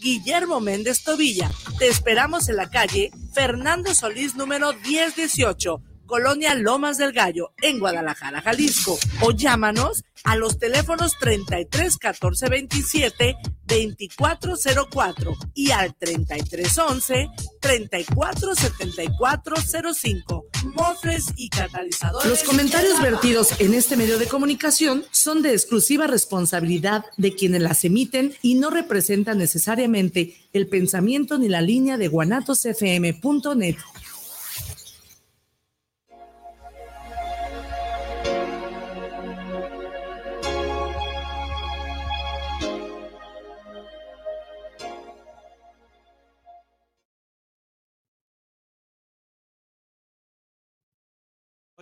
Guillermo 0.00 0.60
Méndez 0.60 1.02
Tobilla. 1.02 1.50
Te 1.78 1.88
esperamos 1.88 2.48
en 2.48 2.56
la 2.56 2.70
calle 2.70 3.10
Fernando 3.32 3.94
Solís 3.94 4.34
número 4.36 4.72
1018, 4.72 5.82
Colonia 6.08 6.54
Lomas 6.54 6.96
del 6.96 7.12
Gallo, 7.12 7.52
en 7.62 7.78
Guadalajara, 7.78 8.40
Jalisco. 8.40 8.98
O 9.20 9.30
llámanos 9.30 10.02
a 10.24 10.36
los 10.36 10.58
teléfonos 10.58 11.16
33 11.20 11.98
14 11.98 12.48
27 12.48 13.36
2404 13.66 15.36
y 15.54 15.70
al 15.70 15.94
33 15.94 16.78
11 16.78 17.28
34 17.60 18.54
74 18.54 19.56
05. 19.94 20.46
Mofres 20.74 21.26
y 21.36 21.50
catalizadores. 21.50 22.28
Los 22.28 22.42
comentarios 22.42 23.00
vertidos 23.02 23.60
en 23.60 23.74
este 23.74 23.96
medio 23.96 24.18
de 24.18 24.26
comunicación 24.26 25.04
son 25.10 25.42
de 25.42 25.52
exclusiva 25.52 26.06
responsabilidad 26.06 27.04
de 27.18 27.34
quienes 27.34 27.60
las 27.60 27.84
emiten 27.84 28.32
y 28.40 28.54
no 28.54 28.70
representan 28.70 29.36
necesariamente 29.36 30.36
el 30.54 30.68
pensamiento 30.68 31.38
ni 31.38 31.48
la 31.48 31.60
línea 31.60 31.98
de 31.98 32.08
guanatosfm.net. 32.08 33.76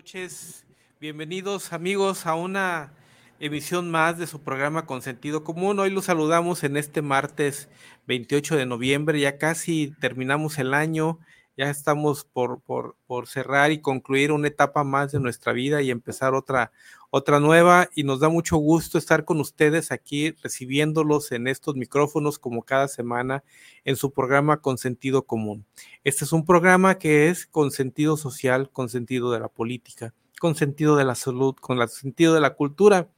noches, 0.06 0.64
bienvenidos 1.00 1.72
amigos 1.72 2.26
a 2.26 2.36
una 2.36 2.92
emisión 3.40 3.90
más 3.90 4.16
de 4.18 4.28
su 4.28 4.40
programa 4.40 4.86
con 4.86 5.02
sentido 5.02 5.42
común. 5.42 5.80
Hoy 5.80 5.90
los 5.90 6.04
saludamos 6.04 6.62
en 6.62 6.76
este 6.76 7.02
martes 7.02 7.68
28 8.06 8.54
de 8.54 8.66
noviembre, 8.66 9.18
ya 9.18 9.36
casi 9.36 9.92
terminamos 9.98 10.60
el 10.60 10.74
año, 10.74 11.18
ya 11.56 11.70
estamos 11.70 12.24
por, 12.24 12.60
por, 12.60 12.94
por 13.08 13.26
cerrar 13.26 13.72
y 13.72 13.80
concluir 13.80 14.30
una 14.30 14.46
etapa 14.46 14.84
más 14.84 15.10
de 15.10 15.18
nuestra 15.18 15.52
vida 15.52 15.82
y 15.82 15.90
empezar 15.90 16.34
otra, 16.34 16.70
otra 17.16 17.40
nueva 17.40 17.88
y 17.94 18.04
nos 18.04 18.20
da 18.20 18.28
mucho 18.28 18.58
gusto 18.58 18.98
estar 18.98 19.24
con 19.24 19.40
ustedes 19.40 19.90
aquí 19.90 20.32
recibiéndolos 20.42 21.32
en 21.32 21.48
estos 21.48 21.74
micrófonos 21.74 22.38
como 22.38 22.62
cada 22.62 22.88
semana 22.88 23.42
en 23.86 23.96
su 23.96 24.12
programa 24.12 24.60
con 24.60 24.76
sentido 24.76 25.22
común. 25.22 25.64
Este 26.04 26.26
es 26.26 26.32
un 26.32 26.44
programa 26.44 26.98
que 26.98 27.30
es 27.30 27.46
con 27.46 27.70
sentido 27.70 28.18
social, 28.18 28.70
con 28.70 28.90
sentido 28.90 29.32
de 29.32 29.40
la 29.40 29.48
política, 29.48 30.12
con 30.40 30.56
sentido 30.56 30.94
de 30.96 31.04
la 31.04 31.14
salud, 31.14 31.54
con 31.54 31.88
sentido 31.88 32.34
de 32.34 32.42
la 32.42 32.52
cultura, 32.54 33.08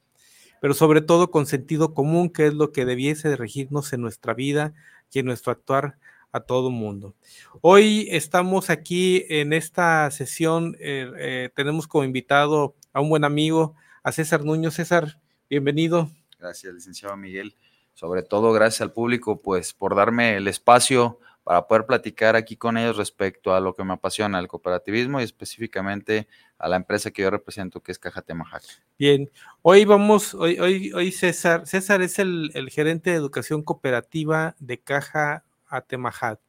pero 0.60 0.74
sobre 0.74 1.00
todo 1.00 1.32
con 1.32 1.46
sentido 1.46 1.92
común, 1.92 2.30
que 2.30 2.46
es 2.46 2.54
lo 2.54 2.70
que 2.70 2.84
debiese 2.84 3.28
de 3.28 3.36
regirnos 3.36 3.92
en 3.92 4.00
nuestra 4.00 4.32
vida 4.32 4.74
y 5.10 5.18
en 5.18 5.26
nuestro 5.26 5.50
actuar 5.50 5.98
a 6.30 6.38
todo 6.38 6.70
mundo. 6.70 7.16
Hoy 7.62 8.06
estamos 8.12 8.70
aquí 8.70 9.24
en 9.28 9.52
esta 9.52 10.08
sesión, 10.12 10.76
eh, 10.78 11.10
eh, 11.18 11.50
tenemos 11.56 11.88
como 11.88 12.04
invitado 12.04 12.76
a 12.92 13.00
un 13.00 13.08
buen 13.08 13.24
amigo, 13.24 13.74
a 14.08 14.12
César 14.12 14.42
Nuño. 14.42 14.70
César, 14.70 15.20
bienvenido. 15.50 16.10
Gracias, 16.38 16.72
licenciado 16.72 17.14
Miguel. 17.16 17.54
Sobre 17.92 18.22
todo, 18.22 18.52
gracias 18.54 18.80
al 18.80 18.92
público, 18.92 19.42
pues, 19.42 19.74
por 19.74 19.94
darme 19.94 20.36
el 20.36 20.48
espacio 20.48 21.20
para 21.44 21.66
poder 21.66 21.84
platicar 21.84 22.34
aquí 22.34 22.56
con 22.56 22.78
ellos 22.78 22.96
respecto 22.96 23.54
a 23.54 23.60
lo 23.60 23.74
que 23.74 23.84
me 23.84 23.92
apasiona, 23.92 24.38
el 24.38 24.48
cooperativismo 24.48 25.20
y 25.20 25.24
específicamente 25.24 26.26
a 26.58 26.68
la 26.68 26.76
empresa 26.76 27.10
que 27.10 27.20
yo 27.20 27.30
represento, 27.30 27.82
que 27.82 27.92
es 27.92 27.98
Caja 27.98 28.22
Temajac. 28.22 28.62
Bien, 28.98 29.30
hoy 29.60 29.84
vamos, 29.84 30.32
hoy, 30.32 30.58
hoy, 30.58 30.90
hoy 30.92 31.12
César, 31.12 31.66
César 31.66 32.00
es 32.00 32.18
el, 32.18 32.50
gerente 32.70 33.10
de 33.10 33.16
educación 33.16 33.62
cooperativa 33.62 34.56
de 34.58 34.80
Caja 34.80 35.44
Atemajac. 35.66 36.40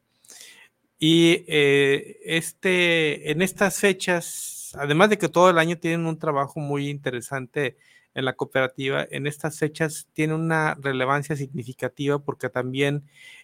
Y 0.98 1.44
eh, 1.48 2.20
este, 2.24 3.32
en 3.32 3.42
estas 3.42 3.80
fechas 3.80 4.59
además 4.76 5.10
de 5.10 5.18
que 5.18 5.30
todo 5.30 5.50
el 5.50 5.58
año 5.58 5.78
tienen 5.78 6.06
un 6.06 6.20
trabajo 6.20 6.60
muy 6.60 6.90
interesante 6.90 7.78
en 8.14 8.26
la 8.26 8.36
cooperativa, 8.36 9.06
en 9.10 9.28
estas 9.28 9.60
fechas 9.60 10.08
tiene 10.14 10.34
una 10.34 10.76
relevancia 10.76 11.36
significativa 11.36 12.20
porque 12.20 12.50
también 12.50 13.04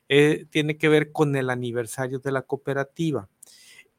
eh, 0.09 0.45
tiene 0.49 0.77
que 0.77 0.89
ver 0.89 1.11
con 1.11 1.35
el 1.35 1.49
aniversario 1.49 2.19
de 2.19 2.31
la 2.31 2.41
cooperativa. 2.41 3.29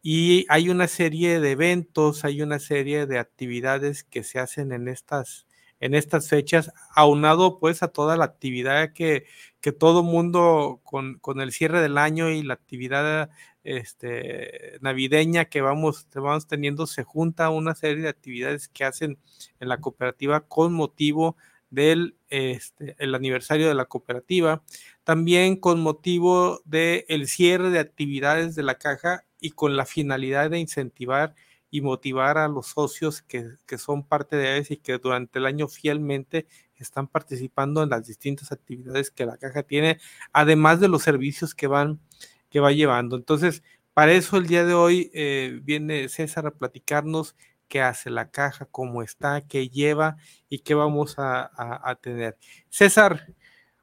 Y 0.02 0.46
hay 0.48 0.68
una 0.68 0.86
serie 0.88 1.40
de 1.40 1.52
eventos, 1.52 2.24
hay 2.24 2.42
una 2.42 2.58
serie 2.58 3.06
de 3.06 3.18
actividades 3.18 4.04
que 4.04 4.22
se 4.22 4.38
hacen 4.38 4.72
en 4.72 4.88
estas, 4.88 5.45
en 5.80 5.94
estas 5.94 6.28
fechas, 6.28 6.72
aunado 6.94 7.58
pues 7.58 7.82
a 7.82 7.88
toda 7.88 8.16
la 8.16 8.24
actividad 8.24 8.92
que, 8.92 9.26
que 9.60 9.72
todo 9.72 10.02
mundo 10.02 10.80
con, 10.84 11.18
con, 11.18 11.40
el 11.40 11.52
cierre 11.52 11.80
del 11.80 11.98
año 11.98 12.30
y 12.30 12.42
la 12.42 12.54
actividad 12.54 13.30
este, 13.64 14.78
navideña 14.80 15.46
que 15.46 15.60
vamos, 15.60 16.06
vamos 16.14 16.46
teniendo, 16.46 16.86
se 16.86 17.04
junta 17.04 17.50
una 17.50 17.74
serie 17.74 18.02
de 18.02 18.08
actividades 18.08 18.68
que 18.68 18.84
hacen 18.84 19.18
en 19.60 19.68
la 19.68 19.78
cooperativa 19.78 20.40
con 20.46 20.72
motivo 20.72 21.36
del 21.70 22.16
este, 22.28 22.94
el 22.98 23.14
aniversario 23.14 23.68
de 23.68 23.74
la 23.74 23.86
cooperativa, 23.86 24.62
también 25.04 25.56
con 25.56 25.80
motivo 25.80 26.62
del 26.64 27.04
el 27.08 27.28
cierre 27.28 27.70
de 27.70 27.80
actividades 27.80 28.54
de 28.54 28.62
la 28.62 28.76
caja 28.78 29.24
y 29.40 29.50
con 29.50 29.76
la 29.76 29.84
finalidad 29.84 30.50
de 30.50 30.58
incentivar 30.58 31.34
y 31.76 31.80
motivar 31.82 32.38
a 32.38 32.48
los 32.48 32.68
socios 32.68 33.22
que, 33.22 33.50
que 33.66 33.78
son 33.78 34.02
parte 34.02 34.36
de 34.36 34.56
ellos 34.56 34.70
y 34.70 34.76
que 34.78 34.98
durante 34.98 35.38
el 35.38 35.46
año 35.46 35.68
fielmente 35.68 36.46
están 36.76 37.06
participando 37.08 37.82
en 37.82 37.90
las 37.90 38.06
distintas 38.06 38.52
actividades 38.52 39.10
que 39.10 39.26
la 39.26 39.36
caja 39.36 39.62
tiene, 39.62 39.98
además 40.32 40.80
de 40.80 40.88
los 40.88 41.02
servicios 41.02 41.54
que 41.54 41.66
van 41.66 42.00
que 42.50 42.60
va 42.60 42.72
llevando. 42.72 43.16
Entonces, 43.16 43.62
para 43.92 44.12
eso 44.12 44.36
el 44.36 44.46
día 44.46 44.64
de 44.64 44.74
hoy 44.74 45.10
eh, 45.14 45.60
viene 45.62 46.08
César 46.08 46.46
a 46.46 46.52
platicarnos 46.52 47.36
qué 47.68 47.82
hace 47.82 48.10
la 48.10 48.30
caja, 48.30 48.66
cómo 48.70 49.02
está, 49.02 49.42
qué 49.42 49.68
lleva 49.68 50.16
y 50.48 50.60
qué 50.60 50.74
vamos 50.74 51.16
a, 51.18 51.98
tener. 52.00 52.36
César, 52.68 53.34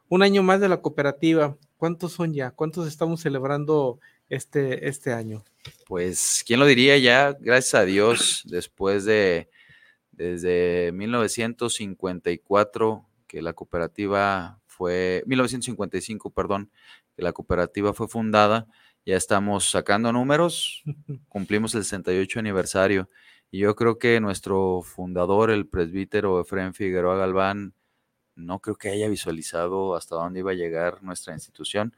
un 0.10 0.24
año 0.24 0.42
más 0.44 0.60
de 0.60 0.70
la 0.70 0.82
cooperativa. 0.82 1.58
¿Cuántos 1.78 2.14
son 2.14 2.34
ya? 2.34 2.52
¿Cuántos 2.52 2.88
estamos 2.88 3.22
celebrando 3.22 4.00
este, 4.36 4.88
este 4.88 5.12
año? 5.14 5.44
Pues, 5.88 6.44
¿quién 6.46 6.60
lo 6.60 6.66
diría 6.66 6.98
ya? 6.98 7.38
Gracias 7.40 7.76
a 7.76 7.86
Dios, 7.86 8.44
después 8.46 9.06
de, 9.06 9.50
desde 10.12 10.92
1954, 10.94 13.06
que 13.28 13.42
la 13.42 13.54
cooperativa 13.54 14.60
fue, 14.66 15.24
1955, 15.26 16.32
perdón, 16.32 16.70
que 17.16 17.24
la 17.24 17.34
cooperativa 17.34 17.94
fue 17.94 18.08
fundada, 18.08 18.68
ya 19.06 19.18
estamos 19.18 19.70
sacando 19.70 20.12
números, 20.12 20.84
cumplimos 21.30 21.76
el 21.76 21.84
68 21.84 22.40
aniversario 22.40 23.10
y 23.52 23.60
yo 23.60 23.76
creo 23.76 24.00
que 24.00 24.20
nuestro 24.20 24.82
fundador, 24.82 25.52
el 25.52 25.68
presbítero 25.68 26.42
Efraín 26.42 26.74
Figueroa 26.74 27.18
Galván, 27.18 27.76
no 28.36 28.60
creo 28.60 28.76
que 28.76 28.90
haya 28.90 29.08
visualizado 29.08 29.96
hasta 29.96 30.16
dónde 30.16 30.40
iba 30.40 30.52
a 30.52 30.56
llegar 30.56 31.04
nuestra 31.04 31.34
institución, 31.34 31.96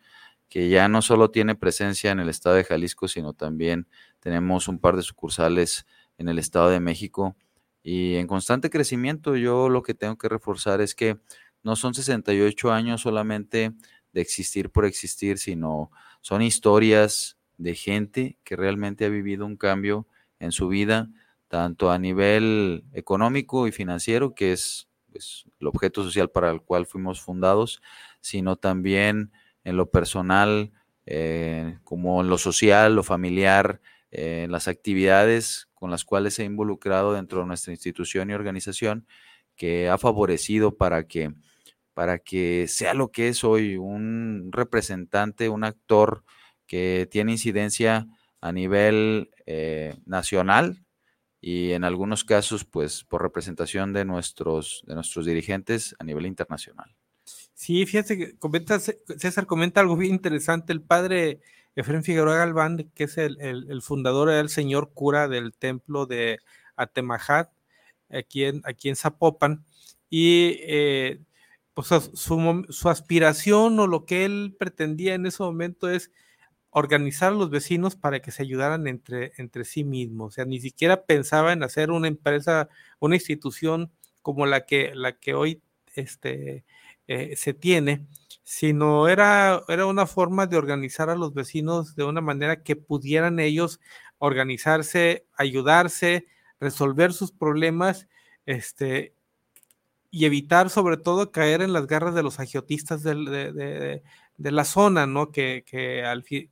que 0.49 0.69
ya 0.69 0.87
no 0.87 1.01
solo 1.01 1.31
tiene 1.31 1.55
presencia 1.55 2.11
en 2.11 2.19
el 2.19 2.29
estado 2.29 2.55
de 2.55 2.63
Jalisco, 2.63 3.07
sino 3.07 3.33
también 3.33 3.87
tenemos 4.19 4.67
un 4.67 4.79
par 4.79 4.95
de 4.95 5.01
sucursales 5.01 5.85
en 6.17 6.29
el 6.29 6.39
estado 6.39 6.69
de 6.69 6.79
México 6.79 7.35
y 7.83 8.15
en 8.15 8.27
constante 8.27 8.69
crecimiento. 8.69 9.35
Yo 9.35 9.69
lo 9.69 9.83
que 9.83 9.93
tengo 9.93 10.17
que 10.17 10.29
reforzar 10.29 10.81
es 10.81 10.95
que 10.95 11.17
no 11.63 11.75
son 11.75 11.93
68 11.93 12.71
años 12.71 13.01
solamente 13.01 13.73
de 14.13 14.21
existir 14.21 14.69
por 14.69 14.85
existir, 14.85 15.37
sino 15.37 15.91
son 16.21 16.41
historias 16.41 17.37
de 17.57 17.75
gente 17.75 18.37
que 18.43 18.55
realmente 18.55 19.05
ha 19.05 19.09
vivido 19.09 19.45
un 19.45 19.57
cambio 19.57 20.07
en 20.39 20.51
su 20.51 20.67
vida, 20.67 21.09
tanto 21.47 21.91
a 21.91 21.99
nivel 21.99 22.85
económico 22.93 23.67
y 23.67 23.71
financiero, 23.71 24.35
que 24.35 24.53
es 24.53 24.87
pues, 25.11 25.45
el 25.59 25.67
objeto 25.67 26.03
social 26.03 26.29
para 26.29 26.51
el 26.51 26.61
cual 26.61 26.85
fuimos 26.85 27.21
fundados, 27.21 27.81
sino 28.21 28.55
también 28.55 29.31
en 29.65 29.75
lo 29.75 29.89
personal, 29.91 30.71
eh, 31.05 31.77
como 31.83 32.21
en 32.21 32.29
lo 32.29 32.37
social, 32.37 32.95
lo 32.95 33.03
familiar, 33.03 33.81
eh, 34.11 34.43
en 34.45 34.51
las 34.51 34.69
actividades 34.69 35.67
con 35.73 35.91
las 35.91 36.05
cuales 36.05 36.35
se 36.35 36.43
ha 36.43 36.45
involucrado 36.45 37.13
dentro 37.13 37.41
de 37.41 37.47
nuestra 37.47 37.73
institución 37.73 38.29
y 38.29 38.33
organización, 38.33 39.05
que 39.57 39.89
ha 39.89 39.97
favorecido 39.97 40.77
para 40.77 41.07
que 41.07 41.33
para 41.93 42.19
que 42.19 42.67
sea 42.67 42.93
lo 42.93 43.09
que 43.09 43.29
es 43.29 43.45
hoy, 43.45 43.77
un 43.77 44.49
representante, 44.51 45.47
un 45.47 45.63
actor 45.63 46.25
que 46.67 47.07
tiene 47.09 47.31
incidencia 47.31 48.07
a 48.41 48.51
nivel 48.51 49.31
eh, 49.45 49.95
nacional 50.05 50.85
y 51.39 51.71
en 51.71 51.85
algunos 51.85 52.25
casos, 52.25 52.65
pues, 52.65 53.05
por 53.05 53.21
representación 53.21 53.93
de 53.93 54.03
nuestros, 54.03 54.83
de 54.87 54.95
nuestros 54.95 55.25
dirigentes 55.25 55.95
a 55.97 56.03
nivel 56.03 56.25
internacional. 56.25 56.95
Sí, 57.55 57.85
fíjate 57.85 58.17
que 58.17 58.37
comenta, 58.37 58.79
César 58.79 59.45
comenta 59.47 59.79
algo 59.79 59.95
bien 59.95 60.13
interesante. 60.13 60.73
El 60.73 60.81
padre 60.81 61.39
Efraín 61.75 62.03
Figueroa 62.03 62.35
Galván, 62.35 62.91
que 62.93 63.05
es 63.05 63.17
el, 63.17 63.39
el, 63.41 63.81
fundador, 63.81 64.29
el 64.29 64.49
señor 64.49 64.91
cura 64.93 65.29
del 65.29 65.53
templo 65.53 66.05
de 66.05 66.39
Atemajat, 66.75 67.49
aquí 68.09 68.43
en, 68.43 68.61
aquí 68.65 68.89
en 68.89 68.97
Zapopan, 68.97 69.65
y 70.09 70.57
eh, 70.63 71.21
pues 71.73 71.87
su, 71.87 72.65
su, 72.69 72.89
aspiración 72.89 73.79
o 73.79 73.87
lo 73.87 74.05
que 74.05 74.25
él 74.25 74.55
pretendía 74.59 75.15
en 75.15 75.25
ese 75.25 75.41
momento 75.43 75.89
es 75.89 76.11
organizar 76.71 77.31
a 77.31 77.35
los 77.35 77.49
vecinos 77.49 77.95
para 77.95 78.21
que 78.21 78.31
se 78.31 78.43
ayudaran 78.43 78.87
entre, 78.87 79.31
entre 79.37 79.65
sí 79.65 79.85
mismos. 79.85 80.27
O 80.27 80.31
sea, 80.31 80.45
ni 80.45 80.59
siquiera 80.59 81.05
pensaba 81.05 81.53
en 81.53 81.63
hacer 81.63 81.91
una 81.91 82.09
empresa, 82.09 82.69
una 82.99 83.15
institución 83.15 83.91
como 84.21 84.45
la 84.45 84.65
que, 84.65 84.93
la 84.93 85.17
que 85.17 85.33
hoy 85.33 85.61
este, 85.95 86.65
eh, 87.07 87.35
se 87.35 87.53
tiene, 87.53 88.05
sino 88.43 89.07
era, 89.07 89.63
era 89.67 89.85
una 89.85 90.05
forma 90.05 90.47
de 90.47 90.57
organizar 90.57 91.09
a 91.09 91.15
los 91.15 91.33
vecinos 91.33 91.95
de 91.95 92.03
una 92.03 92.21
manera 92.21 92.63
que 92.63 92.75
pudieran 92.75 93.39
ellos 93.39 93.79
organizarse, 94.17 95.25
ayudarse, 95.37 96.27
resolver 96.59 97.13
sus 97.13 97.31
problemas, 97.31 98.07
este, 98.45 99.13
y 100.11 100.25
evitar 100.25 100.69
sobre 100.69 100.97
todo 100.97 101.31
caer 101.31 101.61
en 101.61 101.73
las 101.73 101.87
garras 101.87 102.15
de 102.15 102.23
los 102.23 102.39
agiotistas 102.39 103.03
de, 103.03 104.01
de 104.37 104.51
la 104.51 104.65
zona, 104.65 105.05
¿no? 105.07 105.31
Que, 105.31 105.63
que, 105.65 106.03
al, 106.03 106.23
que, 106.23 106.49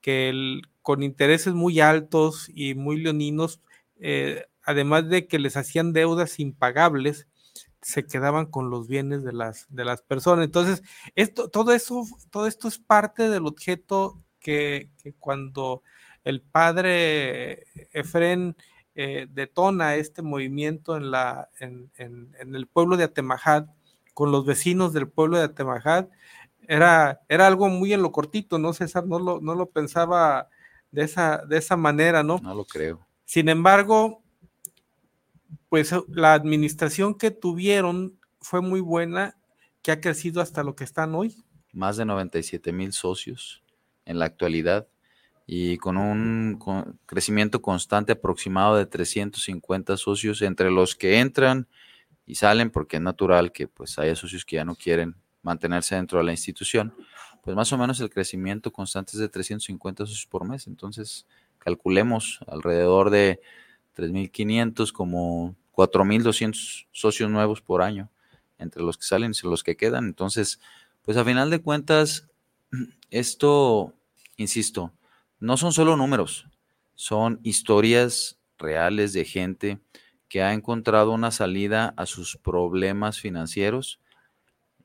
que 0.00 0.60
con 0.82 1.02
intereses 1.02 1.54
muy 1.54 1.80
altos 1.80 2.50
y 2.54 2.74
muy 2.74 2.98
leoninos, 2.98 3.60
eh, 4.00 4.46
además 4.62 5.08
de 5.08 5.26
que 5.26 5.38
les 5.38 5.56
hacían 5.56 5.92
deudas 5.92 6.38
impagables, 6.40 7.26
se 7.82 8.06
quedaban 8.06 8.46
con 8.46 8.70
los 8.70 8.88
bienes 8.88 9.24
de 9.24 9.32
las, 9.32 9.66
de 9.70 9.84
las 9.84 10.02
personas. 10.02 10.44
Entonces, 10.44 10.82
esto, 11.14 11.48
todo, 11.48 11.72
eso, 11.72 12.04
todo 12.30 12.46
esto 12.46 12.68
es 12.68 12.78
parte 12.78 13.28
del 13.28 13.46
objeto 13.46 14.22
que, 14.38 14.90
cuando 15.18 15.82
el 16.24 16.42
padre 16.42 17.64
Efren 17.92 18.56
eh, 18.94 19.26
detona 19.30 19.96
este 19.96 20.22
movimiento 20.22 20.96
en, 20.96 21.10
la, 21.10 21.48
en, 21.58 21.90
en, 21.96 22.34
en, 22.38 22.54
el 22.54 22.66
pueblo 22.66 22.96
de 22.96 23.04
Atemajad, 23.04 23.66
con 24.12 24.30
los 24.30 24.44
vecinos 24.44 24.92
del 24.92 25.08
pueblo 25.08 25.38
de 25.38 25.44
Atemajad, 25.44 26.08
era, 26.68 27.20
era 27.28 27.46
algo 27.46 27.68
muy 27.68 27.92
en 27.92 28.02
lo 28.02 28.12
cortito, 28.12 28.58
¿no, 28.58 28.72
César? 28.72 29.06
No 29.06 29.18
lo, 29.18 29.40
no 29.40 29.54
lo 29.54 29.70
pensaba 29.70 30.48
de 30.90 31.04
esa, 31.04 31.38
de 31.38 31.58
esa 31.58 31.76
manera, 31.76 32.22
¿no? 32.22 32.38
No 32.38 32.54
lo 32.54 32.64
creo. 32.64 33.06
Sin 33.24 33.48
embargo, 33.48 34.22
pues 35.70 35.94
la 36.08 36.34
administración 36.34 37.14
que 37.14 37.30
tuvieron 37.30 38.18
fue 38.40 38.60
muy 38.60 38.80
buena, 38.80 39.36
que 39.82 39.92
ha 39.92 40.00
crecido 40.00 40.42
hasta 40.42 40.64
lo 40.64 40.74
que 40.74 40.84
están 40.84 41.14
hoy. 41.14 41.36
Más 41.72 41.96
de 41.96 42.04
97 42.04 42.72
mil 42.72 42.92
socios 42.92 43.62
en 44.04 44.18
la 44.18 44.26
actualidad 44.26 44.88
y 45.46 45.78
con 45.78 45.96
un 45.96 46.58
crecimiento 47.06 47.62
constante 47.62 48.12
aproximado 48.12 48.76
de 48.76 48.86
350 48.86 49.96
socios 49.96 50.42
entre 50.42 50.70
los 50.72 50.96
que 50.96 51.20
entran 51.20 51.68
y 52.26 52.34
salen, 52.34 52.70
porque 52.70 52.96
es 52.96 53.02
natural 53.02 53.52
que 53.52 53.68
pues 53.68 53.96
haya 53.98 54.16
socios 54.16 54.44
que 54.44 54.56
ya 54.56 54.64
no 54.64 54.74
quieren 54.74 55.14
mantenerse 55.42 55.94
dentro 55.94 56.18
de 56.18 56.24
la 56.24 56.32
institución, 56.32 56.92
pues 57.42 57.54
más 57.54 57.72
o 57.72 57.78
menos 57.78 58.00
el 58.00 58.10
crecimiento 58.10 58.72
constante 58.72 59.12
es 59.12 59.18
de 59.18 59.28
350 59.28 60.04
socios 60.04 60.26
por 60.26 60.46
mes. 60.46 60.66
Entonces, 60.66 61.26
calculemos 61.58 62.40
alrededor 62.48 63.10
de 63.10 63.40
3.500 64.00 64.92
como 64.92 65.56
4.200 65.72 66.86
socios 66.92 67.30
nuevos 67.30 67.60
por 67.60 67.82
año, 67.82 68.10
entre 68.58 68.82
los 68.82 68.98
que 68.98 69.04
salen 69.04 69.32
y 69.32 69.46
los 69.46 69.62
que 69.62 69.76
quedan. 69.76 70.06
Entonces, 70.06 70.60
pues 71.02 71.16
a 71.16 71.24
final 71.24 71.50
de 71.50 71.60
cuentas, 71.60 72.28
esto, 73.10 73.94
insisto, 74.36 74.92
no 75.38 75.56
son 75.56 75.72
solo 75.72 75.96
números, 75.96 76.46
son 76.94 77.40
historias 77.42 78.38
reales 78.58 79.12
de 79.12 79.24
gente 79.24 79.80
que 80.28 80.42
ha 80.42 80.52
encontrado 80.52 81.12
una 81.12 81.30
salida 81.30 81.94
a 81.96 82.06
sus 82.06 82.36
problemas 82.36 83.18
financieros 83.18 84.00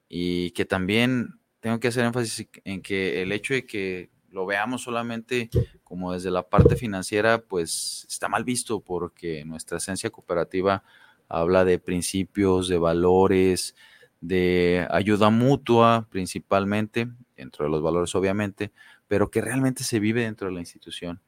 y 0.10 0.52
que 0.52 0.66
también 0.66 1.40
tengo 1.60 1.80
que 1.80 1.90
hacer 1.90 2.06
énfasis 2.06 2.48
en 2.64 2.82
que 2.82 3.22
el 3.22 3.32
hecho 3.32 3.54
de 3.54 3.66
que 3.66 4.10
lo 4.30 4.46
veamos 4.46 4.84
solamente 4.84 5.50
como 5.86 6.12
desde 6.12 6.32
la 6.32 6.44
parte 6.44 6.76
financiera, 6.76 7.38
pues 7.38 8.06
está 8.10 8.28
mal 8.28 8.44
visto 8.44 8.82
porque 8.82 9.46
nuestra 9.46 9.78
esencia 9.78 10.10
cooperativa 10.10 10.84
habla 11.30 11.64
de 11.64 11.80
principios, 11.80 12.68
de 12.68 12.78
valores, 12.78 13.76
de 14.20 14.86
ayuda 14.90 15.30
mutua 15.30 16.08
principalmente, 16.10 17.08
dentro 17.38 17.66
de 17.66 17.72
los 17.72 17.82
valores 17.82 18.14
obviamente, 18.16 18.72
pero 19.08 19.32
que 19.32 19.42
realmente 19.42 19.84
se 19.84 20.00
vive 20.00 20.24
dentro 20.24 20.48
de 20.48 20.56
la 20.56 20.60
institución. 20.60 21.22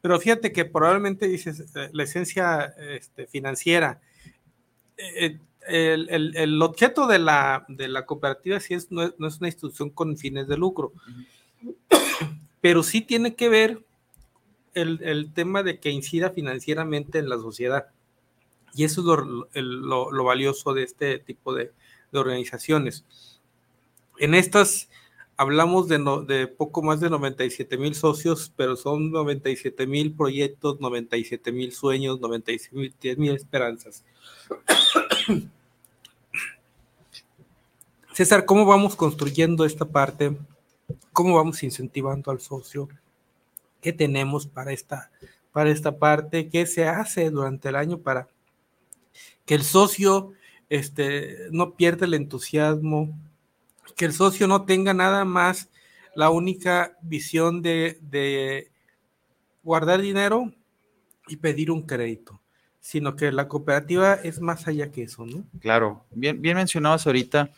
Pero 0.00 0.18
fíjate 0.18 0.52
que 0.52 0.64
probablemente 0.64 1.28
dices 1.28 1.60
eh, 1.74 1.88
la 1.92 2.02
esencia 2.02 2.74
este, 2.78 3.26
financiera. 3.28 4.00
Eh, 4.96 5.38
el, 5.68 6.60
objeto 6.62 7.06
de 7.06 7.18
la, 7.18 7.64
de 7.68 7.88
la 7.88 8.06
cooperativa 8.06 8.58
sí 8.60 8.74
es, 8.74 8.90
no, 8.90 9.02
es, 9.04 9.38
una 9.38 9.48
institución 9.48 9.90
con 9.90 10.16
fines 10.16 10.48
de 10.48 10.56
lucro, 10.56 10.92
pero 12.60 12.82
sí 12.82 13.00
tiene 13.02 13.34
que 13.34 13.48
ver 13.48 13.84
el, 14.74 15.32
tema 15.32 15.62
de 15.62 15.78
que 15.78 15.90
incida 15.90 16.30
financieramente 16.30 17.18
en 17.18 17.28
la 17.28 17.36
sociedad. 17.38 17.86
Y 18.74 18.84
eso 18.84 19.00
es 19.52 19.64
lo, 19.64 20.24
valioso 20.24 20.74
de 20.74 20.84
este 20.84 21.18
tipo 21.18 21.54
de, 21.54 21.72
organizaciones. 22.12 23.04
En 24.18 24.34
estas 24.34 24.88
hablamos 25.36 25.88
de, 25.88 25.98
de, 26.26 26.46
poco 26.46 26.82
más 26.82 27.00
de 27.00 27.08
97 27.08 27.78
mil 27.78 27.94
socios, 27.94 28.52
pero 28.56 28.76
son 28.76 29.10
97 29.10 29.86
mil 29.86 30.12
proyectos, 30.12 30.80
97 30.80 31.52
mil 31.52 31.72
sueños, 31.72 32.20
97 32.20 33.16
mil 33.16 33.34
esperanzas. 33.34 34.04
César, 38.12 38.44
¿cómo 38.44 38.66
vamos 38.66 38.96
construyendo 38.96 39.64
esta 39.64 39.86
parte? 39.86 40.36
¿Cómo 41.12 41.36
vamos 41.36 41.62
incentivando 41.62 42.30
al 42.30 42.40
socio? 42.40 42.88
¿Qué 43.80 43.92
tenemos 43.92 44.46
para 44.46 44.72
esta, 44.72 45.10
para 45.52 45.70
esta 45.70 45.98
parte? 45.98 46.48
¿Qué 46.48 46.66
se 46.66 46.86
hace 46.86 47.30
durante 47.30 47.68
el 47.68 47.76
año 47.76 47.98
para 47.98 48.28
que 49.44 49.54
el 49.54 49.62
socio 49.62 50.32
este, 50.68 51.48
no 51.50 51.74
pierda 51.74 52.06
el 52.06 52.14
entusiasmo? 52.14 53.18
Que 53.96 54.04
el 54.04 54.12
socio 54.12 54.46
no 54.46 54.64
tenga 54.64 54.94
nada 54.94 55.24
más 55.24 55.68
la 56.14 56.30
única 56.30 56.96
visión 57.02 57.62
de, 57.62 57.98
de 58.02 58.70
guardar 59.62 60.00
dinero 60.00 60.52
y 61.28 61.36
pedir 61.36 61.70
un 61.70 61.82
crédito 61.82 62.40
sino 62.80 63.14
que 63.14 63.30
la 63.30 63.46
cooperativa 63.46 64.14
es 64.14 64.40
más 64.40 64.66
allá 64.66 64.90
que 64.90 65.02
eso, 65.02 65.26
¿no? 65.26 65.44
Claro, 65.60 66.04
bien, 66.10 66.40
bien 66.40 66.56
mencionabas 66.56 67.06
ahorita 67.06 67.50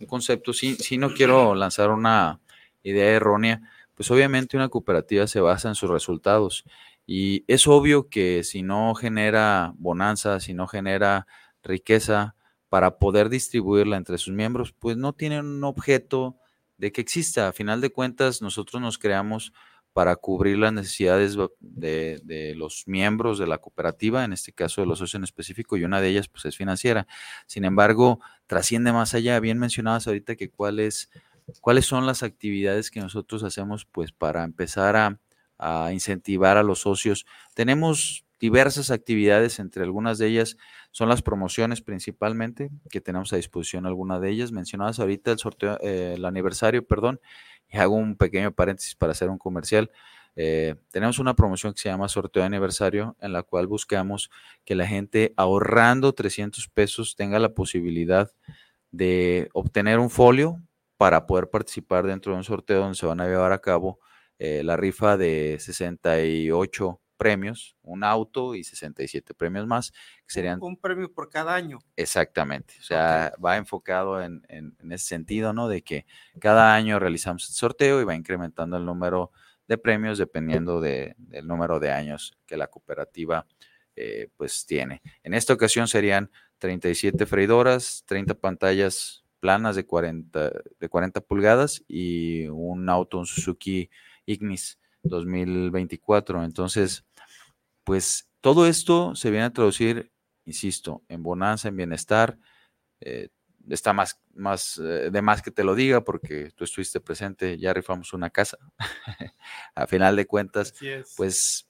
un 0.00 0.06
concepto, 0.06 0.52
sí, 0.52 0.76
sí 0.76 0.96
no 0.96 1.12
quiero 1.12 1.54
lanzar 1.54 1.90
una 1.90 2.38
idea 2.84 3.10
errónea, 3.10 3.60
pues 3.98 4.12
obviamente 4.12 4.56
una 4.56 4.68
cooperativa 4.68 5.26
se 5.26 5.40
basa 5.40 5.68
en 5.68 5.74
sus 5.74 5.90
resultados 5.90 6.64
y 7.04 7.44
es 7.48 7.66
obvio 7.66 8.08
que 8.08 8.44
si 8.44 8.62
no 8.62 8.94
genera 8.94 9.74
bonanza, 9.76 10.38
si 10.38 10.54
no 10.54 10.68
genera 10.68 11.26
riqueza 11.64 12.36
para 12.68 12.98
poder 12.98 13.28
distribuirla 13.28 13.96
entre 13.96 14.16
sus 14.16 14.32
miembros, 14.32 14.72
pues 14.72 14.96
no 14.96 15.14
tiene 15.14 15.40
un 15.40 15.64
objeto 15.64 16.36
de 16.76 16.92
que 16.92 17.00
exista. 17.00 17.48
A 17.48 17.52
final 17.52 17.80
de 17.80 17.90
cuentas, 17.90 18.40
nosotros 18.40 18.80
nos 18.80 18.98
creamos 18.98 19.52
para 19.92 20.14
cubrir 20.14 20.58
las 20.58 20.72
necesidades 20.72 21.36
de, 21.58 22.54
los 22.56 22.84
miembros 22.86 23.36
de 23.40 23.48
la 23.48 23.58
cooperativa, 23.58 24.24
en 24.24 24.32
este 24.32 24.52
caso 24.52 24.80
de 24.80 24.86
los 24.86 25.00
socios 25.00 25.16
en 25.16 25.24
específico, 25.24 25.76
y 25.76 25.82
una 25.82 26.00
de 26.00 26.10
ellas 26.10 26.28
pues 26.28 26.44
es 26.44 26.56
financiera. 26.56 27.08
Sin 27.46 27.64
embargo, 27.64 28.20
trasciende 28.46 28.92
más 28.92 29.14
allá. 29.14 29.40
Bien 29.40 29.58
mencionabas 29.58 30.06
ahorita 30.06 30.36
que 30.36 30.50
cuáles, 30.50 31.10
cuáles 31.60 31.86
son 31.86 32.06
las 32.06 32.22
actividades 32.22 32.90
que 32.90 33.00
nosotros 33.00 33.42
hacemos 33.42 33.84
pues 33.84 34.12
para 34.12 34.44
empezar 34.44 34.96
a, 34.96 35.18
incentivar 35.92 36.56
a 36.56 36.62
los 36.62 36.80
socios. 36.80 37.26
Tenemos 37.54 38.24
diversas 38.38 38.92
actividades, 38.92 39.58
entre 39.58 39.82
algunas 39.82 40.18
de 40.18 40.28
ellas 40.28 40.56
son 40.92 41.08
las 41.08 41.20
promociones 41.20 41.82
principalmente, 41.82 42.70
que 42.90 43.00
tenemos 43.00 43.32
a 43.32 43.36
disposición 43.36 43.84
alguna 43.84 44.20
de 44.20 44.30
ellas. 44.30 44.52
Mencionabas 44.52 45.00
ahorita 45.00 45.32
el 45.32 45.38
sorteo, 45.38 45.76
eh, 45.80 46.14
el 46.16 46.24
aniversario, 46.24 46.86
perdón, 46.86 47.20
y 47.68 47.78
hago 47.78 47.96
un 47.96 48.16
pequeño 48.16 48.52
paréntesis 48.52 48.94
para 48.94 49.12
hacer 49.12 49.28
un 49.30 49.38
comercial. 49.38 49.90
Eh, 50.36 50.76
tenemos 50.92 51.18
una 51.18 51.34
promoción 51.34 51.72
que 51.72 51.80
se 51.80 51.88
llama 51.88 52.08
sorteo 52.08 52.42
de 52.42 52.46
aniversario, 52.46 53.16
en 53.20 53.32
la 53.32 53.42
cual 53.42 53.66
buscamos 53.66 54.30
que 54.64 54.76
la 54.76 54.86
gente 54.86 55.34
ahorrando 55.36 56.12
300 56.12 56.68
pesos 56.68 57.16
tenga 57.16 57.40
la 57.40 57.48
posibilidad 57.48 58.30
de 58.92 59.48
obtener 59.52 59.98
un 59.98 60.10
folio 60.10 60.62
para 60.98 61.26
poder 61.26 61.48
participar 61.48 62.06
dentro 62.06 62.32
de 62.32 62.38
un 62.38 62.44
sorteo 62.44 62.80
donde 62.80 62.96
se 62.96 63.06
van 63.06 63.20
a 63.20 63.26
llevar 63.26 63.52
a 63.52 63.60
cabo 63.60 64.00
eh, 64.38 64.62
la 64.64 64.76
rifa 64.76 65.16
de 65.16 65.56
68 65.58 67.00
premios, 67.16 67.76
un 67.82 68.04
auto 68.04 68.54
y 68.54 68.64
67 68.64 69.34
premios 69.34 69.66
más, 69.66 69.90
que 69.90 70.32
serían... 70.32 70.58
Un 70.60 70.76
premio 70.76 71.12
por 71.12 71.30
cada 71.30 71.54
año. 71.54 71.78
Exactamente, 71.96 72.74
o 72.80 72.82
sea, 72.82 73.32
va 73.44 73.56
enfocado 73.56 74.22
en, 74.22 74.42
ese 74.90 75.06
sentido, 75.06 75.52
¿no? 75.52 75.68
De 75.68 75.82
que 75.82 76.04
cada 76.40 76.74
año 76.74 76.98
realizamos 76.98 77.48
el 77.48 77.54
sorteo 77.54 78.00
y 78.00 78.04
va 78.04 78.14
incrementando 78.14 78.76
el 78.76 78.84
número 78.84 79.32
de 79.66 79.78
premios 79.78 80.18
dependiendo 80.18 80.80
del 80.80 81.14
número 81.44 81.78
de 81.78 81.92
años 81.92 82.36
que 82.46 82.56
la 82.56 82.68
cooperativa 82.68 83.46
eh, 83.94 84.28
pues 84.36 84.64
tiene. 84.66 85.02
En 85.22 85.34
esta 85.34 85.52
ocasión 85.52 85.88
serían 85.88 86.30
37 86.58 87.26
freidoras, 87.26 88.04
30 88.06 88.34
pantallas 88.34 89.24
planas 89.40 89.76
de 89.76 89.86
40, 89.86 90.52
de 90.78 90.88
40 90.88 91.20
pulgadas 91.20 91.84
y 91.88 92.46
un 92.48 92.88
auto, 92.88 93.18
un 93.18 93.26
Suzuki 93.26 93.90
Ignis 94.26 94.78
2024. 95.02 96.44
Entonces, 96.44 97.04
pues 97.84 98.28
todo 98.40 98.66
esto 98.66 99.14
se 99.14 99.30
viene 99.30 99.46
a 99.46 99.52
traducir, 99.52 100.12
insisto, 100.44 101.02
en 101.08 101.22
bonanza, 101.22 101.68
en 101.68 101.76
bienestar. 101.76 102.38
Eh, 103.00 103.28
está 103.68 103.92
más, 103.92 104.20
más 104.34 104.78
eh, 104.78 105.10
de 105.10 105.22
más 105.22 105.42
que 105.42 105.50
te 105.50 105.64
lo 105.64 105.74
diga 105.74 106.02
porque 106.02 106.50
tú 106.54 106.64
estuviste 106.64 107.00
presente, 107.00 107.58
ya 107.58 107.72
rifamos 107.72 108.12
una 108.12 108.30
casa. 108.30 108.58
a 109.74 109.86
final 109.86 110.16
de 110.16 110.26
cuentas, 110.26 110.74
pues, 111.16 111.68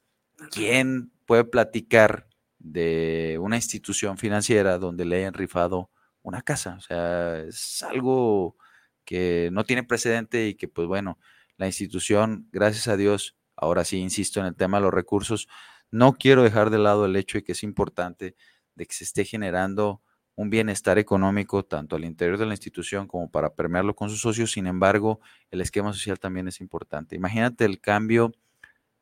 ¿quién 0.50 1.12
puede 1.26 1.44
platicar 1.44 2.28
de 2.58 3.38
una 3.40 3.56
institución 3.56 4.18
financiera 4.18 4.78
donde 4.78 5.04
le 5.04 5.16
hayan 5.16 5.34
rifado 5.34 5.90
una 6.28 6.42
casa? 6.42 6.76
O 6.78 6.80
sea, 6.80 7.38
es 7.40 7.82
algo 7.82 8.56
que 9.04 9.50
no 9.52 9.64
tiene 9.64 9.82
precedente 9.84 10.48
y 10.48 10.54
que, 10.54 10.68
pues 10.68 10.86
bueno, 10.86 11.18
la 11.56 11.66
institución, 11.66 12.48
gracias 12.52 12.88
a 12.88 12.96
Dios, 12.96 13.36
ahora 13.56 13.84
sí 13.84 13.98
insisto 13.98 14.40
en 14.40 14.46
el 14.46 14.54
tema 14.54 14.78
de 14.78 14.84
los 14.84 14.94
recursos, 14.94 15.48
no 15.90 16.14
quiero 16.14 16.42
dejar 16.42 16.70
de 16.70 16.78
lado 16.78 17.06
el 17.06 17.16
hecho 17.16 17.38
de 17.38 17.44
que 17.44 17.52
es 17.52 17.62
importante 17.62 18.36
de 18.74 18.86
que 18.86 18.94
se 18.94 19.04
esté 19.04 19.24
generando 19.24 20.02
un 20.36 20.50
bienestar 20.50 20.98
económico 20.98 21.64
tanto 21.64 21.96
al 21.96 22.04
interior 22.04 22.38
de 22.38 22.46
la 22.46 22.52
institución 22.52 23.08
como 23.08 23.28
para 23.28 23.54
permearlo 23.54 23.96
con 23.96 24.08
sus 24.08 24.20
socios. 24.20 24.52
Sin 24.52 24.68
embargo, 24.68 25.20
el 25.50 25.60
esquema 25.60 25.92
social 25.92 26.20
también 26.20 26.46
es 26.46 26.60
importante. 26.60 27.16
Imagínate 27.16 27.64
el 27.64 27.80
cambio 27.80 28.32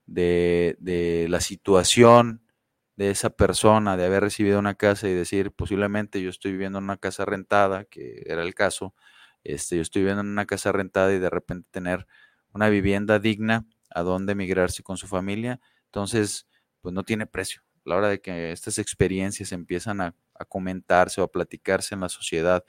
de, 0.07 0.77
de, 0.81 1.27
la 1.29 1.41
situación 1.41 2.46
de 2.97 3.11
esa 3.11 3.31
persona, 3.31 3.97
de 3.97 4.07
haber 4.07 4.23
recibido 4.23 4.59
una 4.59 4.75
casa 4.75 5.09
y 5.09 5.15
decir, 5.15 5.53
posiblemente 5.53 6.21
yo 6.23 6.31
estoy 6.31 6.53
viviendo 6.53 6.79
en 6.79 6.85
una 6.85 6.97
casa 6.97 7.25
rentada, 7.25 7.85
que 7.85 8.23
era 8.27 8.43
el 8.43 8.55
caso, 8.55 8.95
este, 9.45 9.77
yo 9.77 9.83
estoy 9.83 10.03
viviendo 10.03 10.23
en 10.23 10.29
una 10.29 10.47
casa 10.47 10.73
rentada 10.73 11.13
y 11.13 11.19
de 11.19 11.31
repente 11.31 11.69
tener 11.71 12.07
una 12.53 12.69
vivienda 12.69 13.19
digna 13.19 13.67
a 13.91 14.03
donde 14.03 14.33
emigrarse 14.33 14.83
con 14.83 14.97
su 14.97 15.07
familia. 15.07 15.61
Entonces, 15.87 16.47
pues 16.81 16.95
no 16.95 17.05
tiene 17.05 17.27
precio. 17.27 17.63
A 17.85 17.91
la 17.91 17.97
hora 17.97 18.09
de 18.09 18.21
que 18.21 18.51
estas 18.53 18.79
experiencias 18.79 19.53
empiezan 19.53 20.01
a, 20.01 20.15
comentarse 20.49 21.21
o 21.21 21.25
a 21.25 21.31
platicarse 21.31 21.95
en 21.95 22.03
la 22.03 22.11
sociedad, 22.11 22.63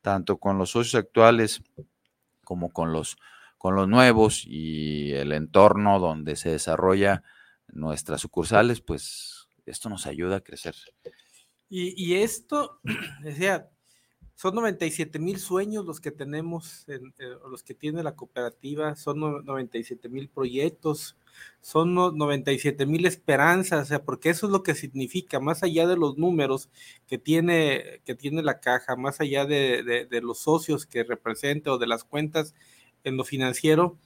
tanto 0.00 0.38
con 0.38 0.58
los 0.58 0.70
socios 0.70 0.96
actuales 0.96 1.62
como 2.44 2.72
con 2.72 2.92
los, 2.92 3.16
con 3.58 3.76
los 3.76 3.86
nuevos 3.86 4.42
y 4.44 5.12
el 5.12 5.30
entorno 5.30 6.00
donde 6.00 6.34
se 6.34 6.50
desarrolla 6.50 7.22
nuestras 7.68 8.20
sucursales, 8.20 8.80
pues 8.80 9.41
esto 9.66 9.88
nos 9.88 10.06
ayuda 10.06 10.36
a 10.36 10.40
crecer. 10.40 10.74
Y, 11.68 11.94
y 11.96 12.16
esto, 12.16 12.80
decía, 13.22 13.70
son 14.34 14.56
97 14.56 15.18
mil 15.18 15.38
sueños 15.38 15.84
los 15.84 16.00
que 16.00 16.10
tenemos, 16.10 16.84
eh, 16.88 16.98
los 17.48 17.62
que 17.62 17.74
tiene 17.74 18.02
la 18.02 18.16
cooperativa, 18.16 18.96
son 18.96 19.44
97 19.44 20.08
mil 20.08 20.28
proyectos, 20.28 21.16
son 21.60 21.94
97 21.94 22.84
mil 22.86 23.06
esperanzas, 23.06 23.84
o 23.84 23.88
sea, 23.88 24.02
porque 24.04 24.30
eso 24.30 24.46
es 24.46 24.52
lo 24.52 24.62
que 24.62 24.74
significa, 24.74 25.38
más 25.38 25.62
allá 25.62 25.86
de 25.86 25.96
los 25.96 26.18
números 26.18 26.70
que 27.06 27.18
tiene, 27.18 28.00
que 28.04 28.14
tiene 28.14 28.42
la 28.42 28.58
caja, 28.58 28.96
más 28.96 29.20
allá 29.20 29.46
de, 29.46 30.06
de, 30.10 30.20
los 30.20 30.38
socios 30.40 30.86
que 30.86 31.04
representa 31.04 31.72
o 31.72 31.78
de 31.78 31.86
las 31.86 32.02
cuentas 32.02 32.54
en 33.04 33.16
lo 33.16 33.24
financiero, 33.24 33.96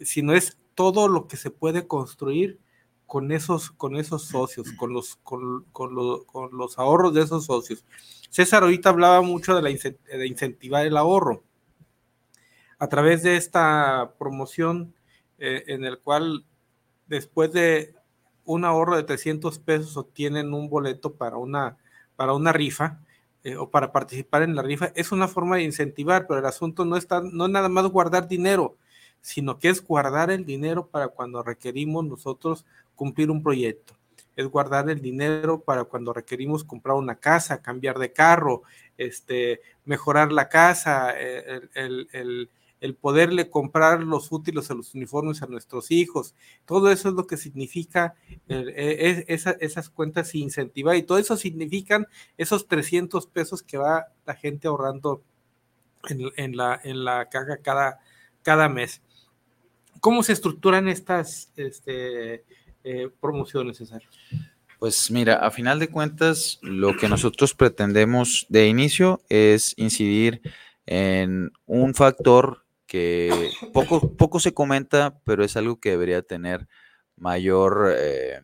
sino 0.00 0.34
es 0.34 0.58
todo 0.74 1.06
lo 1.08 1.28
que 1.28 1.36
se 1.36 1.50
puede 1.50 1.86
construir 1.86 2.58
con 3.06 3.32
esos, 3.32 3.70
con 3.70 3.96
esos 3.96 4.24
socios, 4.24 4.72
con 4.72 4.92
los, 4.92 5.16
con, 5.16 5.64
con, 5.72 6.24
con 6.24 6.56
los 6.56 6.78
ahorros 6.78 7.14
de 7.14 7.22
esos 7.22 7.46
socios. 7.46 7.84
César 8.30 8.62
ahorita 8.62 8.90
hablaba 8.90 9.22
mucho 9.22 9.54
de, 9.54 9.62
la, 9.62 9.68
de 9.70 10.26
incentivar 10.26 10.86
el 10.86 10.96
ahorro. 10.96 11.42
A 12.78 12.88
través 12.88 13.22
de 13.22 13.36
esta 13.36 14.12
promoción 14.18 14.94
eh, 15.38 15.64
en 15.68 15.84
el 15.84 15.98
cual 15.98 16.44
después 17.06 17.52
de 17.52 17.94
un 18.44 18.64
ahorro 18.64 18.96
de 18.96 19.02
300 19.02 19.58
pesos 19.60 19.96
obtienen 19.96 20.52
un 20.52 20.68
boleto 20.68 21.14
para 21.14 21.36
una, 21.36 21.76
para 22.16 22.32
una 22.32 22.52
rifa 22.52 23.00
eh, 23.44 23.56
o 23.56 23.70
para 23.70 23.92
participar 23.92 24.42
en 24.42 24.54
la 24.54 24.62
rifa, 24.62 24.92
es 24.94 25.12
una 25.12 25.28
forma 25.28 25.56
de 25.56 25.62
incentivar, 25.62 26.26
pero 26.26 26.40
el 26.40 26.46
asunto 26.46 26.84
no, 26.84 26.96
está, 26.96 27.20
no 27.20 27.46
es 27.46 27.50
nada 27.50 27.68
más 27.68 27.86
guardar 27.86 28.28
dinero, 28.28 28.76
sino 29.20 29.58
que 29.58 29.68
es 29.68 29.84
guardar 29.84 30.30
el 30.30 30.44
dinero 30.44 30.86
para 30.88 31.08
cuando 31.08 31.42
requerimos 31.42 32.04
nosotros 32.04 32.64
cumplir 32.96 33.30
un 33.30 33.42
proyecto 33.42 33.96
es 34.36 34.46
guardar 34.46 34.88
el 34.90 35.00
dinero 35.00 35.62
para 35.62 35.84
cuando 35.84 36.12
requerimos 36.12 36.62
comprar 36.62 36.96
una 36.96 37.16
casa, 37.16 37.62
cambiar 37.62 37.98
de 37.98 38.12
carro, 38.12 38.62
este, 38.98 39.62
mejorar 39.86 40.30
la 40.30 40.48
casa, 40.48 41.14
eh, 41.16 41.62
el, 41.74 42.50
poderle 43.00 43.50
comprar 43.50 44.02
los 44.02 44.30
útiles 44.30 44.70
a 44.70 44.74
los 44.74 44.94
uniformes 44.94 45.42
a 45.42 45.46
nuestros 45.46 45.90
hijos. 45.90 46.34
Todo 46.66 46.92
eso 46.92 47.08
es 47.08 47.14
lo 47.14 47.26
que 47.26 47.36
significa 47.36 48.14
e, 48.48 49.24
esas 49.26 49.88
cuentas 49.88 50.34
incentivar 50.34 50.94
y 50.94 51.02
todo 51.02 51.18
eso 51.18 51.36
significan 51.36 52.06
esos 52.36 52.68
300 52.68 53.26
pesos 53.26 53.62
que 53.64 53.78
va 53.78 54.06
la 54.24 54.34
gente 54.34 54.68
ahorrando 54.68 55.22
en, 56.08 56.56
la, 56.56 56.78
en 56.84 57.04
la 57.04 57.28
caja 57.28 57.56
cada, 57.56 57.98
cada 58.42 58.68
mes. 58.68 59.02
¿Cómo 60.00 60.22
se 60.22 60.34
estructuran 60.34 60.86
estas 60.86 61.50
este, 61.56 62.44
eh, 62.86 63.10
promociones, 63.20 63.78
César? 63.78 64.00
Pues 64.78 65.10
mira, 65.10 65.36
a 65.36 65.50
final 65.50 65.80
de 65.80 65.88
cuentas, 65.88 66.60
lo 66.62 66.96
que 66.96 67.08
nosotros 67.08 67.52
pretendemos 67.52 68.46
de 68.48 68.68
inicio 68.68 69.20
es 69.28 69.74
incidir 69.76 70.40
en 70.86 71.50
un 71.66 71.94
factor 71.94 72.64
que 72.86 73.50
poco, 73.72 74.16
poco 74.16 74.38
se 74.38 74.54
comenta, 74.54 75.18
pero 75.24 75.44
es 75.44 75.56
algo 75.56 75.80
que 75.80 75.90
debería 75.90 76.22
tener 76.22 76.68
mayor 77.16 77.92
eh, 77.96 78.42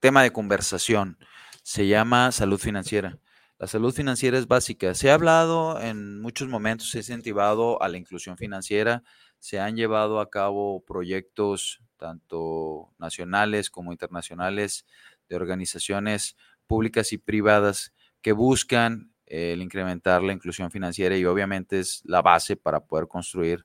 tema 0.00 0.22
de 0.22 0.32
conversación. 0.32 1.18
Se 1.62 1.86
llama 1.86 2.32
salud 2.32 2.58
financiera. 2.58 3.18
La 3.58 3.66
salud 3.66 3.92
financiera 3.92 4.38
es 4.38 4.48
básica. 4.48 4.94
Se 4.94 5.10
ha 5.10 5.14
hablado 5.14 5.80
en 5.80 6.20
muchos 6.20 6.48
momentos, 6.48 6.90
se 6.90 6.98
ha 6.98 7.00
incentivado 7.00 7.82
a 7.82 7.88
la 7.88 7.98
inclusión 7.98 8.36
financiera, 8.38 9.02
se 9.38 9.60
han 9.60 9.76
llevado 9.76 10.20
a 10.20 10.30
cabo 10.30 10.82
proyectos 10.86 11.80
tanto 12.04 12.92
nacionales 12.98 13.70
como 13.70 13.90
internacionales, 13.90 14.84
de 15.26 15.36
organizaciones 15.36 16.36
públicas 16.66 17.14
y 17.14 17.18
privadas 17.18 17.94
que 18.20 18.32
buscan 18.32 19.14
el 19.24 19.62
incrementar 19.62 20.22
la 20.22 20.34
inclusión 20.34 20.70
financiera 20.70 21.16
y 21.16 21.24
obviamente 21.24 21.80
es 21.80 22.02
la 22.04 22.20
base 22.20 22.56
para 22.56 22.80
poder 22.80 23.08
construir 23.08 23.64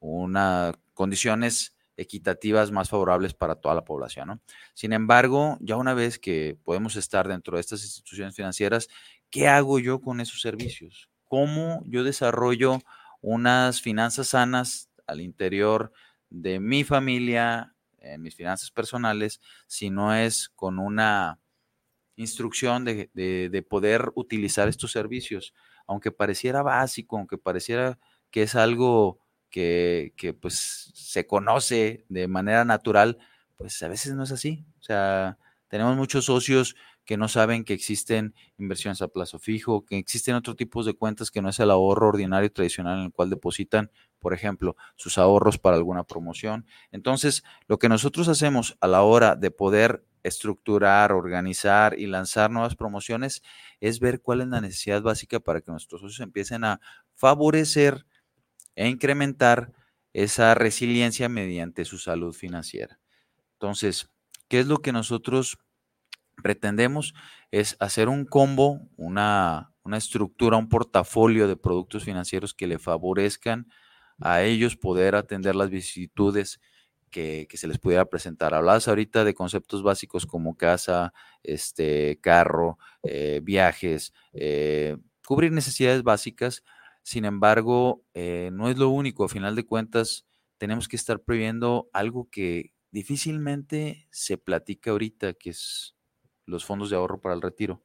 unas 0.00 0.74
condiciones 0.94 1.76
equitativas 1.96 2.72
más 2.72 2.90
favorables 2.90 3.34
para 3.34 3.54
toda 3.54 3.76
la 3.76 3.84
población. 3.84 4.42
Sin 4.74 4.92
embargo, 4.92 5.56
ya 5.60 5.76
una 5.76 5.94
vez 5.94 6.18
que 6.18 6.58
podemos 6.64 6.96
estar 6.96 7.28
dentro 7.28 7.56
de 7.56 7.60
estas 7.60 7.84
instituciones 7.84 8.34
financieras, 8.34 8.88
¿qué 9.30 9.46
hago 9.46 9.78
yo 9.78 10.00
con 10.00 10.20
esos 10.20 10.40
servicios? 10.40 11.08
¿Cómo 11.24 11.84
yo 11.86 12.02
desarrollo 12.02 12.80
unas 13.20 13.80
finanzas 13.80 14.26
sanas 14.26 14.90
al 15.06 15.20
interior 15.20 15.92
de 16.30 16.60
mi 16.60 16.84
familia, 16.84 17.75
en 18.12 18.22
mis 18.22 18.34
finanzas 18.34 18.70
personales, 18.70 19.40
si 19.66 19.90
no 19.90 20.14
es 20.14 20.48
con 20.50 20.78
una 20.78 21.40
instrucción 22.16 22.84
de, 22.84 23.66
poder 23.68 24.10
utilizar 24.14 24.68
estos 24.68 24.92
servicios. 24.92 25.54
Aunque 25.86 26.10
pareciera 26.10 26.62
básico, 26.62 27.18
aunque 27.18 27.38
pareciera 27.38 27.98
que 28.30 28.42
es 28.42 28.54
algo 28.54 29.20
que, 29.50 30.12
que, 30.16 30.32
pues 30.34 30.90
se 30.94 31.26
conoce 31.26 32.04
de 32.08 32.26
manera 32.26 32.64
natural, 32.64 33.18
pues 33.56 33.82
a 33.82 33.88
veces 33.88 34.14
no 34.14 34.24
es 34.24 34.32
así. 34.32 34.66
O 34.80 34.82
sea, 34.82 35.38
tenemos 35.68 35.96
muchos 35.96 36.24
socios 36.24 36.76
que 37.06 37.16
no 37.16 37.28
saben 37.28 37.64
que 37.64 37.72
existen 37.72 38.34
inversiones 38.58 39.00
a 39.00 39.08
plazo 39.08 39.38
fijo, 39.38 39.86
que 39.86 39.96
existen 39.96 40.34
otros 40.34 40.56
tipos 40.56 40.84
de 40.84 40.94
cuentas 40.94 41.30
que 41.30 41.40
no 41.40 41.48
es 41.48 41.60
el 41.60 41.70
ahorro 41.70 42.08
ordinario 42.08 42.52
tradicional 42.52 42.98
en 42.98 43.04
el 43.06 43.12
cual 43.12 43.30
depositan, 43.30 43.90
por 44.18 44.34
ejemplo, 44.34 44.76
sus 44.96 45.16
ahorros 45.16 45.58
para 45.58 45.76
alguna 45.76 46.04
promoción. 46.04 46.66
Entonces, 46.90 47.44
lo 47.68 47.78
que 47.78 47.88
nosotros 47.88 48.28
hacemos 48.28 48.76
a 48.80 48.88
la 48.88 49.02
hora 49.02 49.36
de 49.36 49.50
poder 49.52 50.04
estructurar, 50.24 51.12
organizar 51.12 51.98
y 51.98 52.06
lanzar 52.06 52.50
nuevas 52.50 52.74
promociones 52.74 53.42
es 53.80 54.00
ver 54.00 54.20
cuál 54.20 54.40
es 54.40 54.48
la 54.48 54.60
necesidad 54.60 55.00
básica 55.00 55.38
para 55.38 55.60
que 55.60 55.70
nuestros 55.70 56.00
socios 56.00 56.20
empiecen 56.20 56.64
a 56.64 56.80
favorecer 57.14 58.04
e 58.74 58.88
incrementar 58.88 59.72
esa 60.12 60.54
resiliencia 60.54 61.28
mediante 61.28 61.84
su 61.84 61.98
salud 61.98 62.34
financiera. 62.34 62.98
Entonces, 63.52 64.10
¿qué 64.48 64.60
es 64.60 64.66
lo 64.66 64.78
que 64.78 64.92
nosotros 64.92 65.58
pretendemos? 66.42 67.14
Es 67.50 67.76
hacer 67.80 68.08
un 68.08 68.24
combo, 68.24 68.80
una, 68.96 69.72
una 69.82 69.96
estructura, 69.96 70.56
un 70.56 70.68
portafolio 70.68 71.48
de 71.48 71.56
productos 71.56 72.04
financieros 72.04 72.54
que 72.54 72.66
le 72.66 72.78
favorezcan 72.78 73.68
a 74.20 74.42
ellos 74.42 74.76
poder 74.76 75.14
atender 75.14 75.54
las 75.56 75.70
vicisitudes 75.70 76.60
que, 77.10 77.48
se 77.54 77.68
les 77.68 77.78
pudiera 77.78 78.04
presentar. 78.04 78.54
Hablabas 78.54 78.88
ahorita 78.88 79.24
de 79.24 79.34
conceptos 79.34 79.82
básicos 79.82 80.26
como 80.26 80.56
casa, 80.56 81.12
este, 81.42 82.18
carro, 82.20 82.78
eh, 83.02 83.40
viajes, 83.42 84.12
eh, 84.32 84.96
cubrir 85.26 85.52
necesidades 85.52 86.02
básicas. 86.02 86.62
Sin 87.02 87.24
embargo, 87.24 88.02
eh, 88.14 88.50
no 88.52 88.68
es 88.68 88.76
lo 88.76 88.90
único. 88.90 89.24
A 89.24 89.28
final 89.28 89.56
de 89.56 89.64
cuentas, 89.64 90.26
tenemos 90.58 90.88
que 90.88 90.96
estar 90.96 91.20
previendo 91.20 91.88
algo 91.92 92.28
que 92.30 92.72
difícilmente 92.90 94.08
se 94.10 94.36
platica 94.38 94.90
ahorita, 94.90 95.34
que 95.34 95.50
es 95.50 95.95
los 96.46 96.64
fondos 96.64 96.90
de 96.90 96.96
ahorro 96.96 97.20
para 97.20 97.34
el 97.34 97.42
retiro. 97.42 97.82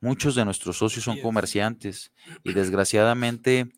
Muchos 0.00 0.34
de 0.34 0.44
nuestros 0.44 0.76
socios 0.76 1.04
son 1.04 1.20
comerciantes 1.20 2.12
y 2.44 2.52
desgraciadamente 2.52 3.72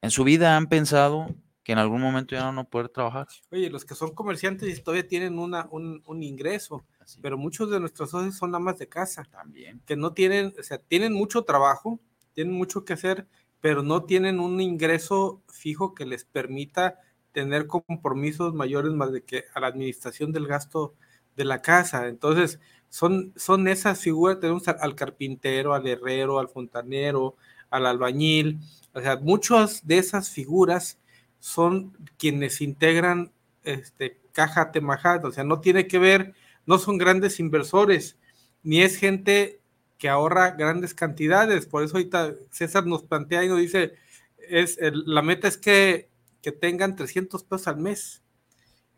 en 0.00 0.10
su 0.10 0.24
vida 0.24 0.56
han 0.56 0.66
pensado 0.66 1.28
que 1.62 1.72
en 1.72 1.78
algún 1.78 2.00
momento 2.00 2.34
ya 2.34 2.40
no 2.40 2.46
van 2.46 2.58
a 2.58 2.64
poder 2.64 2.88
trabajar. 2.90 3.26
Oye, 3.50 3.70
los 3.70 3.84
que 3.84 3.94
son 3.94 4.14
comerciantes 4.14 4.82
todavía 4.82 5.08
tienen 5.08 5.38
una, 5.38 5.66
un, 5.70 6.22
ingreso, 6.22 6.84
pero 7.22 7.38
muchos 7.38 7.70
de 7.70 7.80
nuestros 7.80 8.10
socios 8.10 8.36
son 8.36 8.54
amas 8.54 8.78
de 8.78 8.88
casa. 8.88 9.24
También. 9.24 9.80
Que 9.86 9.96
no 9.96 10.12
tienen, 10.12 10.52
o 10.58 10.62
sea, 10.62 10.78
tienen 10.78 11.14
mucho 11.14 11.42
trabajo, 11.42 12.00
tienen 12.34 12.54
mucho 12.54 12.84
que 12.84 12.92
hacer, 12.92 13.26
pero 13.60 13.82
no 13.82 14.04
tienen 14.04 14.40
un 14.40 14.60
ingreso 14.60 15.42
fijo 15.48 15.94
que 15.94 16.04
les 16.04 16.24
permita 16.26 17.00
tener 17.32 17.66
compromisos 17.66 18.52
mayores 18.52 18.92
más 18.92 19.10
de 19.10 19.24
que 19.24 19.44
a 19.54 19.60
la 19.60 19.68
administración 19.68 20.32
del 20.32 20.46
gasto 20.46 20.94
de 21.34 21.46
la 21.46 21.62
casa. 21.62 22.08
Entonces, 22.08 22.60
son, 22.94 23.32
son 23.34 23.66
esas 23.66 23.98
figuras, 23.98 24.38
tenemos 24.38 24.68
al 24.68 24.94
carpintero, 24.94 25.74
al 25.74 25.84
herrero, 25.84 26.38
al 26.38 26.48
fontanero, 26.48 27.34
al 27.68 27.86
albañil, 27.86 28.60
o 28.92 29.00
sea, 29.00 29.16
muchas 29.16 29.84
de 29.84 29.98
esas 29.98 30.30
figuras 30.30 31.00
son 31.40 31.92
quienes 32.18 32.60
integran 32.60 33.32
este, 33.64 34.20
Caja 34.30 34.70
Temajat, 34.70 35.24
o 35.24 35.32
sea, 35.32 35.42
no 35.42 35.60
tiene 35.60 35.88
que 35.88 35.98
ver, 35.98 36.34
no 36.66 36.78
son 36.78 36.96
grandes 36.96 37.40
inversores, 37.40 38.16
ni 38.62 38.80
es 38.82 38.96
gente 38.96 39.58
que 39.98 40.08
ahorra 40.08 40.52
grandes 40.52 40.94
cantidades, 40.94 41.66
por 41.66 41.82
eso 41.82 41.96
ahorita 41.96 42.34
César 42.52 42.86
nos 42.86 43.02
plantea 43.02 43.42
y 43.42 43.48
nos 43.48 43.58
dice, 43.58 43.94
es, 44.38 44.78
la 44.80 45.22
meta 45.22 45.48
es 45.48 45.58
que, 45.58 46.10
que 46.40 46.52
tengan 46.52 46.94
300 46.94 47.42
pesos 47.42 47.66
al 47.66 47.78
mes, 47.78 48.22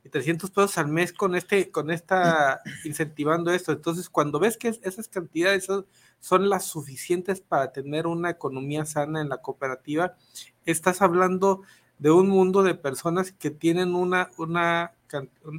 y 0.06 0.08
300 0.08 0.50
pesos 0.50 0.78
al 0.78 0.88
mes 0.88 1.12
con 1.12 1.34
este, 1.34 1.70
con 1.70 1.90
esta, 1.90 2.60
incentivando 2.84 3.50
esto. 3.52 3.72
Entonces, 3.72 4.08
cuando 4.08 4.38
ves 4.38 4.56
que 4.56 4.68
esas 4.82 5.08
cantidades 5.08 5.64
son, 5.64 5.86
son 6.20 6.48
las 6.48 6.64
suficientes 6.66 7.40
para 7.40 7.72
tener 7.72 8.06
una 8.06 8.30
economía 8.30 8.84
sana 8.86 9.20
en 9.20 9.28
la 9.28 9.38
cooperativa, 9.38 10.16
estás 10.64 11.02
hablando 11.02 11.62
de 11.98 12.10
un 12.10 12.28
mundo 12.28 12.62
de 12.62 12.74
personas 12.74 13.32
que 13.32 13.50
tienen 13.50 13.94
una, 13.94 14.30
una, 14.38 14.92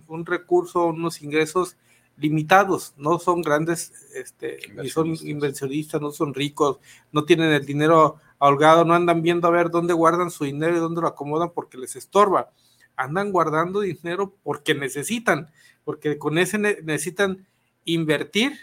un 0.08 0.26
recurso, 0.26 0.86
unos 0.86 1.22
ingresos 1.22 1.78
limitados, 2.18 2.94
no 2.98 3.20
son 3.20 3.42
grandes, 3.42 3.92
este, 4.16 4.60
ni 4.76 4.90
son 4.90 5.16
inversionistas, 5.22 6.02
no 6.02 6.12
son 6.12 6.34
ricos, 6.34 6.80
no 7.12 7.26
tienen 7.26 7.52
el 7.52 7.66
dinero 7.66 8.18
ahogado, 8.40 8.86
no 8.86 8.94
andan 8.94 9.22
viendo 9.22 9.48
a 9.48 9.52
ver 9.52 9.70
dónde 9.70 9.94
guardan 9.94 10.32
su 10.32 10.46
dinero 10.46 10.76
y 10.78 10.80
dónde 10.80 11.02
lo 11.02 11.08
acomodan 11.08 11.52
porque 11.52 11.78
les 11.78 11.96
estorba, 11.96 12.52
andan 12.98 13.32
guardando 13.32 13.80
dinero 13.80 14.36
porque 14.44 14.76
necesitan, 14.76 15.50
porque 15.86 16.18
con 16.18 16.38
ese 16.38 16.58
necesitan 16.58 17.48
invertir 17.86 18.54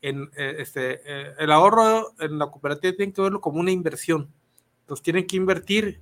en 0.00 0.30
eh, 0.36 0.56
este, 0.58 1.00
eh, 1.04 1.34
el 1.38 1.50
ahorro 1.50 2.14
en 2.20 2.38
la 2.38 2.46
cooperativa 2.46 2.94
tienen 2.94 3.12
que 3.12 3.22
verlo 3.22 3.40
como 3.40 3.58
una 3.58 3.72
inversión. 3.72 4.32
Entonces 4.82 5.02
tienen 5.02 5.26
que 5.26 5.36
invertir 5.36 6.00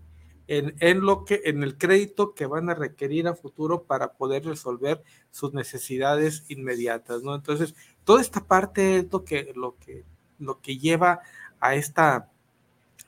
en, 0.49 0.77
en, 0.81 1.01
lo 1.01 1.25
que, 1.25 1.43
en 1.45 1.63
el 1.63 1.77
crédito 1.77 2.35
que 2.35 2.47
van 2.47 2.71
a 2.71 2.75
requerir 2.75 3.27
a 3.27 3.35
futuro 3.35 3.85
para 3.85 4.13
poder 4.13 4.45
resolver 4.45 5.03
sus 5.31 5.55
necesidades 5.55 6.45
inmediatas, 6.49 7.23
¿no? 7.23 7.35
Entonces, 7.35 7.75
toda 8.05 8.21
esta 8.21 8.45
parte 8.45 8.99
es 8.99 9.13
lo 9.13 9.25
que, 9.25 9.53
lo 9.57 9.77
que, 9.79 10.05
lo 10.39 10.61
que 10.61 10.79
lleva 10.79 11.21
a 11.59 11.75
esta, 11.75 12.31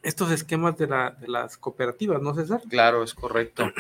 estos 0.03 0.33
esquemas 0.33 0.77
de, 0.79 0.89
la, 0.89 1.11
de 1.11 1.29
las 1.29 1.57
cooperativas, 1.59 2.21
¿no, 2.21 2.35
César? 2.35 2.63
Claro, 2.69 3.05
es 3.05 3.15
correcto. 3.15 3.71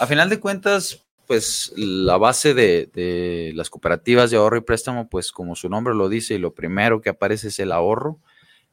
A 0.00 0.06
final 0.06 0.30
de 0.30 0.40
cuentas, 0.40 1.04
pues 1.26 1.74
la 1.76 2.16
base 2.16 2.54
de, 2.54 3.52
las 3.54 3.68
cooperativas 3.68 4.30
de 4.30 4.38
ahorro 4.38 4.56
y 4.56 4.62
préstamo, 4.62 5.10
pues 5.10 5.30
como 5.30 5.54
su 5.54 5.68
nombre 5.68 5.94
lo 5.94 6.08
dice, 6.08 6.36
y 6.36 6.38
lo 6.38 6.54
primero 6.54 7.02
que 7.02 7.10
aparece 7.10 7.48
es 7.48 7.58
el 7.58 7.70
ahorro. 7.70 8.18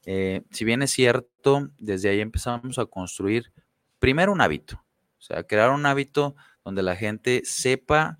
Eh, 0.05 0.43
si 0.51 0.63
bien 0.63 0.81
es 0.83 0.91
cierto, 0.91 1.69
desde 1.79 2.07
ahí 2.07 2.21
empezamos 2.21 2.79
a 2.79 2.85
construir 2.85 3.51
primero 3.99 4.31
un 4.31 4.39
hábito, 4.39 4.81
o 5.19 5.21
sea, 5.21 5.43
crear 5.43 5.71
un 5.71 5.85
hábito 5.85 6.37
donde 6.63 6.81
la 6.81 6.95
gente 6.95 7.41
sepa 7.43 8.15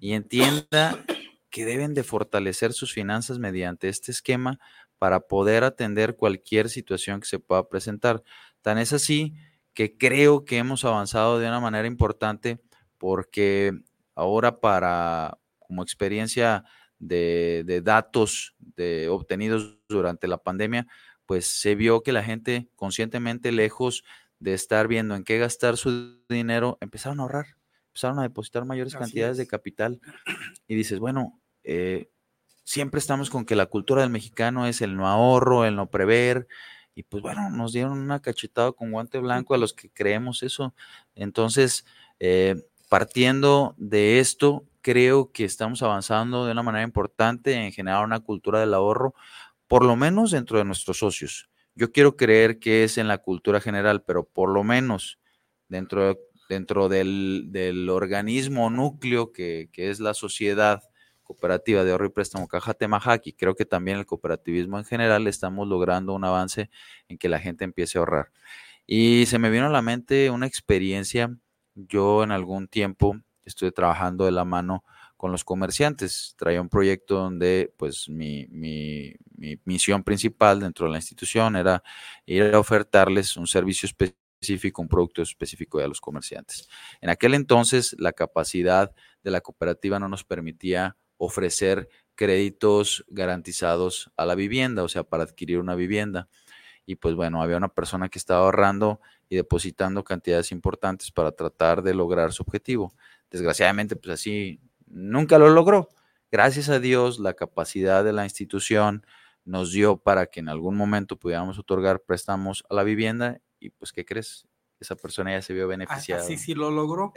y 0.00 0.14
entienda 0.14 0.98
que 1.50 1.66
deben 1.66 1.92
de 1.92 2.04
fortalecer 2.04 2.72
sus 2.72 2.90
finanzas 2.90 3.38
mediante 3.38 3.90
este 3.90 4.12
esquema 4.12 4.58
para 4.98 5.20
poder 5.20 5.62
atender 5.62 6.16
cualquier 6.16 6.70
situación 6.70 7.20
que 7.20 7.26
se 7.26 7.38
pueda 7.38 7.68
presentar. 7.68 8.22
Tan 8.62 8.78
es 8.78 8.94
así 8.94 9.34
que 9.76 9.98
creo 9.98 10.46
que 10.46 10.56
hemos 10.56 10.86
avanzado 10.86 11.38
de 11.38 11.46
una 11.46 11.60
manera 11.60 11.86
importante 11.86 12.58
porque 12.96 13.78
ahora 14.14 14.58
para, 14.58 15.36
como 15.58 15.82
experiencia 15.82 16.64
de, 16.98 17.82
datos 17.84 18.56
de, 18.58 19.10
obtenidos 19.10 19.76
durante 19.86 20.28
la 20.28 20.38
pandemia, 20.38 20.86
pues 21.26 21.46
se 21.46 21.74
vio 21.74 22.02
que 22.02 22.12
la 22.12 22.24
gente 22.24 22.70
conscientemente 22.74 23.52
lejos 23.52 24.02
de 24.38 24.54
estar 24.54 24.88
viendo 24.88 25.14
en 25.14 25.24
qué 25.24 25.36
gastar 25.36 25.76
su 25.76 26.22
dinero, 26.26 26.78
empezaron 26.80 27.20
a 27.20 27.24
ahorrar, 27.24 27.46
empezaron 27.88 28.18
a 28.18 28.22
depositar 28.22 28.64
mayores 28.64 28.96
cantidades 28.96 29.36
de 29.36 29.46
capital. 29.46 30.00
Y 30.66 30.74
dices, 30.74 31.00
bueno, 31.00 31.38
eh, 31.64 32.08
siempre 32.64 32.98
estamos 32.98 33.28
con 33.28 33.44
que 33.44 33.56
la 33.56 33.66
cultura 33.66 34.00
del 34.00 34.10
mexicano 34.10 34.66
es 34.66 34.80
el 34.80 34.96
no 34.96 35.06
ahorro, 35.06 35.66
el 35.66 35.76
no 35.76 35.90
prever, 35.90 36.48
y 36.96 37.02
pues 37.02 37.22
bueno, 37.22 37.50
nos 37.50 37.74
dieron 37.74 37.98
una 37.98 38.20
cachetada 38.20 38.72
con 38.72 38.90
guante 38.90 39.18
blanco 39.18 39.54
a 39.54 39.58
los 39.58 39.74
que 39.74 39.90
creemos 39.90 40.42
eso. 40.42 40.74
Entonces, 41.14 41.84
eh, 42.18 42.56
partiendo 42.88 43.74
de 43.76 44.18
esto, 44.18 44.64
creo 44.80 45.30
que 45.30 45.44
estamos 45.44 45.82
avanzando 45.82 46.46
de 46.46 46.52
una 46.52 46.62
manera 46.62 46.84
importante 46.84 47.52
en 47.52 47.70
generar 47.70 48.02
una 48.02 48.20
cultura 48.20 48.60
del 48.60 48.72
ahorro, 48.72 49.14
por 49.68 49.84
lo 49.84 49.94
menos 49.94 50.30
dentro 50.30 50.56
de 50.56 50.64
nuestros 50.64 50.98
socios. 50.98 51.50
Yo 51.74 51.92
quiero 51.92 52.16
creer 52.16 52.58
que 52.58 52.84
es 52.84 52.96
en 52.96 53.08
la 53.08 53.18
cultura 53.18 53.60
general, 53.60 54.02
pero 54.02 54.24
por 54.24 54.48
lo 54.48 54.64
menos 54.64 55.18
dentro, 55.68 56.18
dentro 56.48 56.88
del, 56.88 57.88
organismo 57.90 58.70
núcleo 58.70 59.32
que, 59.32 59.68
es 59.74 60.00
la 60.00 60.14
sociedad 60.14 60.82
cooperativa 61.26 61.84
de 61.84 61.92
ahorro 61.92 62.06
y 62.06 62.10
préstamo 62.10 62.48
Caja 62.48 62.72
Temajac 62.72 63.26
y 63.26 63.32
creo 63.34 63.54
que 63.54 63.66
también 63.66 63.98
el 63.98 64.06
cooperativismo 64.06 64.78
en 64.78 64.84
general 64.84 65.26
estamos 65.26 65.68
logrando 65.68 66.14
un 66.14 66.24
avance 66.24 66.70
en 67.08 67.18
que 67.18 67.28
la 67.28 67.38
gente 67.38 67.64
empiece 67.64 67.98
a 67.98 68.00
ahorrar. 68.00 68.32
Y 68.86 69.26
se 69.26 69.38
me 69.38 69.50
vino 69.50 69.66
a 69.66 69.70
la 69.70 69.82
mente 69.82 70.30
una 70.30 70.46
experiencia 70.46 71.36
yo 71.76 72.24
en 72.24 72.32
algún 72.32 72.68
tiempo 72.68 73.20
estuve 73.44 73.70
trabajando 73.70 74.24
de 74.24 74.32
la 74.32 74.44
mano 74.44 74.82
con 75.16 75.30
los 75.30 75.44
comerciantes. 75.44 76.34
Traía 76.36 76.60
un 76.60 76.68
proyecto 76.68 77.16
donde 77.16 77.72
pues 77.76 78.08
mi, 78.08 78.48
misión 79.64 80.02
principal 80.02 80.60
dentro 80.60 80.86
de 80.86 80.92
la 80.92 80.98
institución 80.98 81.54
era 81.54 81.82
ir 82.24 82.54
a 82.54 82.58
ofertarles 82.58 83.36
un 83.36 83.46
servicio 83.46 83.86
específico, 83.86 84.82
un 84.82 84.88
producto 84.88 85.22
específico 85.22 85.78
a 85.78 85.86
los 85.86 86.00
comerciantes. 86.00 86.68
En 87.00 87.10
aquel 87.10 87.34
entonces 87.34 87.94
la 87.98 88.12
capacidad 88.12 88.92
de 89.22 89.30
la 89.30 89.42
cooperativa 89.42 89.98
no 89.98 90.08
nos 90.08 90.24
permitía 90.24 90.96
ofrecer 91.18 91.88
créditos 92.14 93.04
garantizados 93.08 94.10
a 94.16 94.24
la 94.24 94.34
vivienda, 94.34 94.82
o 94.82 94.88
sea, 94.88 95.04
para 95.04 95.24
adquirir 95.24 95.58
una 95.58 95.74
vivienda. 95.74 96.28
Y 96.86 96.96
pues 96.96 97.14
bueno, 97.14 97.42
había 97.42 97.56
una 97.56 97.68
persona 97.68 98.08
que 98.08 98.18
estaba 98.18 98.40
ahorrando 98.40 99.00
y 99.28 99.36
depositando 99.36 100.04
cantidades 100.04 100.52
importantes 100.52 101.10
para 101.10 101.32
tratar 101.32 101.82
de 101.82 101.94
lograr 101.94 102.32
su 102.32 102.42
objetivo. 102.42 102.94
Desgraciadamente, 103.30 103.96
pues 103.96 104.20
así 104.20 104.60
nunca 104.86 105.38
lo 105.38 105.48
logró. 105.50 105.88
Gracias 106.30 106.68
a 106.68 106.80
Dios, 106.80 107.18
la 107.18 107.34
capacidad 107.34 108.04
de 108.04 108.12
la 108.12 108.24
institución 108.24 109.04
nos 109.44 109.72
dio 109.72 109.96
para 109.96 110.26
que 110.26 110.40
en 110.40 110.48
algún 110.48 110.76
momento 110.76 111.16
pudiéramos 111.18 111.58
otorgar 111.58 112.00
préstamos 112.00 112.64
a 112.68 112.74
la 112.74 112.82
vivienda 112.82 113.40
y 113.60 113.70
pues, 113.70 113.92
¿qué 113.92 114.04
crees? 114.04 114.46
Esa 114.80 114.96
persona 114.96 115.32
ya 115.32 115.42
se 115.42 115.54
vio 115.54 115.68
beneficiada. 115.68 116.22
Sí, 116.22 116.36
sí 116.36 116.54
lo 116.54 116.70
logró. 116.70 117.12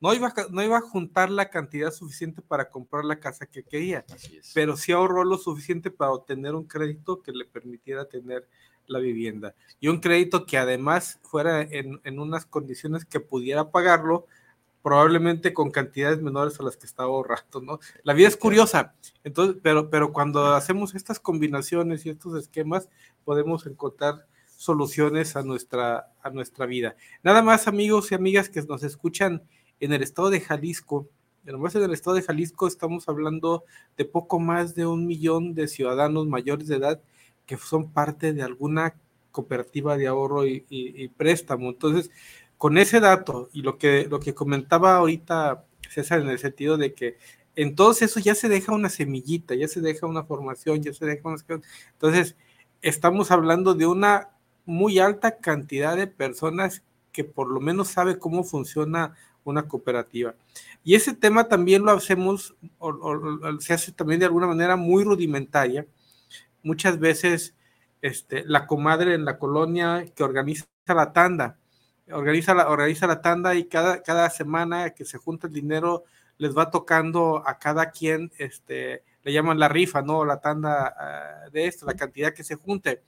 no, 0.00 0.14
iba, 0.14 0.34
no 0.50 0.62
iba 0.62 0.78
a 0.78 0.80
juntar 0.80 1.30
la 1.30 1.50
cantidad 1.50 1.92
suficiente 1.92 2.42
para 2.42 2.68
comprar 2.68 3.04
la 3.04 3.20
casa 3.20 3.46
que 3.46 3.62
quería, 3.62 4.04
pero 4.54 4.76
sí 4.76 4.92
ahorró 4.92 5.24
lo 5.24 5.38
suficiente 5.38 5.90
para 5.90 6.12
obtener 6.12 6.54
un 6.54 6.64
crédito 6.64 7.22
que 7.22 7.32
le 7.32 7.44
permitiera 7.44 8.06
tener 8.06 8.48
la 8.86 8.98
vivienda. 8.98 9.54
Y 9.80 9.88
un 9.88 10.00
crédito 10.00 10.44
que 10.44 10.58
además 10.58 11.20
fuera 11.22 11.62
en, 11.62 12.00
en 12.02 12.18
unas 12.18 12.46
condiciones 12.46 13.04
que 13.04 13.20
pudiera 13.20 13.70
pagarlo, 13.70 14.26
probablemente 14.82 15.54
con 15.54 15.70
cantidades 15.70 16.20
menores 16.20 16.58
a 16.58 16.64
las 16.64 16.76
que 16.76 16.86
estaba 16.86 17.08
ahorrando, 17.08 17.60
¿no? 17.60 17.78
La 18.02 18.14
vida 18.14 18.28
es 18.28 18.36
curiosa, 18.36 18.94
entonces, 19.22 19.56
pero, 19.62 19.90
pero 19.90 20.12
cuando 20.12 20.54
hacemos 20.54 20.94
estas 20.94 21.20
combinaciones 21.20 22.04
y 22.04 22.10
estos 22.10 22.36
esquemas, 22.36 22.88
podemos 23.24 23.64
encontrar 23.66 24.26
soluciones 24.62 25.34
a 25.34 25.42
nuestra, 25.42 26.12
a 26.22 26.30
nuestra 26.30 26.66
vida. 26.66 26.94
Nada 27.24 27.42
más, 27.42 27.66
amigos 27.66 28.12
y 28.12 28.14
amigas 28.14 28.48
que 28.48 28.62
nos 28.62 28.84
escuchan 28.84 29.42
en 29.80 29.92
el 29.92 30.02
estado 30.02 30.30
de 30.30 30.40
Jalisco, 30.40 31.08
además 31.42 31.74
en 31.74 31.82
el 31.82 31.92
estado 31.92 32.14
de 32.14 32.22
Jalisco 32.22 32.68
estamos 32.68 33.08
hablando 33.08 33.64
de 33.96 34.04
poco 34.04 34.38
más 34.38 34.76
de 34.76 34.86
un 34.86 35.04
millón 35.04 35.54
de 35.54 35.66
ciudadanos 35.66 36.28
mayores 36.28 36.68
de 36.68 36.76
edad 36.76 37.02
que 37.44 37.56
son 37.56 37.90
parte 37.90 38.32
de 38.32 38.44
alguna 38.44 38.94
cooperativa 39.32 39.96
de 39.96 40.06
ahorro 40.06 40.46
y, 40.46 41.10
préstamo. 41.16 41.70
Entonces, 41.70 42.12
con 42.56 42.78
ese 42.78 43.00
dato 43.00 43.48
y 43.52 43.62
lo 43.62 43.78
que, 43.78 44.06
lo 44.08 44.20
que 44.20 44.32
comentaba 44.32 44.94
ahorita 44.94 45.64
César 45.90 46.20
en 46.20 46.28
el 46.28 46.38
sentido 46.38 46.76
de 46.76 46.94
que 46.94 47.16
entonces 47.56 48.12
eso 48.12 48.20
ya 48.20 48.36
se 48.36 48.48
deja 48.48 48.72
una 48.72 48.88
semillita, 48.88 49.56
ya 49.56 49.66
se 49.66 49.80
deja 49.80 50.06
una 50.06 50.22
formación, 50.22 50.80
ya 50.82 50.94
se 50.94 51.04
deja 51.04 51.28
una... 51.28 51.42
Entonces, 51.94 52.36
estamos 52.80 53.32
hablando 53.32 53.74
de 53.74 53.86
una 53.86 54.30
muy 54.64 54.98
alta 54.98 55.38
cantidad 55.38 55.96
de 55.96 56.06
personas 56.06 56.82
que 57.12 57.24
por 57.24 57.48
lo 57.48 57.60
menos 57.60 57.88
sabe 57.88 58.18
cómo 58.18 58.44
funciona 58.44 59.14
una 59.44 59.68
cooperativa. 59.68 60.34
Y 60.84 60.94
ese 60.94 61.14
tema 61.14 61.48
también 61.48 61.84
lo 61.84 61.92
hacemos, 61.92 62.54
o, 62.78 63.60
se 63.60 63.74
hace 63.74 63.92
también 63.92 64.20
de 64.20 64.26
alguna 64.26 64.46
manera 64.46 64.76
muy 64.76 65.04
rudimentaria. 65.04 65.86
Muchas 66.62 66.98
veces 66.98 67.54
este, 68.00 68.44
la 68.46 68.66
comadre 68.66 69.14
en 69.14 69.24
la 69.24 69.38
colonia 69.38 70.04
que 70.14 70.24
organiza 70.24 70.66
la 70.86 71.12
tanda, 71.12 71.58
organiza 72.10 72.54
la, 72.54 72.68
organiza 72.68 73.06
la 73.06 73.20
tanda 73.20 73.54
y 73.54 73.64
cada, 73.64 74.02
cada 74.02 74.30
semana 74.30 74.90
que 74.90 75.04
se 75.04 75.18
junta 75.18 75.46
el 75.46 75.52
dinero 75.52 76.04
les 76.38 76.56
va 76.56 76.70
tocando 76.70 77.42
a 77.46 77.58
cada 77.58 77.90
quien, 77.90 78.32
este, 78.38 79.04
le 79.22 79.32
llaman 79.32 79.58
la 79.58 79.68
rifa, 79.68 80.02
¿no? 80.02 80.24
La 80.24 80.40
tanda 80.40 80.94
ah, 80.98 81.50
de 81.50 81.66
esto, 81.66 81.86
la 81.86 81.94
cantidad 81.94 82.34
que 82.34 82.42
se 82.42 82.56
junte. 82.56 83.02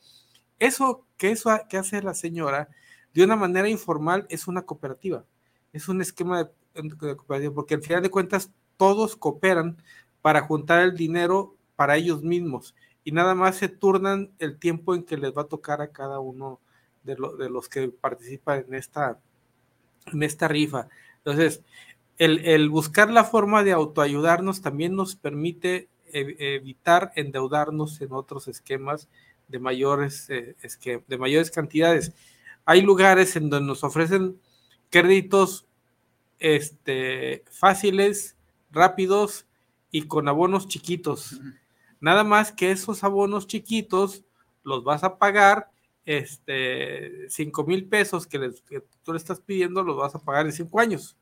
Eso 0.59 1.05
que, 1.17 1.31
eso 1.31 1.51
que 1.69 1.77
hace 1.77 2.03
la 2.03 2.15
señora 2.15 2.69
de 3.13 3.25
una 3.25 3.37
manera 3.37 3.69
informal 3.69 4.27
es 4.29 4.49
una 4.49 4.63
cooperativa, 4.63 5.25
es 5.73 5.89
un 5.89 6.01
esquema 6.01 6.51
de, 6.75 6.97
cooperativa, 6.97 7.55
porque 7.55 7.75
al 7.75 7.83
final 7.83 8.03
de 8.03 8.11
cuentas 8.11 8.51
todos 8.77 9.17
cooperan 9.17 9.77
para 10.21 10.43
juntar 10.43 10.83
el 10.83 10.97
dinero 10.97 11.55
para 11.77 11.97
ellos 11.97 12.23
mismos 12.23 12.75
y 13.05 13.13
nada 13.13 13.35
más 13.35 13.57
se 13.57 13.69
turnan 13.69 14.31
el 14.39 14.59
tiempo 14.59 14.95
en 14.95 15.05
que 15.05 15.17
les 15.17 15.37
va 15.37 15.43
a 15.43 15.49
tocar 15.49 15.83
a 15.83 15.93
cada 15.93 16.19
uno 16.21 16.59
de, 17.05 17.17
los 17.17 17.69
que 17.69 17.89
participan 17.89 18.65
en 18.67 18.75
esta, 18.75 19.19
en 20.07 20.23
esta 20.23 20.49
rifa. 20.49 20.89
Entonces, 21.19 21.63
el, 22.17 22.69
buscar 22.71 23.11
la 23.11 23.25
forma 23.25 23.63
de 23.63 23.73
autoayudarnos 23.73 24.63
también 24.63 24.97
nos 24.97 25.17
permite 25.17 25.89
evitar 26.13 27.13
endeudarnos 27.17 28.01
en 28.01 28.13
otros 28.13 28.49
esquemas 28.49 29.09
de 29.49 29.59
mayores, 29.59 30.29
eh, 30.31 30.57
de 31.07 31.19
mayores 31.19 31.51
cantidades. 31.51 32.13
Hay 32.65 32.81
lugares 32.81 33.37
en 33.37 33.51
donde 33.51 33.67
nos 33.67 33.85
ofrecen 33.85 34.41
créditos 34.91 35.67
este, 36.39 37.45
fáciles, 37.51 38.37
rápidos 38.71 39.47
y 39.91 40.03
con 40.03 40.29
abonos 40.29 40.69
chiquitos. 40.69 41.41
Nada 42.01 42.25
más 42.25 42.53
que 42.53 42.71
esos 42.71 43.03
abonos 43.05 43.47
chiquitos 43.47 44.25
los 44.63 44.85
vas 44.85 45.05
a 45.05 45.19
pagar, 45.19 45.71
este, 46.05 47.29
5 47.31 47.65
mil 47.65 47.89
pesos 47.89 48.27
que, 48.27 48.39
que, 48.69 48.85
tú 49.03 49.13
le 49.13 49.19
estás 49.19 49.41
pidiendo, 49.41 49.83
los 49.83 49.97
vas 49.97 50.15
a 50.15 50.19
pagar 50.19 50.47
en 50.47 50.53
5 50.53 50.81
años. 50.81 51.17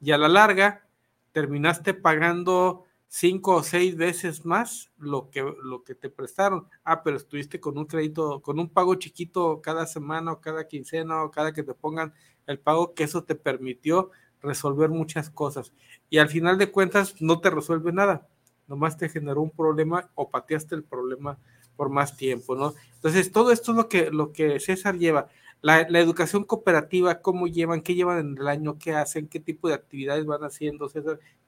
Y 0.00 0.12
a 0.12 0.18
la 0.18 0.28
larga, 0.28 0.86
terminaste 1.32 1.92
pagando 1.92 2.85
cinco 3.08 3.56
o 3.56 3.62
seis 3.62 3.96
veces 3.96 4.44
más 4.44 4.90
lo 4.98 5.30
que, 5.30 5.42
lo 5.62 5.84
que 5.84 5.94
te 5.94 6.10
prestaron. 6.10 6.68
Ah, 6.84 7.02
pero 7.02 7.16
estuviste 7.16 7.60
con 7.60 7.78
un 7.78 7.86
crédito, 7.86 8.40
con 8.42 8.58
un 8.58 8.68
pago 8.68 8.94
chiquito 8.96 9.60
cada 9.62 9.86
semana 9.86 10.32
o 10.32 10.40
cada 10.40 10.66
quincena 10.68 11.22
o 11.24 11.30
cada 11.30 11.52
que 11.52 11.62
te 11.62 11.74
pongan 11.74 12.14
el 12.46 12.58
pago, 12.58 12.94
que 12.94 13.04
eso 13.04 13.24
te 13.24 13.34
permitió 13.34 14.10
resolver 14.40 14.90
muchas 14.90 15.30
cosas. 15.30 15.72
Y 16.10 16.18
al 16.18 16.28
final 16.28 16.58
de 16.58 16.70
cuentas 16.70 17.14
no 17.20 17.40
te 17.40 17.50
resuelve 17.50 17.92
nada, 17.92 18.28
nomás 18.66 18.96
te 18.96 19.08
generó 19.08 19.42
un 19.42 19.50
problema 19.50 20.10
o 20.14 20.30
pateaste 20.30 20.74
el 20.74 20.84
problema 20.84 21.38
por 21.76 21.90
más 21.90 22.16
tiempo, 22.16 22.56
¿no? 22.56 22.74
Entonces, 22.94 23.30
todo 23.30 23.52
esto 23.52 23.72
es 23.72 23.76
lo 23.76 23.88
que, 23.88 24.10
lo 24.10 24.32
que 24.32 24.58
César 24.60 24.96
lleva. 24.96 25.28
La, 25.62 25.80
educación 25.80 26.44
cooperativa, 26.44 27.20
cómo 27.20 27.46
llevan, 27.48 27.80
qué 27.80 27.94
llevan 27.94 28.18
en 28.18 28.38
el 28.38 28.46
año, 28.48 28.78
qué 28.78 28.94
hacen, 28.94 29.26
qué 29.26 29.40
tipo 29.40 29.68
de 29.68 29.74
actividades 29.74 30.24
van 30.24 30.44
haciendo, 30.44 30.90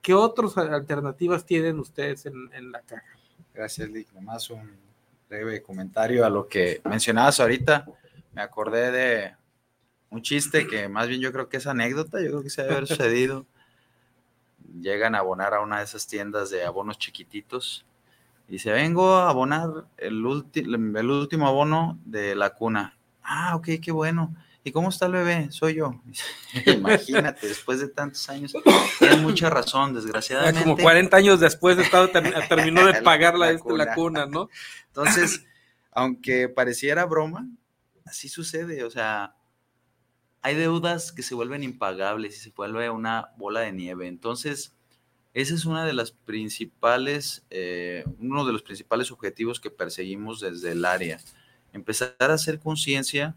qué 0.02 0.14
otras 0.14 0.56
alternativas 0.56 1.44
tienen 1.46 1.78
ustedes 1.78 2.26
en, 2.26 2.72
la 2.72 2.80
caja. 2.82 3.04
Gracias, 3.54 3.88
Lick. 3.88 4.12
Nomás 4.12 4.50
un 4.50 4.76
breve 5.28 5.62
comentario 5.62 6.24
a 6.24 6.30
lo 6.30 6.48
que 6.48 6.80
mencionabas 6.84 7.38
ahorita. 7.38 7.86
Me 8.32 8.42
acordé 8.42 8.90
de 8.90 9.34
un 10.10 10.22
chiste 10.22 10.66
que 10.66 10.88
más 10.88 11.06
bien 11.08 11.20
yo 11.20 11.32
creo 11.32 11.48
que 11.48 11.58
es 11.58 11.66
anécdota, 11.66 12.20
yo 12.20 12.28
creo 12.28 12.42
que 12.42 12.50
se 12.50 12.62
debe 12.62 12.74
haber 12.74 12.86
sucedido. 12.88 13.46
Llegan 14.80 15.14
a 15.14 15.18
abonar 15.18 15.54
a 15.54 15.60
una 15.60 15.78
de 15.78 15.84
esas 15.84 16.06
tiendas 16.06 16.50
de 16.50 16.64
abonos 16.64 16.98
chiquititos 16.98 17.86
y 18.48 18.52
dice, 18.52 18.72
vengo 18.72 19.14
a 19.14 19.30
abonar 19.30 19.86
el, 19.96 20.24
el 20.54 21.10
último 21.10 21.46
abono 21.46 21.98
de 22.04 22.34
la 22.34 22.50
cuna 22.50 22.97
Ah, 23.22 23.56
ok, 23.56 23.68
qué 23.82 23.92
bueno. 23.92 24.34
¿Y 24.64 24.72
cómo 24.72 24.90
está 24.90 25.06
el 25.06 25.12
bebé? 25.12 25.48
Soy 25.50 25.74
yo. 25.76 26.02
Imagínate, 26.66 27.48
después 27.48 27.80
de 27.80 27.88
tantos 27.88 28.28
años, 28.28 28.54
tienes 28.98 29.18
mucha 29.22 29.48
razón, 29.48 29.94
desgraciadamente. 29.94 30.62
Como 30.62 30.76
40 30.76 31.16
años 31.16 31.40
después 31.40 31.76
de 31.76 31.84
estado, 31.84 32.10
terminó 32.48 32.84
de 32.84 33.00
pagar 33.02 33.38
la, 33.38 33.52
la, 33.52 33.58
cuna. 33.58 33.84
la, 33.84 33.94
cuna. 33.94 34.26
¿no? 34.26 34.50
Entonces, 34.88 35.46
aunque 35.90 36.48
pareciera 36.48 37.06
broma, 37.06 37.48
así 38.04 38.28
sucede. 38.28 38.84
O 38.84 38.90
sea, 38.90 39.34
hay 40.42 40.54
deudas 40.54 41.12
que 41.12 41.22
se 41.22 41.34
vuelven 41.34 41.62
impagables 41.62 42.36
y 42.36 42.40
se 42.40 42.50
vuelve 42.50 42.90
una 42.90 43.30
bola 43.36 43.60
de 43.60 43.72
nieve. 43.72 44.06
Entonces, 44.06 44.74
ese 45.34 45.54
es 45.54 45.64
una 45.64 45.86
de 45.86 45.92
las 45.92 46.12
principales, 46.12 47.44
eh, 47.50 48.04
uno 48.18 48.44
de 48.44 48.52
los 48.52 48.62
principales 48.62 49.10
objetivos 49.12 49.60
que 49.60 49.70
perseguimos 49.70 50.40
desde 50.40 50.72
el 50.72 50.84
área 50.84 51.18
empezar 51.72 52.14
a 52.18 52.32
hacer 52.32 52.58
conciencia, 52.58 53.34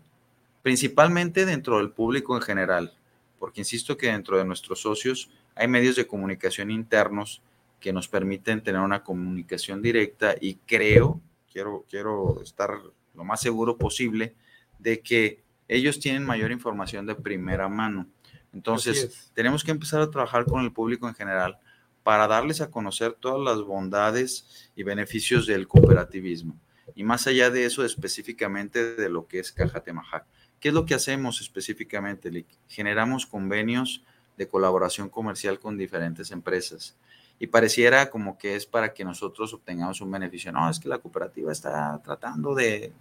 principalmente 0.61 1.45
dentro 1.45 1.77
del 1.77 1.91
público 1.91 2.35
en 2.35 2.41
general, 2.41 2.93
porque 3.39 3.61
insisto 3.61 3.97
que 3.97 4.11
dentro 4.11 4.37
de 4.37 4.45
nuestros 4.45 4.81
socios 4.81 5.29
hay 5.55 5.67
medios 5.67 5.95
de 5.95 6.07
comunicación 6.07 6.71
internos 6.71 7.41
que 7.79 7.91
nos 7.91 8.07
permiten 8.07 8.61
tener 8.61 8.81
una 8.81 9.03
comunicación 9.03 9.81
directa 9.81 10.35
y 10.39 10.55
creo, 10.65 11.19
quiero, 11.51 11.85
quiero 11.89 12.41
estar 12.41 12.79
lo 13.13 13.23
más 13.23 13.41
seguro 13.41 13.77
posible 13.77 14.35
de 14.79 15.01
que 15.01 15.43
ellos 15.67 15.99
tienen 15.99 16.23
mayor 16.23 16.51
información 16.51 17.05
de 17.05 17.15
primera 17.15 17.67
mano. 17.67 18.07
Entonces, 18.53 19.31
tenemos 19.33 19.63
que 19.63 19.71
empezar 19.71 20.01
a 20.01 20.09
trabajar 20.09 20.45
con 20.45 20.63
el 20.63 20.71
público 20.71 21.07
en 21.07 21.15
general 21.15 21.57
para 22.03 22.27
darles 22.27 22.61
a 22.61 22.69
conocer 22.69 23.13
todas 23.13 23.39
las 23.41 23.65
bondades 23.65 24.71
y 24.75 24.83
beneficios 24.83 25.47
del 25.47 25.67
cooperativismo. 25.67 26.55
Y 26.95 27.03
más 27.03 27.27
allá 27.27 27.49
de 27.49 27.65
eso, 27.65 27.83
específicamente 27.85 28.95
de 28.95 29.09
lo 29.09 29.27
que 29.27 29.39
es 29.39 29.51
Caja 29.51 29.81
Temajac. 29.81 30.25
¿Qué 30.59 30.69
es 30.69 30.73
lo 30.73 30.85
que 30.85 30.93
hacemos 30.93 31.41
específicamente? 31.41 32.45
Generamos 32.67 33.25
convenios 33.25 34.03
de 34.37 34.47
colaboración 34.47 35.09
comercial 35.09 35.59
con 35.59 35.77
diferentes 35.77 36.31
empresas. 36.31 36.95
Y 37.39 37.47
pareciera 37.47 38.09
como 38.09 38.37
que 38.37 38.55
es 38.55 38.65
para 38.67 38.93
que 38.93 39.03
nosotros 39.03 39.53
obtengamos 39.53 40.01
un 40.01 40.11
beneficio. 40.11 40.51
No, 40.51 40.69
es 40.69 40.79
que 40.79 40.87
la 40.87 40.99
cooperativa 40.99 41.51
está 41.51 41.99
tratando 42.03 42.53
de 42.53 42.93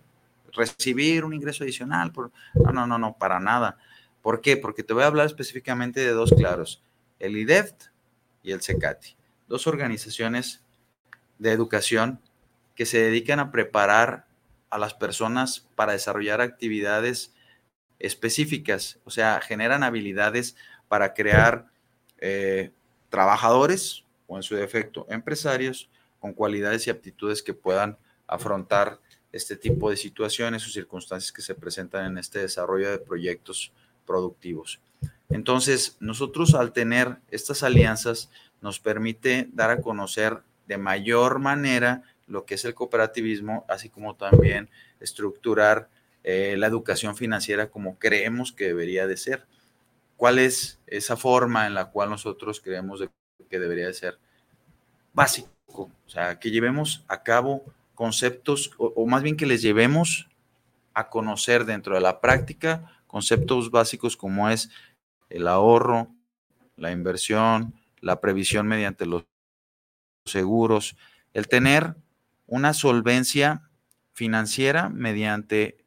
recibir 0.52 1.24
un 1.24 1.34
ingreso 1.34 1.64
adicional. 1.64 2.12
No, 2.54 2.72
no, 2.72 2.86
no, 2.86 2.98
no, 2.98 3.16
para 3.18 3.38
nada. 3.38 3.76
¿Por 4.22 4.40
qué? 4.40 4.56
Porque 4.56 4.82
te 4.82 4.94
voy 4.94 5.02
a 5.02 5.06
hablar 5.06 5.26
específicamente 5.26 6.00
de 6.00 6.12
dos 6.12 6.32
claros, 6.32 6.82
el 7.18 7.36
IDEFT 7.36 7.84
y 8.42 8.52
el 8.52 8.62
CECATI, 8.62 9.16
dos 9.48 9.66
organizaciones 9.66 10.62
de 11.38 11.52
educación 11.52 12.20
que 12.80 12.86
se 12.86 12.96
dedican 12.96 13.40
a 13.40 13.52
preparar 13.52 14.24
a 14.70 14.78
las 14.78 14.94
personas 14.94 15.68
para 15.74 15.92
desarrollar 15.92 16.40
actividades 16.40 17.34
específicas, 17.98 18.98
o 19.04 19.10
sea, 19.10 19.38
generan 19.42 19.82
habilidades 19.82 20.56
para 20.88 21.12
crear 21.12 21.66
eh, 22.20 22.70
trabajadores 23.10 24.04
o 24.26 24.38
en 24.38 24.42
su 24.42 24.54
defecto 24.54 25.06
empresarios 25.10 25.90
con 26.20 26.32
cualidades 26.32 26.86
y 26.86 26.90
aptitudes 26.90 27.42
que 27.42 27.52
puedan 27.52 27.98
afrontar 28.26 28.98
este 29.30 29.56
tipo 29.56 29.90
de 29.90 29.98
situaciones 29.98 30.66
o 30.66 30.70
circunstancias 30.70 31.32
que 31.32 31.42
se 31.42 31.54
presentan 31.54 32.06
en 32.06 32.16
este 32.16 32.38
desarrollo 32.38 32.90
de 32.90 32.98
proyectos 32.98 33.72
productivos. 34.06 34.80
Entonces, 35.28 35.98
nosotros 36.00 36.54
al 36.54 36.72
tener 36.72 37.18
estas 37.30 37.62
alianzas 37.62 38.30
nos 38.62 38.80
permite 38.80 39.50
dar 39.52 39.68
a 39.68 39.82
conocer 39.82 40.38
de 40.66 40.78
mayor 40.78 41.40
manera 41.40 42.04
lo 42.30 42.46
que 42.46 42.54
es 42.54 42.64
el 42.64 42.74
cooperativismo, 42.74 43.66
así 43.68 43.90
como 43.90 44.14
también 44.14 44.70
estructurar 45.00 45.88
eh, 46.22 46.54
la 46.56 46.68
educación 46.68 47.16
financiera 47.16 47.70
como 47.70 47.98
creemos 47.98 48.52
que 48.52 48.66
debería 48.66 49.06
de 49.06 49.16
ser. 49.16 49.46
¿Cuál 50.16 50.38
es 50.38 50.78
esa 50.86 51.16
forma 51.16 51.66
en 51.66 51.74
la 51.74 51.86
cual 51.86 52.08
nosotros 52.08 52.60
creemos 52.60 53.02
que 53.48 53.58
debería 53.58 53.86
de 53.86 53.94
ser? 53.94 54.18
Básico, 55.12 55.50
o 55.66 56.08
sea, 56.08 56.38
que 56.38 56.50
llevemos 56.50 57.04
a 57.08 57.22
cabo 57.22 57.64
conceptos, 57.94 58.70
o, 58.78 59.06
más 59.06 59.22
bien 59.22 59.36
que 59.36 59.46
les 59.46 59.60
llevemos 59.60 60.28
a 60.94 61.08
conocer 61.08 61.64
dentro 61.64 61.94
de 61.94 62.00
la 62.00 62.20
práctica 62.20 63.02
conceptos 63.06 63.70
básicos 63.70 64.16
como 64.16 64.48
es 64.50 64.70
el 65.30 65.48
ahorro, 65.48 66.08
la 66.76 66.92
inversión, 66.92 67.74
la 68.00 68.20
previsión 68.20 68.68
mediante 68.68 69.04
los 69.04 69.24
seguros, 70.26 70.96
el 71.34 71.48
tener 71.48 71.96
una 72.50 72.74
solvencia 72.74 73.62
financiera 74.12 74.88
mediante 74.88 75.84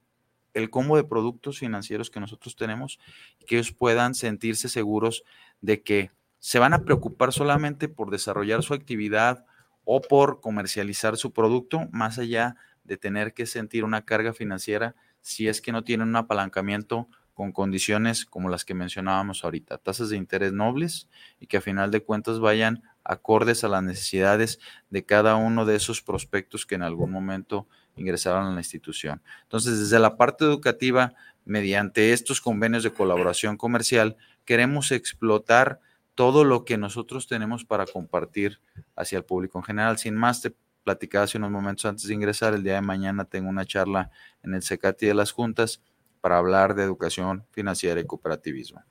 el 0.53 0.69
combo 0.69 0.95
de 0.95 1.03
productos 1.03 1.59
financieros 1.59 2.09
que 2.09 2.21
nosotros 2.21 2.55
tenemos 2.55 2.99
que 3.45 3.57
ellos 3.57 3.73
puedan 3.73 4.15
sentirse 4.15 4.69
seguros 4.69 5.23
de 5.61 5.83
que 5.83 6.11
se 6.39 6.59
van 6.59 6.73
a 6.73 6.83
preocupar 6.83 7.33
solamente 7.33 7.89
por 7.89 8.11
desarrollar 8.11 8.63
su 8.63 8.73
actividad 8.73 9.45
o 9.83 10.01
por 10.01 10.39
comercializar 10.39 11.17
su 11.17 11.33
producto, 11.33 11.89
más 11.91 12.17
allá 12.17 12.55
de 12.85 12.95
tener 12.95 13.33
que 13.33 13.45
sentir 13.45 13.83
una 13.83 14.05
carga 14.05 14.33
financiera 14.33 14.95
si 15.19 15.49
es 15.49 15.61
que 15.61 15.73
no 15.73 15.83
tienen 15.83 16.07
un 16.07 16.15
apalancamiento 16.15 17.09
con 17.33 17.51
condiciones 17.51 18.25
como 18.25 18.47
las 18.47 18.63
que 18.63 18.73
mencionábamos 18.73 19.43
ahorita, 19.43 19.79
tasas 19.79 20.09
de 20.09 20.17
interés 20.17 20.53
nobles 20.53 21.09
y 21.39 21.47
que 21.47 21.57
a 21.57 21.61
final 21.61 21.91
de 21.91 22.03
cuentas 22.03 22.39
vayan 22.39 22.83
acordes 23.03 23.63
a 23.63 23.67
las 23.67 23.83
necesidades 23.83 24.59
de 24.89 25.05
cada 25.05 25.35
uno 25.35 25.65
de 25.65 25.75
esos 25.75 26.01
prospectos 26.01 26.65
que 26.65 26.75
en 26.75 26.83
algún 26.83 27.11
momento 27.11 27.67
ingresaron 27.95 28.47
a 28.47 28.51
la 28.51 28.59
institución. 28.59 29.21
Entonces, 29.43 29.79
desde 29.79 29.99
la 29.99 30.17
parte 30.17 30.45
educativa, 30.45 31.13
mediante 31.45 32.13
estos 32.13 32.41
convenios 32.41 32.83
de 32.83 32.91
colaboración 32.91 33.57
comercial, 33.57 34.17
queremos 34.45 34.91
explotar 34.91 35.79
todo 36.15 36.43
lo 36.43 36.63
que 36.63 36.77
nosotros 36.77 37.27
tenemos 37.27 37.65
para 37.65 37.85
compartir 37.85 38.59
hacia 38.95 39.17
el 39.17 39.25
público 39.25 39.57
en 39.59 39.63
general. 39.63 39.97
Sin 39.97 40.15
más, 40.15 40.41
te 40.41 40.53
platicaba 40.83 41.25
hace 41.25 41.37
unos 41.37 41.51
momentos 41.51 41.85
antes 41.85 42.07
de 42.07 42.13
ingresar, 42.13 42.53
el 42.53 42.63
día 42.63 42.75
de 42.75 42.81
mañana 42.81 43.25
tengo 43.25 43.49
una 43.49 43.65
charla 43.65 44.11
en 44.43 44.53
el 44.53 44.63
CECATI 44.63 45.07
de 45.07 45.13
las 45.13 45.31
juntas 45.31 45.81
para 46.21 46.37
hablar 46.37 46.75
de 46.75 46.83
educación 46.83 47.45
financiera 47.51 47.99
y 47.99 48.05
cooperativismo. 48.05 48.83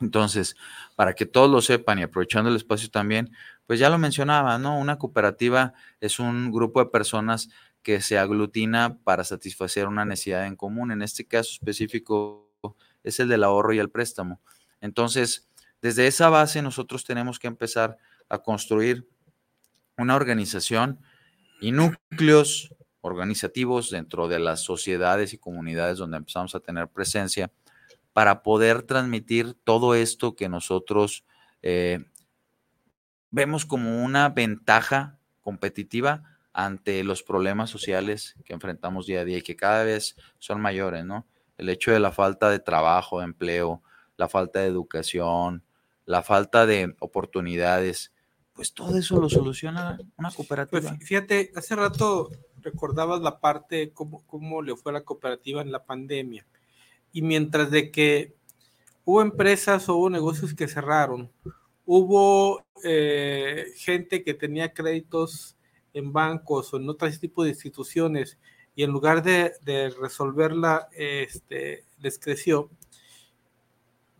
Entonces, 0.00 0.56
para 0.96 1.14
que 1.14 1.26
todos 1.26 1.50
lo 1.50 1.60
sepan 1.60 1.98
y 1.98 2.02
aprovechando 2.02 2.50
el 2.50 2.56
espacio 2.56 2.90
también, 2.90 3.30
pues 3.66 3.78
ya 3.80 3.90
lo 3.90 3.98
mencionaba, 3.98 4.58
¿no? 4.58 4.78
Una 4.78 4.98
cooperativa 4.98 5.74
es 6.00 6.18
un 6.18 6.52
grupo 6.52 6.80
de 6.80 6.90
personas 6.90 7.48
que 7.82 8.00
se 8.00 8.18
aglutina 8.18 8.98
para 9.04 9.24
satisfacer 9.24 9.86
una 9.86 10.04
necesidad 10.04 10.46
en 10.46 10.56
común. 10.56 10.92
En 10.92 11.02
este 11.02 11.26
caso 11.26 11.50
específico 11.52 12.50
es 13.02 13.20
el 13.20 13.28
del 13.28 13.44
ahorro 13.44 13.72
y 13.72 13.78
el 13.78 13.90
préstamo. 13.90 14.40
Entonces, 14.80 15.48
desde 15.80 16.06
esa 16.06 16.28
base 16.28 16.62
nosotros 16.62 17.04
tenemos 17.04 17.38
que 17.38 17.46
empezar 17.46 17.96
a 18.28 18.38
construir 18.38 19.08
una 19.96 20.16
organización 20.16 21.00
y 21.60 21.72
núcleos 21.72 22.74
organizativos 23.00 23.90
dentro 23.90 24.28
de 24.28 24.38
las 24.38 24.62
sociedades 24.62 25.32
y 25.32 25.38
comunidades 25.38 25.98
donde 25.98 26.16
empezamos 26.16 26.54
a 26.54 26.60
tener 26.60 26.88
presencia 26.88 27.50
para 28.18 28.42
poder 28.42 28.82
transmitir 28.82 29.54
todo 29.62 29.94
esto 29.94 30.34
que 30.34 30.48
nosotros 30.48 31.24
eh, 31.62 32.04
vemos 33.30 33.64
como 33.64 34.02
una 34.02 34.28
ventaja 34.28 35.20
competitiva 35.40 36.24
ante 36.52 37.04
los 37.04 37.22
problemas 37.22 37.70
sociales 37.70 38.34
que 38.44 38.54
enfrentamos 38.54 39.06
día 39.06 39.20
a 39.20 39.24
día 39.24 39.38
y 39.38 39.42
que 39.42 39.54
cada 39.54 39.84
vez 39.84 40.16
son 40.38 40.60
mayores, 40.60 41.04
¿no? 41.04 41.28
El 41.58 41.68
hecho 41.68 41.92
de 41.92 42.00
la 42.00 42.10
falta 42.10 42.50
de 42.50 42.58
trabajo, 42.58 43.20
de 43.20 43.26
empleo, 43.26 43.84
la 44.16 44.28
falta 44.28 44.58
de 44.58 44.66
educación, 44.66 45.62
la 46.04 46.24
falta 46.24 46.66
de 46.66 46.96
oportunidades, 46.98 48.12
pues 48.52 48.74
todo 48.74 48.98
eso 48.98 49.20
lo 49.20 49.30
soluciona 49.30 49.96
una 50.16 50.32
cooperativa. 50.32 50.80
Pues 50.80 51.06
fíjate, 51.06 51.52
hace 51.54 51.76
rato 51.76 52.32
recordabas 52.62 53.20
la 53.20 53.38
parte, 53.38 53.92
cómo, 53.92 54.26
cómo 54.26 54.60
le 54.60 54.74
fue 54.74 54.90
a 54.90 54.94
la 54.94 55.04
cooperativa 55.04 55.62
en 55.62 55.70
la 55.70 55.84
pandemia. 55.84 56.44
Y 57.12 57.22
mientras 57.22 57.70
de 57.70 57.90
que 57.90 58.34
hubo 59.04 59.22
empresas 59.22 59.88
o 59.88 59.96
hubo 59.96 60.10
negocios 60.10 60.54
que 60.54 60.68
cerraron, 60.68 61.30
hubo 61.86 62.64
eh, 62.84 63.66
gente 63.76 64.22
que 64.22 64.34
tenía 64.34 64.72
créditos 64.72 65.56
en 65.94 66.12
bancos 66.12 66.72
o 66.72 66.76
en 66.76 66.88
otro 66.88 67.10
tipo 67.18 67.42
de 67.42 67.50
instituciones 67.50 68.38
y 68.74 68.84
en 68.84 68.90
lugar 68.90 69.22
de, 69.22 69.52
resolverla, 70.00 70.88
este, 70.92 71.84
les 71.98 72.18
creció. 72.18 72.70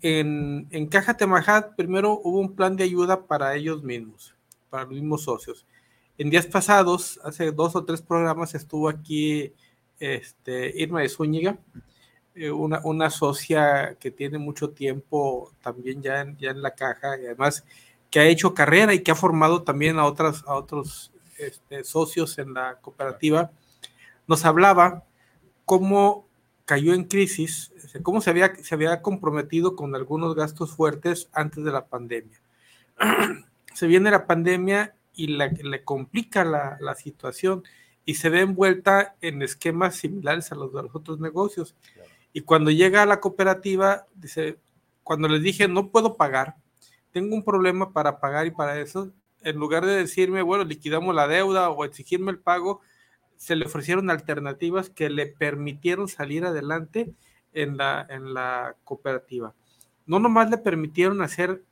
En, 0.01 0.67
en 0.71 0.87
Caja 0.89 1.17
Temajat, 1.17 1.77
primero 1.77 2.21
hubo 2.25 2.41
un 2.41 2.55
plan 2.57 2.77
de 2.77 2.85
ayuda 2.85 3.27
para 3.27 3.55
ellos 3.55 3.83
mismos, 3.85 4.35
para 4.71 4.85
los 4.85 4.95
mismos 4.95 5.23
socios. 5.23 5.67
En 6.19 6.31
días 6.31 6.47
pasados, 6.47 7.21
hace 7.23 7.53
dos 7.53 7.77
o 7.77 7.85
tres 7.85 8.03
programas, 8.03 8.55
estuvo 8.57 8.89
aquí 8.89 9.53
este, 10.01 10.73
Irma 10.81 11.03
de 11.03 11.09
Zúñiga, 11.09 11.59
una, 12.53 12.81
una, 12.85 13.11
socia 13.11 13.97
que 13.99 14.11
tiene 14.11 14.39
mucho 14.39 14.71
tiempo 14.71 15.53
también 15.63 16.03
ya 16.03 16.21
en, 16.21 16.37
ya 16.39 16.51
en 16.51 16.63
la 16.63 16.75
caja 16.75 17.19
y 17.19 17.27
además 17.27 17.65
que 18.11 18.21
ha 18.21 18.27
hecho 18.27 18.55
carrera 18.55 18.95
y 18.95 19.03
que 19.03 19.11
ha 19.11 19.15
formado 19.15 19.63
también 19.63 19.99
a, 19.99 20.05
otras, 20.05 20.45
a 20.47 20.55
otros 20.55 21.13
este, 21.39 21.85
socios 21.85 22.39
en 22.39 22.55
la 22.55 22.77
cooperativa, 22.81 23.51
nos 24.27 24.45
hablaba 24.45 25.05
cómo 25.65 26.27
cayó 26.65 26.95
en 26.95 27.05
crisis, 27.05 27.73
cómo 28.03 28.21
se 28.21 28.31
había, 28.31 28.55
se 28.57 28.75
había 28.75 29.01
comprometido 29.03 29.75
con 29.77 29.95
algunos 29.95 30.35
gastos 30.35 30.73
fuertes 30.73 31.29
antes 31.33 31.65
de 31.65 31.73
la 31.73 31.87
pandemia. 31.87 32.41
se 33.75 33.87
viene 33.87 34.11
la 34.11 34.27
pandemia 34.27 34.95
y 35.15 35.29
le 35.29 35.85
complica 35.85 36.45
la, 36.45 36.79
la, 36.81 36.95
situación 36.95 37.65
y 38.05 38.15
se 38.15 38.29
ve 38.29 38.41
envuelta 38.41 39.17
en 39.21 39.43
esquemas 39.43 39.97
similares 39.97 40.53
a 40.53 40.55
los 40.55 40.73
de 40.73 40.83
los 40.83 40.95
otros 40.95 41.19
negocios. 41.21 41.75
Y 42.33 42.43
cuando 42.43 42.71
llega 42.71 43.03
a 43.03 43.07
la 43.07 43.21
cooperativa, 43.21 44.07
dice, 44.15 44.59
cuando 45.03 45.29
les 45.29 45.43
dije, 45.43 45.69
no 45.69 45.91
puedo 45.91 46.17
pagar, 46.17 46.57
tengo 47.13 47.35
un 47.35 47.45
problema 47.45 47.93
para 47.93 48.21
pagar 48.21 48.47
y 48.47 48.51
para 48.51 48.79
eso, 48.79 49.13
en 49.43 49.57
lugar 49.57 49.87
de 49.87 49.97
decirme, 49.97 50.43
bueno, 50.43 50.65
liquidamos 50.65 51.15
la 51.15 51.27
deuda 51.27 51.71
o 51.71 51.85
exigirme 51.85 52.31
el 52.31 52.39
pago, 52.39 52.81
se 53.37 53.57
le 53.57 53.67
ofrecieron 53.67 54.11
alternativas 54.11 54.91
que 54.91 55.11
le 55.11 55.27
permitieron 55.27 56.09
salir 56.09 56.45
adelante 56.45 57.15
en 57.53 57.77
la, 57.77 58.07
en 58.09 58.35
la 58.35 58.77
cooperativa. 58.85 59.55
No 60.07 60.19
nomás 60.19 60.51
le 60.51 60.59
permitieron 60.59 61.23
hacer 61.23 61.63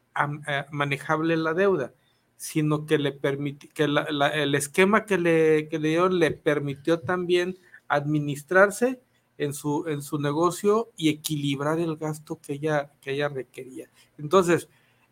eh, 0.49 0.64
manejable 0.71 1.37
la 1.37 1.55
deuda, 1.55 1.92
sino 2.37 2.87
que 2.87 2.99
le 2.99 3.12
permitió, 3.12 3.71
que 3.75 3.85
el 3.85 4.55
esquema 4.55 5.05
que 5.05 5.19
le, 5.19 5.69
que 5.69 5.79
le 5.79 5.88
dieron 5.88 6.19
le 6.19 6.31
permitió 6.31 7.01
también 7.01 7.59
administrarse 7.88 9.01
en 9.38 9.53
su, 9.53 9.85
en 9.88 10.03
su 10.03 10.18
negocio 10.18 10.90
y 10.96 11.09
equilibrar 11.09 11.79
el 11.79 11.96
gasto 11.96 12.38
que 12.40 12.55
ella, 12.55 12.92
que 13.01 13.12
ella 13.12 13.29
requería. 13.29 13.88
Entonces, 14.18 14.68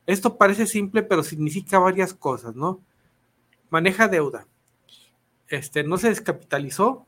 esto 0.07 0.37
parece 0.37 0.67
simple, 0.67 1.03
pero 1.03 1.23
significa 1.23 1.79
varias 1.79 2.15
cosas, 2.15 2.55
¿no? 2.55 2.81
Maneja 3.71 4.09
deuda. 4.09 4.47
Este, 5.49 5.83
no 5.85 5.99
se 5.99 6.09
descapitalizó, 6.09 7.07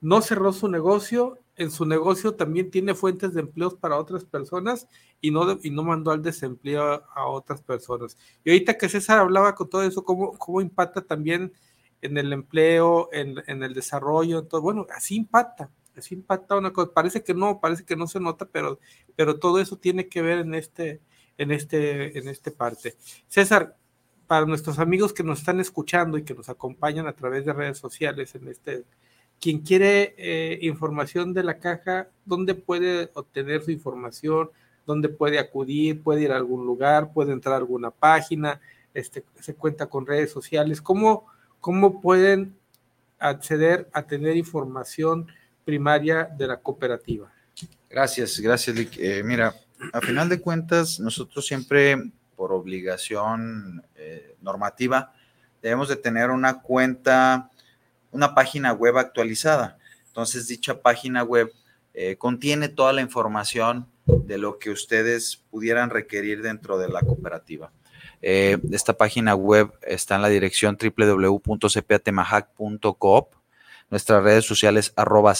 no 0.00 0.22
cerró 0.22 0.52
su 0.52 0.68
negocio, 0.68 1.38
en 1.56 1.70
su 1.70 1.84
negocio 1.84 2.34
también 2.34 2.70
tiene 2.70 2.94
fuentes 2.94 3.34
de 3.34 3.40
empleos 3.40 3.74
para 3.74 3.98
otras 3.98 4.24
personas 4.24 4.86
y 5.20 5.32
no, 5.32 5.58
y 5.62 5.70
no 5.70 5.82
mandó 5.82 6.12
al 6.12 6.22
desempleo 6.22 7.02
a, 7.14 7.26
otras 7.26 7.60
personas. 7.62 8.16
Y 8.44 8.50
ahorita 8.50 8.78
que 8.78 8.88
César 8.88 9.18
hablaba 9.18 9.54
con 9.54 9.68
todo 9.68 9.82
eso, 9.82 10.04
cómo, 10.04 10.38
cómo 10.38 10.60
impacta 10.60 11.02
también 11.02 11.52
en 12.00 12.16
el 12.16 12.32
empleo, 12.32 13.08
en, 13.12 13.42
en 13.48 13.62
el 13.64 13.74
desarrollo, 13.74 14.44
todo, 14.44 14.62
bueno, 14.62 14.86
así 14.94 15.16
impacta, 15.16 15.68
así 15.98 16.14
impacta 16.14 16.56
una 16.56 16.72
cosa. 16.72 16.92
Parece 16.92 17.22
que 17.22 17.34
no, 17.34 17.60
parece 17.60 17.84
que 17.84 17.96
no 17.96 18.06
se 18.06 18.20
nota, 18.20 18.46
pero, 18.46 18.78
pero 19.16 19.38
todo 19.38 19.60
eso 19.60 19.76
tiene 19.76 20.08
que 20.08 20.22
ver 20.22 20.38
en 20.38 20.54
este, 20.54 21.00
en 21.36 21.50
este, 21.50 22.18
en 22.18 22.28
este 22.28 22.50
parte. 22.50 22.96
César, 23.28 23.76
para 24.26 24.46
nuestros 24.46 24.78
amigos 24.78 25.12
que 25.12 25.22
nos 25.24 25.40
están 25.40 25.58
escuchando 25.58 26.18
y 26.18 26.22
que 26.22 26.34
nos 26.34 26.48
acompañan 26.48 27.06
a 27.06 27.14
través 27.14 27.44
de 27.46 27.52
redes 27.52 27.78
sociales 27.78 28.34
en 28.34 28.48
este, 28.48 28.84
quien 29.40 29.60
quiere 29.60 30.14
eh, 30.18 30.58
información 30.62 31.32
de 31.32 31.44
la 31.44 31.58
caja, 31.58 32.08
¿dónde 32.24 32.54
puede 32.54 33.10
obtener 33.14 33.62
su 33.62 33.70
información? 33.70 34.50
¿Dónde 34.86 35.08
puede 35.08 35.38
acudir? 35.38 36.02
¿Puede 36.02 36.22
ir 36.22 36.32
a 36.32 36.36
algún 36.36 36.66
lugar? 36.66 37.12
¿Puede 37.12 37.32
entrar 37.32 37.54
a 37.54 37.58
alguna 37.58 37.90
página? 37.90 38.60
Este, 38.94 39.24
¿Se 39.40 39.54
cuenta 39.54 39.86
con 39.86 40.06
redes 40.06 40.30
sociales? 40.30 40.82
¿Cómo, 40.82 41.26
cómo 41.60 42.00
pueden 42.00 42.56
acceder 43.18 43.88
a 43.92 44.06
tener 44.06 44.36
información 44.36 45.28
primaria 45.68 46.24
de 46.24 46.46
la 46.46 46.56
cooperativa. 46.56 47.30
Gracias, 47.90 48.40
gracias, 48.40 48.74
eh, 48.96 49.22
mira, 49.22 49.54
a 49.92 50.00
final 50.00 50.30
de 50.30 50.40
cuentas, 50.40 50.98
nosotros 50.98 51.46
siempre, 51.46 52.10
por 52.36 52.54
obligación 52.54 53.84
eh, 53.94 54.34
normativa, 54.40 55.12
debemos 55.60 55.90
de 55.90 55.96
tener 55.96 56.30
una 56.30 56.62
cuenta, 56.62 57.50
una 58.12 58.34
página 58.34 58.72
web 58.72 58.96
actualizada. 58.96 59.76
Entonces, 60.06 60.48
dicha 60.48 60.80
página 60.80 61.22
web 61.22 61.52
eh, 61.92 62.16
contiene 62.16 62.70
toda 62.70 62.94
la 62.94 63.02
información 63.02 63.86
de 64.06 64.38
lo 64.38 64.58
que 64.58 64.70
ustedes 64.70 65.42
pudieran 65.50 65.90
requerir 65.90 66.40
dentro 66.40 66.78
de 66.78 66.88
la 66.88 67.02
cooperativa. 67.02 67.70
esta 68.22 68.94
página 68.94 69.34
web 69.34 69.70
está 69.82 70.16
en 70.16 70.22
la 70.22 70.30
dirección 70.30 70.78
www.cpatemahac.coop, 70.80 73.37
nuestras 73.90 74.22
redes 74.22 74.44
sociales 74.44 74.92
arroba 74.96 75.34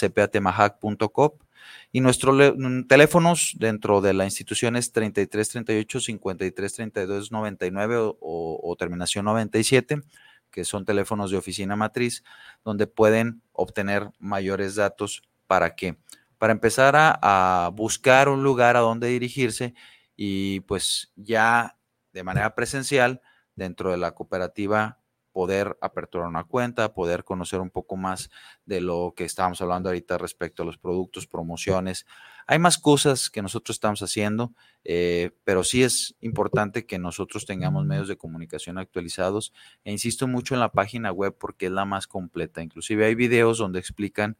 y 1.90 2.00
nuestros 2.00 2.54
teléfonos 2.86 3.54
dentro 3.58 4.00
de 4.00 4.14
la 4.14 4.24
institución 4.24 4.76
es 4.76 4.92
33 4.92 5.48
38 5.48 6.00
53 6.00 6.72
32 6.74 7.32
99 7.32 7.96
o, 8.20 8.76
terminación 8.78 9.24
97, 9.24 10.02
que 10.50 10.64
son 10.64 10.84
teléfonos 10.84 11.30
de 11.30 11.38
oficina 11.38 11.76
matriz, 11.76 12.24
donde 12.64 12.86
pueden 12.86 13.42
obtener 13.52 14.10
mayores 14.18 14.74
datos. 14.74 15.22
¿Para 15.46 15.74
qué? 15.74 15.96
Para 16.36 16.52
empezar 16.52 16.94
a, 16.94 17.18
a 17.22 17.68
buscar 17.70 18.28
un 18.28 18.42
lugar 18.42 18.76
a 18.76 18.80
donde 18.80 19.08
dirigirse 19.08 19.74
y 20.14 20.60
pues 20.60 21.12
ya 21.16 21.76
de 22.12 22.22
manera 22.22 22.54
presencial 22.54 23.22
dentro 23.56 23.90
de 23.90 23.96
la 23.96 24.12
cooperativa 24.12 24.97
poder 25.38 25.78
aperturar 25.80 26.26
una 26.26 26.42
cuenta, 26.42 26.92
poder 26.92 27.22
conocer 27.22 27.60
un 27.60 27.70
poco 27.70 27.96
más 27.96 28.28
de 28.66 28.80
lo 28.80 29.14
que 29.16 29.22
estábamos 29.22 29.60
hablando 29.60 29.88
ahorita 29.88 30.18
respecto 30.18 30.64
a 30.64 30.66
los 30.66 30.78
productos, 30.78 31.28
promociones. 31.28 32.06
Hay 32.48 32.58
más 32.58 32.76
cosas 32.76 33.30
que 33.30 33.40
nosotros 33.40 33.76
estamos 33.76 34.02
haciendo, 34.02 34.52
eh, 34.82 35.30
pero 35.44 35.62
sí 35.62 35.84
es 35.84 36.16
importante 36.22 36.86
que 36.86 36.98
nosotros 36.98 37.46
tengamos 37.46 37.86
medios 37.86 38.08
de 38.08 38.16
comunicación 38.16 38.78
actualizados. 38.78 39.52
E 39.84 39.92
insisto 39.92 40.26
mucho 40.26 40.54
en 40.54 40.60
la 40.60 40.72
página 40.72 41.12
web 41.12 41.36
porque 41.38 41.66
es 41.66 41.72
la 41.72 41.84
más 41.84 42.08
completa. 42.08 42.60
Inclusive 42.60 43.06
hay 43.06 43.14
videos 43.14 43.58
donde 43.58 43.78
explican 43.78 44.36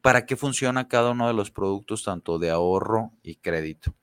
para 0.00 0.24
qué 0.24 0.36
funciona 0.36 0.88
cada 0.88 1.10
uno 1.10 1.28
de 1.28 1.34
los 1.34 1.50
productos, 1.50 2.02
tanto 2.02 2.38
de 2.38 2.48
ahorro 2.48 3.12
y 3.22 3.34
crédito. 3.36 3.94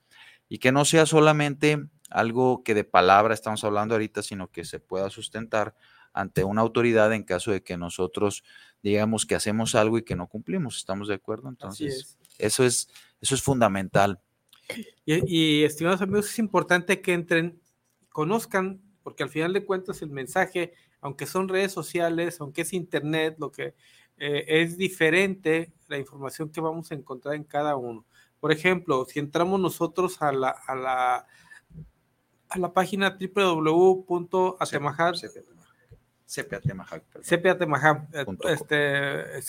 Y 0.48 0.60
que 0.60 0.72
no 0.72 0.86
sea 0.86 1.08
solamente 1.08 1.80
algo 2.12 2.62
que 2.64 2.76
de 2.76 2.84
palabra 2.84 3.34
estamos 3.34 3.64
hablando 3.64 3.96
ahorita, 3.96 4.22
sino 4.22 4.52
que 4.52 4.66
se 4.66 4.80
pueda 4.80 5.10
sustentar 5.10 5.74
ante 6.14 6.44
una 6.44 6.62
autoridad 6.62 7.14
en 7.14 7.24
caso 7.24 7.52
de 7.52 7.64
que 7.64 7.78
nosotros 7.78 8.44
digamos 8.84 9.26
que 9.26 9.36
hacemos 9.36 9.76
algo 9.76 9.98
y 9.98 10.04
que 10.04 10.16
no 10.16 10.28
cumplimos. 10.28 10.78
¿Estamos 10.78 11.08
de 11.08 11.16
acuerdo? 11.16 11.50
Entonces, 11.50 12.18
eso 12.40 12.64
es 12.64 12.90
eso 13.22 13.36
es 13.36 13.42
fundamental. 13.42 14.20
Y, 15.06 15.64
estimados 15.64 16.02
amigos, 16.02 16.26
es 16.26 16.40
importante 16.40 17.02
que 17.02 17.14
entren, 17.14 17.62
conozcan, 18.10 18.82
porque 19.04 19.24
al 19.24 19.30
final 19.30 19.54
de 19.54 19.64
cuentas 19.66 20.02
el 20.02 20.10
mensaje, 20.10 20.74
aunque 21.02 21.28
son 21.28 21.48
redes 21.48 21.72
sociales, 21.72 22.42
aunque 22.42 22.62
es 22.62 22.74
internet, 22.74 23.36
lo 23.38 23.52
que 23.52 23.76
eh, 24.18 24.46
es 24.48 24.78
diferente 24.78 25.72
la 25.88 25.98
información 25.98 26.50
que 26.50 26.62
vamos 26.62 26.92
a 26.92 26.96
encontrar 26.96 27.36
en 27.36 27.44
cada 27.44 27.76
uno. 27.76 28.06
Por 28.40 28.52
ejemplo, 28.52 29.06
si 29.06 29.20
entramos 29.20 29.60
nosotros 29.60 30.22
a 30.22 30.32
la, 30.32 30.50
a 30.50 30.74
la, 30.76 31.28
a 32.50 32.60
la 32.60 32.74
página 32.74 33.18
www.atemajal 33.20 35.16
CPATemahac. 36.32 37.04
CPATemahac.com. 37.22 38.38
Este, 38.48 39.42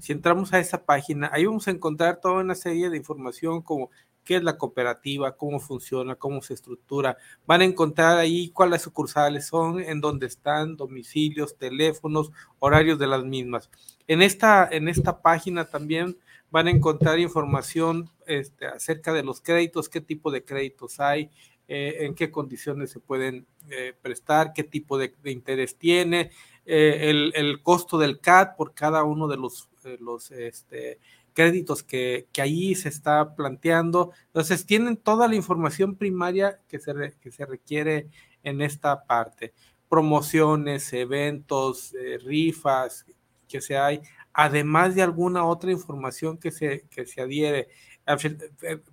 si 0.00 0.12
entramos 0.12 0.52
a 0.52 0.60
esa 0.60 0.84
página, 0.84 1.30
ahí 1.32 1.44
vamos 1.44 1.66
a 1.66 1.72
encontrar 1.72 2.20
toda 2.20 2.42
una 2.42 2.54
serie 2.54 2.88
de 2.90 2.96
información 2.96 3.62
como 3.62 3.90
qué 4.24 4.36
es 4.36 4.42
la 4.44 4.56
cooperativa, 4.56 5.36
cómo 5.36 5.58
funciona, 5.58 6.14
cómo 6.14 6.42
se 6.42 6.54
estructura. 6.54 7.16
Van 7.46 7.60
a 7.60 7.64
encontrar 7.64 8.18
ahí 8.18 8.50
cuáles 8.50 8.82
sucursales 8.82 9.46
son, 9.46 9.80
en 9.80 10.00
dónde 10.00 10.26
están, 10.26 10.76
domicilios, 10.76 11.56
teléfonos, 11.56 12.30
horarios 12.60 12.98
de 12.98 13.08
las 13.08 13.24
mismas. 13.24 13.70
En 14.06 14.22
esta, 14.22 14.68
en 14.70 14.88
esta 14.88 15.20
página 15.22 15.64
también 15.64 16.16
van 16.50 16.66
a 16.66 16.70
encontrar 16.70 17.18
información 17.18 18.10
este, 18.26 18.66
acerca 18.66 19.12
de 19.12 19.22
los 19.22 19.40
créditos, 19.40 19.88
qué 19.88 20.00
tipo 20.00 20.30
de 20.30 20.44
créditos 20.44 21.00
hay, 21.00 21.30
eh, 21.74 22.04
en 22.04 22.14
qué 22.14 22.30
condiciones 22.30 22.90
se 22.90 23.00
pueden 23.00 23.46
eh, 23.70 23.94
prestar, 24.02 24.52
qué 24.52 24.62
tipo 24.62 24.98
de, 24.98 25.14
interés 25.24 25.74
tiene, 25.78 26.30
eh, 26.66 27.30
el, 27.34 27.62
costo 27.62 27.96
del 27.96 28.20
CAT 28.20 28.56
por 28.58 28.74
cada 28.74 29.04
uno 29.04 29.26
de 29.26 29.38
los, 29.38 29.70
los 29.98 30.30
este, 30.32 30.98
créditos 31.32 31.82
que, 31.82 32.26
que, 32.30 32.42
ahí 32.42 32.74
se 32.74 32.90
está 32.90 33.34
planteando. 33.34 34.12
Entonces, 34.26 34.66
tienen 34.66 34.98
toda 34.98 35.26
la 35.28 35.34
información 35.34 35.96
primaria 35.96 36.60
que 36.68 36.78
se, 36.78 36.92
que 37.22 37.32
se 37.32 37.46
requiere 37.46 38.08
en 38.42 38.60
esta 38.60 39.04
parte. 39.04 39.54
Promociones, 39.88 40.92
eventos, 40.92 41.94
rifas 42.22 43.06
que 43.48 43.62
se 43.62 43.78
hay, 43.78 44.02
además 44.34 44.94
de 44.94 45.00
alguna 45.00 45.46
otra 45.46 45.72
información 45.72 46.36
que 46.36 46.50
se, 46.50 46.84
que 46.90 47.06
se 47.06 47.22
adhiere. 47.22 47.68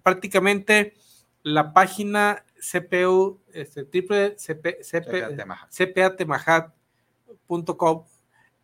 Prácticamente 0.02 0.94
la 1.54 1.74
página 1.74 2.46
CPU, 2.60 3.40
este, 3.54 3.86
triple 3.86 4.36
CP, 4.38 4.80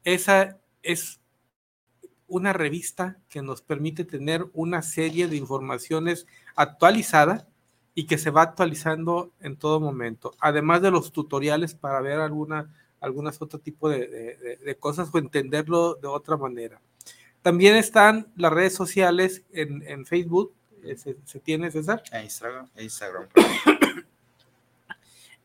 esa 0.04 0.58
es 0.84 1.20
una 2.28 2.54
revista 2.54 3.18
que 3.30 3.42
nos 3.42 3.62
permite 3.62 4.06
tener 4.06 4.46
una 4.54 4.82
serie 4.82 5.28
de 5.28 5.36
informaciones 5.36 6.28
actualizada 6.56 7.48
y 7.94 8.06
que 8.08 8.18
se 8.18 8.30
va 8.30 8.42
actualizando 8.44 9.32
en 9.40 9.56
todo 9.56 9.80
momento, 9.80 10.34
además 10.40 10.82
de 10.82 10.92
los 10.92 11.12
tutoriales 11.12 11.76
para 11.76 12.02
ver 12.02 12.20
alguna, 12.20 12.74
algunas 13.00 13.42
otro 13.42 13.60
tipo 13.60 13.90
de, 13.90 14.78
cosas 14.80 15.10
o 15.14 15.18
entenderlo 15.18 15.96
de 15.96 16.08
otra 16.08 16.38
manera. 16.38 16.82
También 17.42 17.76
están 17.76 18.28
las 18.36 18.52
redes 18.52 18.74
sociales 18.74 19.44
en, 19.54 19.84
en 19.88 20.06
Facebook, 20.06 20.54
se, 20.96 21.40
tiene, 21.40 21.72
César. 21.72 22.04
Instagram. 22.24 22.70
Instagram. 22.78 23.28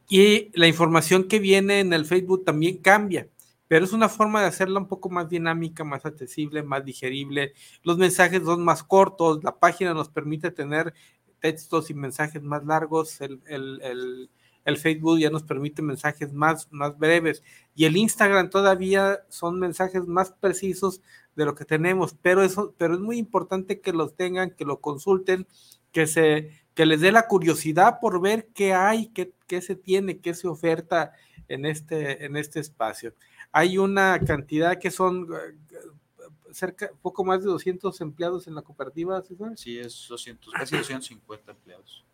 y 0.09 0.51
la 0.59 0.67
información 0.67 1.25
que 1.25 1.39
viene 1.39 1.81
en 1.81 1.93
el 1.93 2.05
Facebook 2.05 2.45
también 2.45 2.79
cambia, 2.79 3.29
pero 3.69 3.85
es 3.85 3.93
una 3.93 4.09
forma 4.09 4.41
de 4.41 4.49
hacerla 4.49 4.81
un 4.81 4.89
poco 4.89 5.09
más 5.09 5.29
dinámica, 5.29 5.85
más 5.85 6.05
accesible, 6.05 6.63
más 6.63 6.85
digerible. 6.85 7.53
Los 7.83 7.99
mensajes 7.99 8.43
son 8.43 8.65
más 8.65 8.83
cortos, 8.83 9.43
la 9.45 9.59
página 9.59 9.95
nos 9.95 10.09
permite 10.09 10.51
tener 10.51 10.93
textos 11.41 11.91
y 11.91 11.95
mensajes 11.95 12.43
más 12.43 12.65
largos, 12.65 13.21
el, 13.21 13.41
el, 13.47 14.31
el, 14.65 14.77
Facebook 14.77 15.19
ya 15.19 15.31
nos 15.31 15.43
permite 15.43 15.83
mensajes 15.83 16.33
más, 16.33 16.69
más 16.71 16.97
breves 16.99 17.43
y 17.75 17.87
el 17.87 17.97
Instagram 17.97 18.51
todavía 18.51 19.21
son 19.29 19.59
mensajes 19.59 20.07
más 20.07 20.31
precisos 20.33 21.01
de 21.37 21.45
lo 21.45 21.55
que 21.55 21.65
tenemos, 21.65 22.15
pero 22.21 22.43
eso, 22.43 22.75
pero 22.77 22.95
es 22.95 23.01
muy 23.01 23.19
importante 23.19 23.81
que 23.81 23.93
los 23.93 24.15
tengan, 24.15 24.51
que 24.51 24.65
lo 24.65 24.81
consulten, 24.81 25.47
que 25.93 26.07
se, 26.07 26.51
que 26.75 26.87
les 26.87 27.01
dé 27.01 27.13
la 27.13 27.27
curiosidad 27.27 27.99
por 28.01 28.21
ver 28.21 28.49
qué 28.55 28.75
hay, 28.75 29.09
qué, 29.09 29.33
qué 29.47 29.61
se 29.61 29.77
tiene, 29.77 30.19
qué 30.19 30.35
se 30.35 30.49
oferta 30.49 31.13
en 31.49 31.67
este, 31.67 32.25
en 32.25 32.37
este 32.37 32.61
espacio. 32.61 33.15
Hay 33.53 33.79
una 33.79 34.21
cantidad 34.21 34.79
que 34.79 34.91
son 34.91 35.29
eh, 35.33 35.57
cerca, 36.53 36.91
poco 37.03 37.25
más 37.25 37.43
de 37.43 37.51
200 37.51 38.01
empleados 38.01 38.47
en 38.47 38.55
la 38.55 38.63
cooperativa, 38.63 39.21
César. 39.23 39.53
Sí, 39.57 39.79
es 39.79 40.07
200, 40.09 40.53
casi 40.53 40.77
250 40.77 41.53
empleados. 41.53 42.05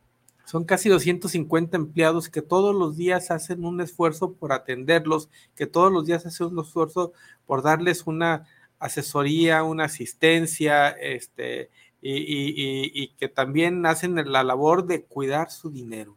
Son 0.46 0.64
casi 0.64 0.88
250 0.88 1.76
empleados 1.76 2.28
que 2.28 2.40
todos 2.40 2.74
los 2.74 2.96
días 2.96 3.32
hacen 3.32 3.64
un 3.64 3.80
esfuerzo 3.80 4.32
por 4.32 4.52
atenderlos, 4.52 5.28
que 5.56 5.66
todos 5.66 5.92
los 5.92 6.06
días 6.06 6.24
hacen 6.24 6.46
un 6.46 6.60
esfuerzo 6.60 7.12
por 7.46 7.62
darles 7.62 8.06
una 8.06 8.46
asesoría, 8.78 9.62
una 9.62 9.84
asistencia, 9.84 10.90
este, 10.90 11.70
y, 12.02 13.08
que 13.18 13.28
también 13.28 13.84
hacen 13.86 14.16
la 14.30 14.44
labor 14.44 14.86
de 14.86 15.04
cuidar 15.04 15.50
su 15.50 15.70
dinero, 15.70 16.16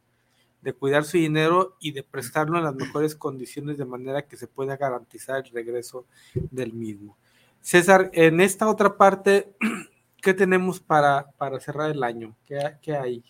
de 0.62 0.74
cuidar 0.74 1.04
su 1.04 1.18
dinero 1.18 1.76
y 1.80 1.92
de 1.92 2.04
prestarlo 2.04 2.58
en 2.58 2.66
las 2.66 2.76
mejores 2.76 3.16
condiciones 3.16 3.78
de 3.78 3.86
manera 3.86 4.28
que 4.28 4.38
se 4.38 4.48
pueda 4.48 4.78
garantizar 4.78 5.44
el 5.46 5.52
regreso 5.52 6.06
del 6.34 6.74
mismo. 6.74 7.18
César, 7.62 8.10
en 8.14 8.40
esta 8.42 8.70
otra 8.70 8.98
parte, 8.98 9.54
¿qué 10.22 10.34
tenemos 10.34 10.80
para, 10.80 11.32
para 11.38 11.60
cerrar 11.60 11.92
el 11.92 12.04
año? 12.04 12.36
¿Qué, 12.46 12.96
hay? 12.96 13.24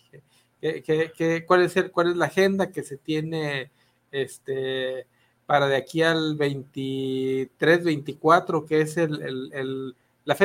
¿Qué, 0.60 1.44
cuál, 1.46 1.62
es 1.62 1.76
el, 1.76 1.90
¿Cuál 1.90 2.10
es 2.10 2.16
la 2.16 2.26
agenda 2.26 2.70
que 2.70 2.82
se 2.82 2.96
tiene 2.96 3.70
este, 4.10 5.06
para 5.50 5.66
de 5.66 5.74
aquí 5.74 6.00
al 6.00 6.36
23, 6.36 7.82
24, 7.82 8.64
que 8.64 8.82
es 8.82 8.96
el, 8.96 9.96
la, 10.24 10.36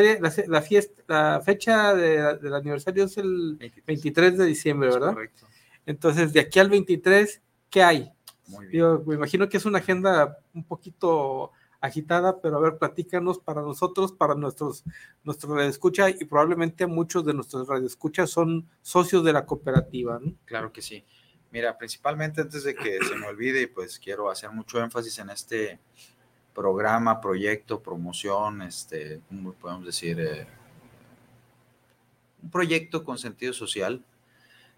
la, 0.48 0.62
fiesta, 0.64 1.04
la 1.06 1.42
fecha 1.42 1.94
del 1.94 2.56
aniversario 2.56 3.04
es 3.04 3.16
el 3.20 3.56
23, 3.86 4.36
de 4.36 4.46
diciembre, 4.48 4.90
¿verdad? 4.90 5.14
Correcto. 5.14 5.46
Entonces, 5.86 6.34
de 6.34 6.40
aquí 6.40 6.58
al 6.58 6.72
23, 6.72 7.40
¿qué 7.70 7.84
hay? 7.84 8.12
Muy 8.48 8.66
bien. 8.66 8.80
Yo 8.80 9.04
me 9.06 9.14
imagino 9.14 9.48
que 9.48 9.58
es 9.58 9.66
una 9.66 9.78
agenda 9.78 10.40
un 10.56 10.64
poquito 10.64 11.52
agitada, 11.80 12.42
pero 12.42 12.58
a 12.58 12.62
ver, 12.62 12.80
platícanos 12.80 13.38
para 13.38 13.62
nosotros, 13.62 14.12
para 14.12 14.34
nuestros, 14.34 14.84
nuestros 15.24 15.56
radioescuchas 15.56 16.20
y 16.20 16.26
probablemente 16.26 16.88
muchos 16.88 17.24
de 17.26 17.36
nuestros 17.36 17.68
radioescuchas 17.68 18.32
son 18.32 18.68
socios 18.82 19.24
de 19.24 19.34
la 19.34 19.46
cooperativa. 19.46 20.20
¿no? 20.20 20.34
Claro 20.46 20.74
que 20.74 20.82
sí. 20.82 21.06
Mira, 21.52 21.78
principalmente 21.78 22.42
antes 22.42 22.64
de 22.64 22.76
que 22.76 23.00
se 23.04 23.16
me 23.16 23.28
olvide, 23.28 23.68
pues 23.68 23.98
quiero 23.98 24.30
hacer 24.30 24.52
mucho 24.52 24.82
énfasis 24.84 25.20
en 25.20 25.30
este 25.30 25.80
programa, 26.54 27.22
proyecto, 27.22 27.82
promoción, 27.82 28.62
este, 28.62 29.22
¿cómo 29.28 29.54
podemos 29.54 29.86
decir? 29.86 30.20
Eh, 30.20 30.48
un 32.44 32.50
proyecto 32.50 33.04
con 33.04 33.18
sentido 33.18 33.54
social. 33.54 34.04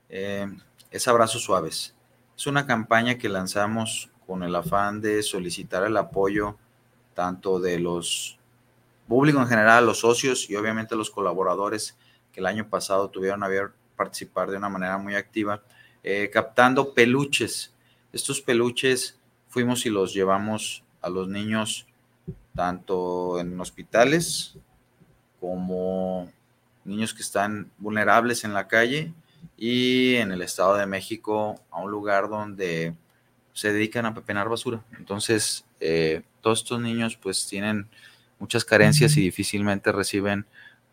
Eh, 0.10 0.48
es 0.92 1.08
Abrazos 1.08 1.44
Suaves. 1.44 1.94
Es 2.36 2.48
una 2.48 2.66
campaña 2.66 3.18
que 3.18 3.30
lanzamos 3.30 4.10
con 4.26 4.44
el 4.44 4.56
afán 4.56 5.02
de 5.02 5.24
solicitar 5.24 5.84
el 5.84 5.98
apoyo 5.98 6.58
tanto 7.14 7.60
de 7.60 7.80
los 7.80 8.38
público 9.08 9.40
en 9.40 9.48
general, 9.48 9.86
los 9.86 10.00
socios 10.00 10.50
y 10.50 10.56
obviamente 10.56 10.96
los 10.96 11.10
colaboradores 11.10 11.98
que 12.32 12.42
el 12.42 12.46
año 12.46 12.70
pasado 12.70 13.10
tuvieron 13.10 13.44
a 13.44 13.48
ver 13.48 13.72
participar 13.96 14.52
de 14.52 14.58
una 14.58 14.70
manera 14.70 14.98
muy 14.98 15.16
activa, 15.16 15.64
eh, 16.10 16.30
captando 16.30 16.94
peluches. 16.94 17.74
Estos 18.14 18.40
peluches 18.40 19.20
fuimos 19.50 19.86
y 19.86 19.90
los 19.90 20.14
llevamos 20.14 20.82
a 21.02 21.10
los 21.10 21.28
niños 21.28 21.86
tanto 22.56 23.42
en 23.42 23.60
hospitales 23.60 24.56
como 25.42 26.32
niños 26.86 27.14
que 27.14 27.22
están 27.22 27.70
vulnerables 27.78 28.46
en 28.46 28.54
la 28.54 28.70
calle 28.70 29.12
y 29.58 30.16
en 30.16 30.32
el 30.32 30.42
Estado 30.44 30.78
de 30.78 30.86
México 30.86 31.60
a 31.72 31.82
un 31.82 31.92
lugar 31.92 32.30
donde 32.30 32.96
se 33.52 33.74
dedican 33.74 34.06
a 34.06 34.14
pepenar 34.14 34.48
basura. 34.48 34.82
Entonces, 34.98 35.66
eh, 35.82 36.22
todos 36.40 36.60
estos 36.60 36.80
niños 36.80 37.18
pues 37.18 37.46
tienen 37.48 37.90
muchas 38.40 38.64
carencias 38.64 39.18
y 39.18 39.22
difícilmente 39.24 39.92
reciben 39.92 40.46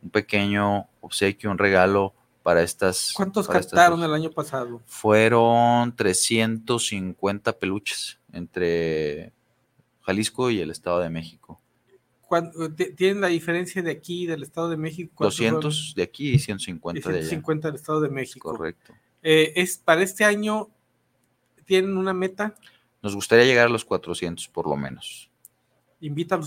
un 0.02 0.10
pequeño 0.10 0.88
obsequio, 1.00 1.52
un 1.52 1.58
regalo 1.58 2.14
para 2.44 2.62
estas. 2.62 3.12
¿Cuántos 3.14 3.48
captaron 3.48 4.04
el 4.04 4.12
año 4.12 4.30
pasado? 4.30 4.82
Fueron 4.84 5.96
350 5.96 7.58
peluches 7.58 8.20
entre 8.32 9.32
Jalisco 10.02 10.50
y 10.50 10.60
el 10.60 10.70
Estado 10.70 11.00
de 11.00 11.08
México. 11.08 11.58
¿Tienen 12.96 13.22
la 13.22 13.28
diferencia 13.28 13.82
de 13.82 13.90
aquí, 13.90 14.26
del 14.26 14.42
Estado 14.42 14.68
de 14.68 14.76
México? 14.76 15.24
200 15.24 15.94
de 15.96 16.02
aquí 16.02 16.32
y 16.32 16.38
150 16.38 17.08
de 17.08 17.18
allá. 17.18 17.28
150 17.28 17.68
del 17.68 17.76
Estado 17.76 18.00
de 18.02 18.10
México. 18.10 18.50
Correcto. 18.50 18.92
Eh, 19.22 19.52
es, 19.56 19.78
para 19.78 20.02
este 20.02 20.24
año 20.24 20.68
tienen 21.64 21.96
una 21.96 22.12
meta? 22.12 22.54
Nos 23.02 23.14
gustaría 23.14 23.46
llegar 23.46 23.68
a 23.68 23.70
los 23.70 23.86
400 23.86 24.48
por 24.48 24.68
lo 24.68 24.76
menos. 24.76 25.30
Invitan, 26.06 26.42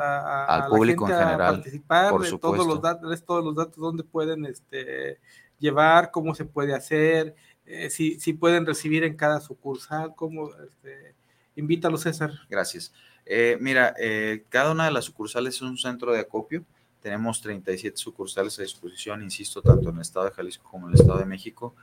a, 0.00 0.44
al 0.46 0.70
público 0.70 1.06
en 1.06 1.14
general, 1.14 1.40
a 1.40 1.50
participar, 1.52 2.10
por 2.10 2.38
todos 2.38 2.66
los 2.66 2.80
datos, 2.80 3.24
todos 3.24 3.44
los 3.44 3.54
datos 3.54 3.76
donde 3.76 4.02
pueden 4.02 4.46
este, 4.46 5.20
llevar, 5.58 6.10
cómo 6.10 6.34
se 6.34 6.46
puede 6.46 6.74
hacer, 6.74 7.34
eh, 7.66 7.90
si, 7.90 8.18
si, 8.18 8.32
pueden 8.32 8.64
recibir 8.64 9.04
en 9.04 9.14
cada 9.14 9.40
sucursal, 9.40 10.14
cómo, 10.14 10.50
este, 10.54 11.14
invítalo 11.56 11.98
César. 11.98 12.32
Gracias. 12.48 12.94
Eh, 13.26 13.58
mira, 13.60 13.94
eh, 13.98 14.44
cada 14.48 14.70
una 14.70 14.84
de 14.86 14.92
las 14.92 15.04
sucursales 15.04 15.56
es 15.56 15.62
un 15.62 15.76
centro 15.76 16.12
de 16.12 16.20
acopio. 16.20 16.64
Tenemos 17.00 17.42
37 17.42 17.96
sucursales 17.96 18.58
a 18.58 18.62
disposición, 18.62 19.22
insisto, 19.22 19.60
tanto 19.60 19.90
en 19.90 19.96
el 19.96 20.02
estado 20.02 20.26
de 20.26 20.32
Jalisco 20.32 20.68
como 20.70 20.86
en 20.86 20.94
el 20.94 21.00
estado 21.00 21.18
de 21.18 21.26
México. 21.26 21.74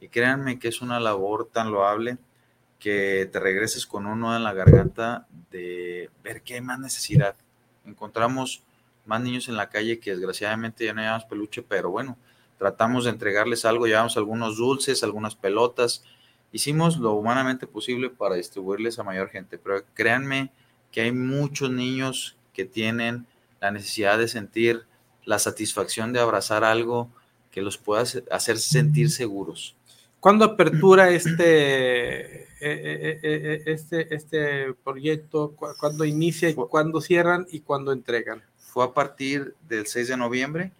Y 0.00 0.08
créanme 0.08 0.58
que 0.58 0.68
es 0.68 0.80
una 0.80 0.98
labor 0.98 1.48
tan 1.52 1.70
loable 1.70 2.18
que 2.78 3.28
te 3.32 3.40
regreses 3.40 3.86
con 3.86 4.06
uno 4.06 4.36
en 4.36 4.44
la 4.44 4.52
garganta 4.52 5.26
de 5.50 6.10
ver 6.22 6.42
qué 6.42 6.54
hay 6.54 6.60
más 6.60 6.78
necesidad. 6.78 7.34
Encontramos 7.84 8.62
más 9.06 9.20
niños 9.20 9.48
en 9.48 9.56
la 9.56 9.68
calle 9.68 9.98
que 9.98 10.10
desgraciadamente 10.10 10.84
ya 10.84 10.92
no 10.92 11.00
llevamos 11.00 11.24
peluche, 11.24 11.62
pero 11.62 11.90
bueno, 11.90 12.16
tratamos 12.58 13.04
de 13.04 13.10
entregarles 13.10 13.64
algo, 13.64 13.86
llevamos 13.86 14.16
algunos 14.16 14.56
dulces, 14.56 15.02
algunas 15.02 15.34
pelotas, 15.34 16.04
hicimos 16.52 16.98
lo 16.98 17.12
humanamente 17.12 17.66
posible 17.66 18.10
para 18.10 18.34
distribuirles 18.34 18.98
a 18.98 19.04
mayor 19.04 19.28
gente, 19.28 19.58
pero 19.58 19.84
créanme 19.94 20.50
que 20.90 21.02
hay 21.02 21.12
muchos 21.12 21.70
niños 21.70 22.36
que 22.52 22.64
tienen 22.64 23.26
la 23.60 23.70
necesidad 23.70 24.18
de 24.18 24.28
sentir 24.28 24.86
la 25.24 25.38
satisfacción 25.38 26.12
de 26.12 26.20
abrazar 26.20 26.64
algo 26.64 27.10
que 27.50 27.62
los 27.62 27.78
pueda 27.78 28.04
hacer 28.30 28.58
sentir 28.58 29.10
seguros. 29.10 29.76
¿Cuándo 30.26 30.44
apertura 30.44 31.10
este, 31.10 32.40
eh, 32.42 32.46
eh, 32.60 33.20
eh, 33.22 33.62
este, 33.66 34.12
este 34.12 34.74
proyecto? 34.82 35.54
¿Cuándo 35.54 36.04
inicia 36.04 36.48
y 36.48 36.54
cuándo 36.54 37.00
cierran 37.00 37.46
y 37.48 37.60
cuándo 37.60 37.92
entregan? 37.92 38.42
Fue 38.58 38.82
a 38.82 38.92
partir 38.92 39.54
del 39.68 39.86
6 39.86 40.08
de 40.08 40.16
noviembre. 40.16 40.72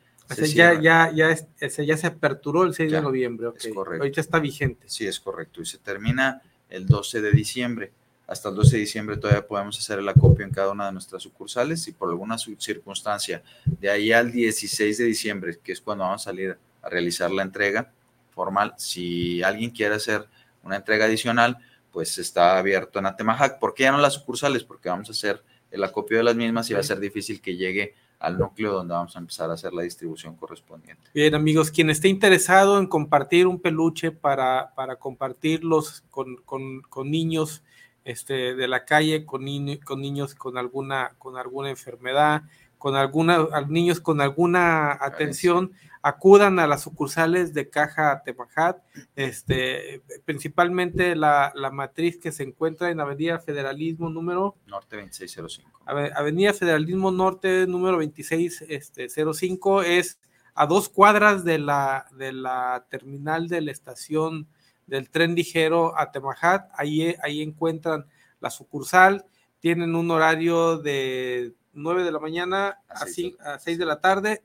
ya, 0.52 0.80
ya, 0.80 1.12
ya, 1.12 1.36
ya 1.60 1.96
se 1.96 2.06
aperturó 2.08 2.64
el 2.64 2.74
6 2.74 2.90
de 2.90 3.00
noviembre. 3.00 3.46
Okay. 3.46 3.70
Es 3.70 3.76
correcto. 3.76 4.02
Ahorita 4.02 4.20
está 4.20 4.40
vigente. 4.40 4.88
Sí, 4.88 5.06
es 5.06 5.20
correcto. 5.20 5.62
Y 5.62 5.66
se 5.66 5.78
termina 5.78 6.42
el 6.68 6.84
12 6.84 7.20
de 7.20 7.30
diciembre. 7.30 7.92
Hasta 8.26 8.48
el 8.48 8.56
12 8.56 8.74
de 8.74 8.80
diciembre 8.80 9.16
todavía 9.16 9.46
podemos 9.46 9.78
hacer 9.78 10.00
el 10.00 10.08
acopio 10.08 10.44
en 10.44 10.50
cada 10.50 10.72
una 10.72 10.86
de 10.86 10.92
nuestras 10.92 11.22
sucursales 11.22 11.86
y 11.86 11.92
por 11.92 12.08
alguna 12.08 12.36
circunstancia, 12.36 13.44
de 13.64 13.90
ahí 13.90 14.10
al 14.10 14.32
16 14.32 14.98
de 14.98 15.04
diciembre, 15.04 15.60
que 15.62 15.70
es 15.70 15.80
cuando 15.80 16.02
vamos 16.02 16.22
a 16.22 16.24
salir 16.24 16.58
a 16.82 16.88
realizar 16.88 17.30
la 17.30 17.44
entrega, 17.44 17.92
formal. 18.36 18.74
Si 18.76 19.42
alguien 19.42 19.70
quiere 19.70 19.94
hacer 19.94 20.28
una 20.62 20.76
entrega 20.76 21.06
adicional, 21.06 21.56
pues 21.90 22.18
está 22.18 22.58
abierto 22.58 22.98
en 22.98 23.06
Atemajac. 23.06 23.58
¿Por 23.58 23.72
qué 23.72 23.84
ya 23.84 23.92
no 23.92 23.98
las 23.98 24.12
sucursales? 24.12 24.62
Porque 24.62 24.90
vamos 24.90 25.08
a 25.08 25.12
hacer 25.12 25.42
el 25.70 25.82
acopio 25.82 26.18
de 26.18 26.24
las 26.24 26.36
mismas 26.36 26.68
y 26.70 26.74
va 26.74 26.80
a 26.80 26.84
ser 26.84 27.00
difícil 27.00 27.40
que 27.40 27.56
llegue 27.56 27.94
al 28.18 28.38
núcleo 28.38 28.72
donde 28.72 28.94
vamos 28.94 29.16
a 29.16 29.18
empezar 29.18 29.50
a 29.50 29.54
hacer 29.54 29.72
la 29.72 29.82
distribución 29.82 30.36
correspondiente. 30.36 31.10
Bien, 31.14 31.34
amigos, 31.34 31.70
quien 31.70 31.88
esté 31.88 32.08
interesado 32.08 32.78
en 32.78 32.86
compartir 32.86 33.46
un 33.46 33.60
peluche 33.60 34.10
para, 34.10 34.74
para 34.74 34.96
compartirlos 34.96 36.04
con, 36.10 36.36
con, 36.44 36.82
con 36.82 37.10
niños 37.10 37.62
este, 38.04 38.54
de 38.54 38.68
la 38.68 38.84
calle, 38.84 39.24
con, 39.24 39.44
con 39.84 40.00
niños 40.00 40.34
con 40.34 40.58
alguna, 40.58 41.14
con 41.18 41.36
alguna 41.36 41.70
enfermedad, 41.70 42.42
con 42.78 42.94
alguna, 42.94 43.46
niños 43.68 44.00
con 44.00 44.20
alguna 44.20 44.92
atención, 44.92 45.72
acudan 46.06 46.60
a 46.60 46.68
las 46.68 46.82
sucursales 46.82 47.52
de 47.52 47.68
Caja 47.68 48.22
Temajat, 48.24 48.78
este, 49.16 50.02
principalmente 50.24 51.16
la, 51.16 51.52
matriz 51.72 52.16
que 52.16 52.30
se 52.30 52.44
encuentra 52.44 52.90
en 52.90 53.00
Avenida 53.00 53.40
Federalismo 53.40 54.08
número... 54.08 54.54
Norte 54.68 54.98
2605. 54.98 55.82
Avenida 55.84 56.54
Federalismo 56.54 57.10
Norte 57.10 57.66
número 57.66 57.96
2605 57.96 59.82
este, 59.82 59.98
es 59.98 60.20
a 60.54 60.66
dos 60.66 60.88
cuadras 60.88 61.42
de 61.42 61.58
la, 61.58 62.06
de 62.16 62.32
la 62.32 62.86
terminal 62.88 63.48
de 63.48 63.62
la 63.62 63.72
estación 63.72 64.46
del 64.86 65.10
tren 65.10 65.34
ligero 65.34 65.98
a 65.98 66.12
Temajat, 66.12 66.70
ahí, 66.76 67.16
ahí 67.20 67.42
encuentran 67.42 68.06
la 68.38 68.50
sucursal, 68.50 69.24
tienen 69.58 69.96
un 69.96 70.08
horario 70.12 70.78
de 70.78 71.52
9 71.72 72.04
de 72.04 72.12
la 72.12 72.20
mañana 72.20 72.78
a, 72.88 73.06
a 73.54 73.58
6 73.58 73.76
de 73.76 73.86
la 73.86 74.00
tarde 74.00 74.44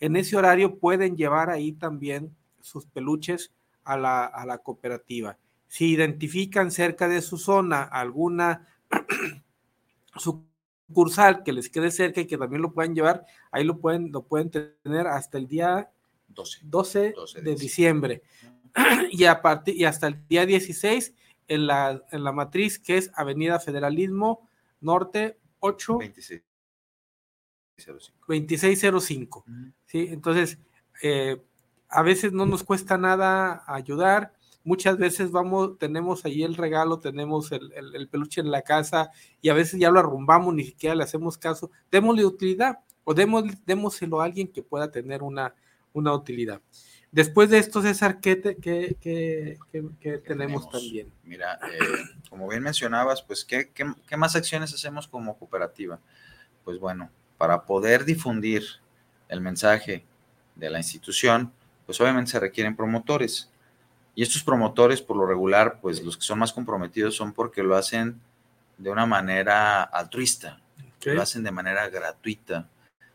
en 0.00 0.16
ese 0.16 0.36
horario 0.36 0.78
pueden 0.78 1.16
llevar 1.16 1.50
ahí 1.50 1.72
también 1.72 2.34
sus 2.60 2.86
peluches 2.86 3.52
a 3.84 3.96
la, 3.96 4.60
cooperativa. 4.64 5.38
Si 5.68 5.92
identifican 5.92 6.70
cerca 6.70 7.08
de 7.08 7.22
su 7.22 7.38
zona 7.38 7.82
alguna 7.82 8.66
sucursal 10.16 11.42
que 11.44 11.52
les 11.52 11.68
quede 11.68 11.90
cerca 11.90 12.20
y 12.20 12.26
que 12.26 12.36
también 12.36 12.62
lo 12.62 12.72
puedan 12.72 12.94
llevar, 12.94 13.24
ahí 13.50 13.64
lo 13.64 13.78
pueden, 13.78 14.10
lo 14.10 14.22
pueden 14.22 14.50
tener 14.50 15.06
hasta 15.06 15.38
el 15.38 15.46
día 15.46 15.90
12, 16.28 17.14
de, 17.42 17.54
diciembre. 17.54 18.22
y, 19.10 19.24
a 19.24 19.40
partir, 19.40 19.76
y 19.76 19.84
hasta 19.84 20.08
el 20.08 20.26
día 20.26 20.44
16 20.44 21.14
en 21.48 21.66
la, 21.66 22.02
en 22.10 22.24
la 22.24 22.32
matriz 22.32 22.78
que 22.78 22.98
es 22.98 23.10
Avenida 23.14 23.60
Federalismo 23.60 24.48
Norte 24.80 25.38
8. 25.60 25.98
26. 27.76 28.12
2605. 28.26 29.44
¿sí? 29.86 30.08
Entonces, 30.10 30.58
eh, 31.02 31.42
a 31.88 32.02
veces 32.02 32.32
no 32.32 32.46
nos 32.46 32.64
cuesta 32.64 32.98
nada 32.98 33.64
ayudar. 33.66 34.32
Muchas 34.64 34.98
veces 34.98 35.30
vamos, 35.30 35.78
tenemos 35.78 36.24
ahí 36.24 36.42
el 36.42 36.56
regalo, 36.56 36.98
tenemos 36.98 37.52
el, 37.52 38.08
peluche 38.10 38.40
en 38.40 38.50
la 38.50 38.62
casa 38.62 39.10
y 39.40 39.48
a 39.48 39.54
veces 39.54 39.78
ya 39.78 39.90
lo 39.90 40.00
arrumbamos, 40.00 40.52
ni 40.54 40.64
siquiera 40.64 40.96
le 40.96 41.04
hacemos 41.04 41.38
caso. 41.38 41.70
Démosle 41.90 42.24
utilidad 42.24 42.80
o 43.04 43.14
démoselo 43.14 44.20
a 44.20 44.24
alguien 44.24 44.48
que 44.48 44.62
pueda 44.62 44.90
tener 44.90 45.22
una, 45.22 45.54
una 45.92 46.12
utilidad. 46.12 46.60
Después 47.12 47.48
de 47.48 47.58
esto, 47.58 47.80
César, 47.80 48.20
¿qué, 48.20 48.36
tenemos, 50.26 50.68
también? 50.68 51.12
Mira, 51.22 51.58
eh, 51.72 51.78
como 52.28 52.48
bien 52.48 52.62
mencionabas, 52.62 53.22
pues, 53.22 53.44
¿qué, 53.44 53.70
¿qué, 53.70 54.16
más 54.16 54.34
acciones 54.34 54.74
hacemos 54.74 55.06
como 55.06 55.38
cooperativa? 55.38 56.00
Pues 56.64 56.78
bueno, 56.80 57.10
para 57.38 57.62
poder 57.64 58.04
difundir 58.04 58.64
el 59.28 59.40
mensaje 59.40 60.04
de 60.54 60.70
la 60.70 60.78
institución, 60.78 61.52
pues 61.84 62.00
obviamente 62.00 62.30
se 62.30 62.40
requieren 62.40 62.76
promotores. 62.76 63.50
Y 64.14 64.22
estos 64.22 64.42
promotores, 64.42 65.02
por 65.02 65.16
lo 65.16 65.26
regular, 65.26 65.78
pues 65.80 66.02
los 66.02 66.16
que 66.16 66.24
son 66.24 66.38
más 66.38 66.52
comprometidos 66.52 67.14
son 67.14 67.32
porque 67.32 67.62
lo 67.62 67.76
hacen 67.76 68.20
de 68.78 68.90
una 68.90 69.06
manera 69.06 69.82
altruista, 69.82 70.60
lo 71.04 71.22
hacen 71.22 71.44
de 71.44 71.50
manera 71.50 71.88
gratuita. 71.88 72.68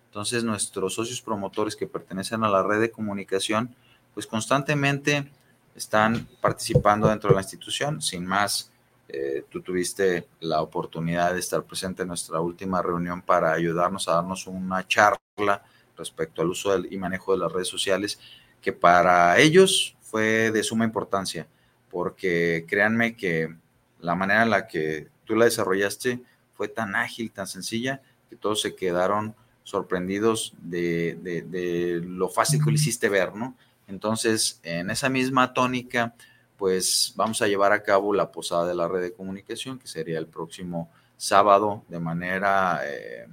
Entonces 0.05 0.43
nuestros 0.43 0.93
socios 0.93 1.21
promotores 1.21 1.75
que 1.75 1.87
pertenecen 1.87 2.43
a 2.43 2.49
la 2.49 2.63
red 2.63 2.81
de 2.81 2.91
comunicación, 2.91 3.75
pues 4.13 4.27
constantemente 4.27 5.31
están 5.75 6.27
participando 6.41 7.07
dentro 7.07 7.29
de 7.29 7.35
la 7.35 7.41
institución. 7.41 8.01
Sin 8.01 8.25
más, 8.25 8.71
eh, 9.13 9.43
tú 9.49 9.61
tuviste 9.61 10.27
la 10.39 10.61
oportunidad 10.61 11.33
de 11.33 11.39
estar 11.39 11.63
presente 11.63 12.03
en 12.03 12.07
nuestra 12.07 12.39
última 12.39 12.81
reunión 12.81 13.21
para 13.21 13.51
ayudarnos 13.51 14.07
a 14.07 14.13
darnos 14.13 14.47
una 14.47 14.87
charla 14.87 15.63
respecto 15.97 16.41
al 16.41 16.49
uso 16.49 16.77
y 16.77 16.97
manejo 16.97 17.33
de 17.33 17.39
las 17.39 17.51
redes 17.51 17.67
sociales, 17.67 18.19
que 18.61 18.71
para 18.71 19.37
ellos 19.37 19.97
fue 19.99 20.51
de 20.51 20.63
suma 20.63 20.85
importancia, 20.85 21.45
porque 21.89 22.65
créanme 22.69 23.17
que 23.17 23.53
la 23.99 24.15
manera 24.15 24.43
en 24.43 24.49
la 24.49 24.67
que 24.67 25.09
tú 25.25 25.35
la 25.35 25.45
desarrollaste 25.45 26.21
fue 26.53 26.69
tan 26.69 26.95
ágil, 26.95 27.31
tan 27.31 27.47
sencilla, 27.47 28.01
que 28.29 28.37
todos 28.37 28.61
se 28.61 28.75
quedaron 28.75 29.35
sorprendidos 29.63 30.53
de, 30.61 31.17
de 31.21 32.01
lo 32.01 32.29
fácil 32.29 32.63
que 32.63 32.69
lo 32.69 32.75
hiciste 32.75 33.09
ver, 33.09 33.35
¿no? 33.35 33.57
Entonces, 33.87 34.61
en 34.63 34.89
esa 34.89 35.09
misma 35.09 35.53
tónica, 35.53 36.15
pues 36.61 37.13
vamos 37.15 37.41
a 37.41 37.47
llevar 37.47 37.71
a 37.71 37.81
cabo 37.81 38.13
la 38.13 38.31
posada 38.31 38.67
de 38.67 38.75
la 38.75 38.87
red 38.87 39.01
de 39.01 39.13
comunicación, 39.13 39.79
que 39.79 39.87
sería 39.87 40.19
el 40.19 40.27
próximo 40.27 40.91
sábado 41.17 41.83
de 41.87 41.99
manera, 41.99 42.81
eh, 42.85 43.25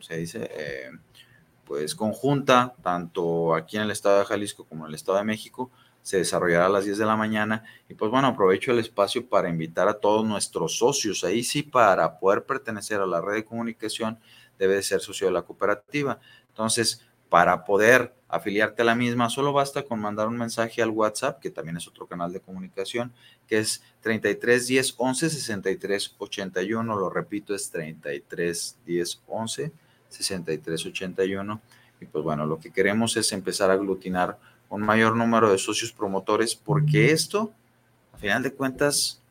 se 0.00 0.16
dice? 0.16 0.50
Eh, 0.52 0.90
pues 1.64 1.94
conjunta, 1.94 2.74
tanto 2.82 3.54
aquí 3.54 3.76
en 3.76 3.84
el 3.84 3.92
estado 3.92 4.18
de 4.18 4.24
Jalisco 4.24 4.64
como 4.64 4.84
en 4.84 4.88
el 4.88 4.96
estado 4.96 5.18
de 5.18 5.22
México, 5.22 5.70
se 6.02 6.16
desarrollará 6.16 6.66
a 6.66 6.70
las 6.70 6.84
10 6.84 6.98
de 6.98 7.06
la 7.06 7.14
mañana. 7.14 7.62
Y 7.88 7.94
pues 7.94 8.10
bueno, 8.10 8.26
aprovecho 8.26 8.72
el 8.72 8.80
espacio 8.80 9.28
para 9.28 9.48
invitar 9.48 9.86
a 9.86 10.00
todos 10.00 10.26
nuestros 10.26 10.76
socios. 10.76 11.22
Ahí 11.22 11.44
sí, 11.44 11.62
para 11.62 12.18
poder 12.18 12.42
pertenecer 12.46 13.00
a 13.00 13.06
la 13.06 13.20
red 13.20 13.34
de 13.34 13.44
comunicación, 13.44 14.18
debe 14.58 14.74
de 14.74 14.82
ser 14.82 15.00
socio 15.00 15.28
de 15.28 15.34
la 15.34 15.42
cooperativa. 15.42 16.18
Entonces, 16.48 17.06
para 17.32 17.64
poder 17.64 18.12
afiliarte 18.28 18.82
a 18.82 18.84
la 18.84 18.94
misma, 18.94 19.30
solo 19.30 19.54
basta 19.54 19.84
con 19.84 19.98
mandar 19.98 20.28
un 20.28 20.36
mensaje 20.36 20.82
al 20.82 20.90
WhatsApp, 20.90 21.40
que 21.40 21.48
también 21.48 21.78
es 21.78 21.88
otro 21.88 22.06
canal 22.06 22.30
de 22.30 22.40
comunicación, 22.40 23.10
que 23.48 23.58
es 23.58 23.82
33 24.02 24.66
10 24.66 24.94
11 24.98 25.30
63 25.30 26.14
81. 26.18 26.94
Lo 26.94 27.08
repito, 27.08 27.54
es 27.54 27.70
33 27.70 28.76
10 28.84 29.22
11 29.26 29.72
63 30.10 30.86
81. 30.86 31.60
Y 32.02 32.04
pues 32.04 32.22
bueno, 32.22 32.44
lo 32.44 32.60
que 32.60 32.70
queremos 32.70 33.16
es 33.16 33.32
empezar 33.32 33.70
a 33.70 33.74
aglutinar 33.74 34.38
un 34.68 34.82
mayor 34.82 35.16
número 35.16 35.50
de 35.50 35.56
socios 35.56 35.90
promotores, 35.90 36.54
porque 36.54 37.12
esto, 37.12 37.50
a 38.12 38.18
final 38.18 38.42
de 38.42 38.52
cuentas, 38.52 39.22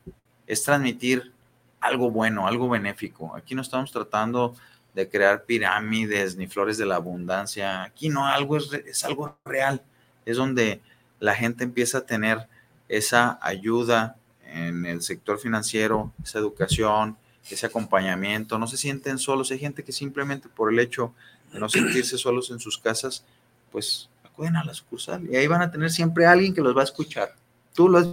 es 0.48 0.64
transmitir 0.64 1.30
algo 1.78 2.10
bueno, 2.10 2.48
algo 2.48 2.68
benéfico. 2.68 3.36
Aquí 3.36 3.54
no 3.54 3.62
estamos 3.62 3.92
tratando 3.92 4.56
de 4.94 5.08
crear 5.08 5.44
pirámides 5.44 6.36
ni 6.36 6.46
flores 6.46 6.78
de 6.78 6.86
la 6.86 6.96
abundancia. 6.96 7.82
Aquí 7.82 8.08
no, 8.08 8.26
algo 8.26 8.56
es, 8.56 8.72
es 8.72 9.04
algo 9.04 9.38
real. 9.44 9.82
Es 10.26 10.36
donde 10.36 10.80
la 11.18 11.34
gente 11.34 11.64
empieza 11.64 11.98
a 11.98 12.06
tener 12.06 12.46
esa 12.88 13.38
ayuda 13.40 14.16
en 14.44 14.84
el 14.84 15.02
sector 15.02 15.38
financiero, 15.38 16.12
esa 16.22 16.38
educación, 16.38 17.16
ese 17.50 17.66
acompañamiento. 17.66 18.58
No 18.58 18.66
se 18.66 18.76
sienten 18.76 19.18
solos. 19.18 19.50
Hay 19.50 19.58
gente 19.58 19.82
que 19.82 19.92
simplemente 19.92 20.48
por 20.48 20.72
el 20.72 20.78
hecho 20.78 21.14
de 21.52 21.58
no 21.58 21.68
sentirse 21.68 22.18
solos 22.18 22.50
en 22.50 22.60
sus 22.60 22.78
casas, 22.78 23.24
pues 23.70 24.08
acuden 24.24 24.56
a 24.56 24.64
la 24.64 24.74
sucursal 24.74 25.26
y 25.30 25.36
ahí 25.36 25.46
van 25.46 25.62
a 25.62 25.70
tener 25.70 25.90
siempre 25.90 26.26
alguien 26.26 26.54
que 26.54 26.60
los 26.60 26.76
va 26.76 26.82
a 26.82 26.84
escuchar. 26.84 27.34
Tú 27.74 27.88
lo 27.88 27.98
has 27.98 28.08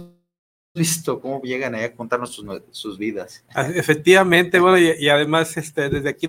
visto, 0.74 1.20
cómo 1.20 1.42
llegan 1.42 1.74
ahí 1.74 1.84
a 1.84 1.94
contarnos 1.94 2.40
sus, 2.70 2.98
vidas. 2.98 3.42
Ah, 3.54 3.68
efectivamente, 3.74 4.60
bueno, 4.60 4.78
y, 4.78 4.92
y, 4.98 5.08
además 5.08 5.56
este, 5.56 5.88
desde 5.88 6.08
aquí 6.10 6.28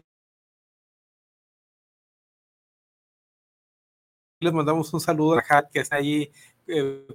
les 4.41 4.53
mandamos 4.53 4.91
un 4.91 4.99
saludo 4.99 5.37
a 5.37 5.43
Hat, 5.47 5.69
que 5.71 5.79
está 5.81 5.97
ahí 5.97 6.31
eh, 6.67 7.05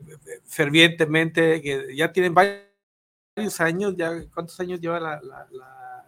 fervientemente, 0.45 1.61
que 1.61 1.95
ya 1.97 2.13
tienen 2.13 2.33
varios 2.33 3.61
años, 3.61 3.95
ya 3.97 4.13
¿cuántos 4.33 4.59
años 4.61 4.81
lleva 4.81 5.01
la, 5.01 5.21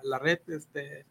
la, 0.02 0.18
red? 0.20 0.38
Este, 0.46 1.04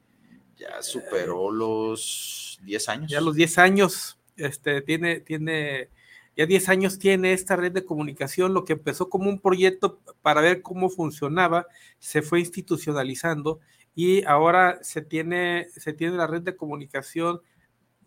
ya 0.55 0.81
superó 0.81 1.51
los 1.51 2.57
10 2.63 2.89
años. 2.89 3.11
Ya 3.11 3.19
los 3.19 3.35
10 3.35 3.57
años, 3.57 4.17
este, 4.37 4.81
tiene, 4.81 5.19
tiene, 5.19 5.89
ya 6.37 6.45
10 6.45 6.69
años 6.69 6.99
tiene 6.99 7.33
esta 7.33 7.57
red 7.57 7.73
de 7.73 7.83
comunicación, 7.83 8.53
lo 8.53 8.63
que 8.63 8.73
empezó 8.73 9.09
como 9.09 9.29
un 9.29 9.41
proyecto 9.41 9.99
para 10.21 10.39
ver 10.39 10.61
cómo 10.61 10.89
funcionaba, 10.89 11.67
se 11.99 12.21
fue 12.21 12.39
institucionalizando 12.39 13.59
y 13.93 14.23
ahora 14.23 14.79
se 14.83 15.01
tiene, 15.01 15.67
se 15.75 15.91
tiene 15.91 16.15
la 16.15 16.27
red 16.27 16.43
de 16.43 16.55
comunicación 16.55 17.41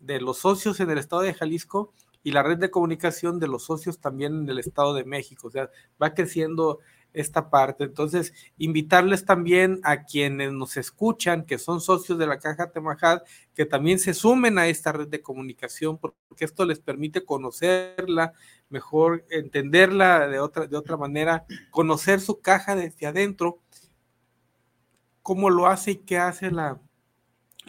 de 0.01 0.19
los 0.19 0.39
socios 0.39 0.79
en 0.79 0.89
el 0.89 0.97
estado 0.97 1.21
de 1.21 1.33
Jalisco 1.33 1.93
y 2.23 2.31
la 2.31 2.43
red 2.43 2.57
de 2.57 2.71
comunicación 2.71 3.39
de 3.39 3.47
los 3.47 3.63
socios 3.63 3.99
también 3.99 4.41
en 4.41 4.49
el 4.49 4.59
estado 4.59 4.93
de 4.93 5.05
México. 5.05 5.47
O 5.47 5.51
sea, 5.51 5.69
va 6.01 6.13
creciendo 6.13 6.79
esta 7.13 7.49
parte. 7.49 7.83
Entonces, 7.83 8.33
invitarles 8.57 9.25
también 9.25 9.79
a 9.83 10.03
quienes 10.03 10.51
nos 10.53 10.77
escuchan, 10.77 11.45
que 11.45 11.57
son 11.57 11.81
socios 11.81 12.17
de 12.17 12.27
la 12.27 12.39
Caja 12.39 12.71
Temajad, 12.71 13.21
que 13.53 13.65
también 13.65 13.99
se 13.99 14.13
sumen 14.13 14.57
a 14.57 14.67
esta 14.67 14.91
red 14.91 15.07
de 15.07 15.21
comunicación, 15.21 15.97
porque 15.97 16.45
esto 16.45 16.65
les 16.65 16.79
permite 16.79 17.25
conocerla 17.25 18.33
mejor, 18.69 19.25
entenderla 19.29 20.27
de 20.27 20.39
otra, 20.39 20.67
de 20.67 20.77
otra 20.77 20.95
manera, 20.95 21.45
conocer 21.69 22.21
su 22.21 22.39
caja 22.39 22.75
desde 22.75 23.07
adentro, 23.07 23.59
cómo 25.21 25.49
lo 25.49 25.67
hace 25.67 25.91
y 25.91 25.95
qué 25.97 26.17
hace 26.17 26.51
la, 26.51 26.79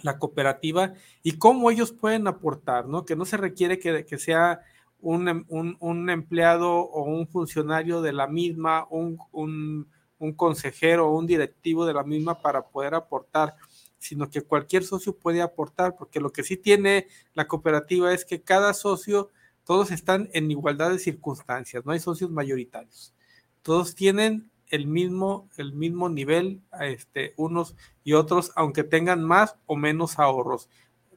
la 0.02 0.18
cooperativa 0.18 0.94
y 1.22 1.32
cómo 1.38 1.70
ellos 1.70 1.92
pueden 1.92 2.26
aportar, 2.26 2.86
¿no? 2.86 3.04
Que 3.04 3.16
no 3.16 3.24
se 3.24 3.36
requiere 3.36 3.78
que, 3.78 4.06
que 4.06 4.18
sea 4.18 4.60
un, 5.00 5.28
em, 5.28 5.44
un, 5.48 6.10
empleado 6.10 6.72
o 6.72 7.02
un 7.02 7.28
funcionario 7.28 8.00
de 8.00 8.12
la 8.12 8.26
misma, 8.26 8.86
un, 8.90 9.18
un, 9.32 9.88
un 10.18 10.32
consejero 10.32 11.08
o 11.08 11.18
un 11.18 11.26
directivo 11.26 11.84
de 11.84 11.94
la 11.94 12.04
misma 12.04 12.40
para 12.40 12.68
poder 12.68 12.94
aportar, 12.94 13.56
sino 13.98 14.30
que 14.30 14.42
cualquier 14.42 14.84
socio 14.84 15.16
puede 15.16 15.42
aportar, 15.42 15.96
porque 15.96 16.20
lo 16.20 16.32
que 16.32 16.44
sí 16.44 16.56
tiene 16.56 17.08
la 17.34 17.46
cooperativa 17.46 18.14
es 18.14 18.24
que 18.24 18.42
cada 18.42 18.72
socio, 18.74 19.30
todos 19.64 19.90
están 19.90 20.30
en 20.32 20.50
igualdad 20.50 20.90
de 20.90 20.98
circunstancias, 20.98 21.84
no 21.84 21.92
hay 21.92 22.00
socios 22.00 22.30
mayoritarios. 22.30 23.14
Todos 23.62 23.94
tienen 23.94 24.50
el 24.72 24.86
mismo, 24.86 25.48
el 25.58 25.74
mismo 25.74 26.08
nivel, 26.08 26.62
este, 26.80 27.34
unos 27.36 27.76
y 28.02 28.14
otros, 28.14 28.52
aunque 28.56 28.82
tengan 28.82 29.22
más 29.22 29.54
o 29.66 29.76
menos 29.76 30.18
ahorros. 30.18 30.68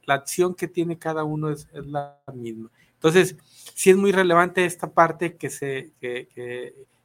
La 0.04 0.14
acción 0.14 0.54
que 0.54 0.68
tiene 0.68 0.98
cada 0.98 1.24
uno 1.24 1.50
es, 1.50 1.66
la 1.72 2.20
misma. 2.32 2.70
Entonces, 2.92 3.36
sí 3.74 3.90
es 3.90 3.96
muy 3.96 4.12
relevante 4.12 4.66
esta 4.66 4.92
parte 4.92 5.36
que 5.36 5.48
se, 5.48 5.90
que, 6.00 6.28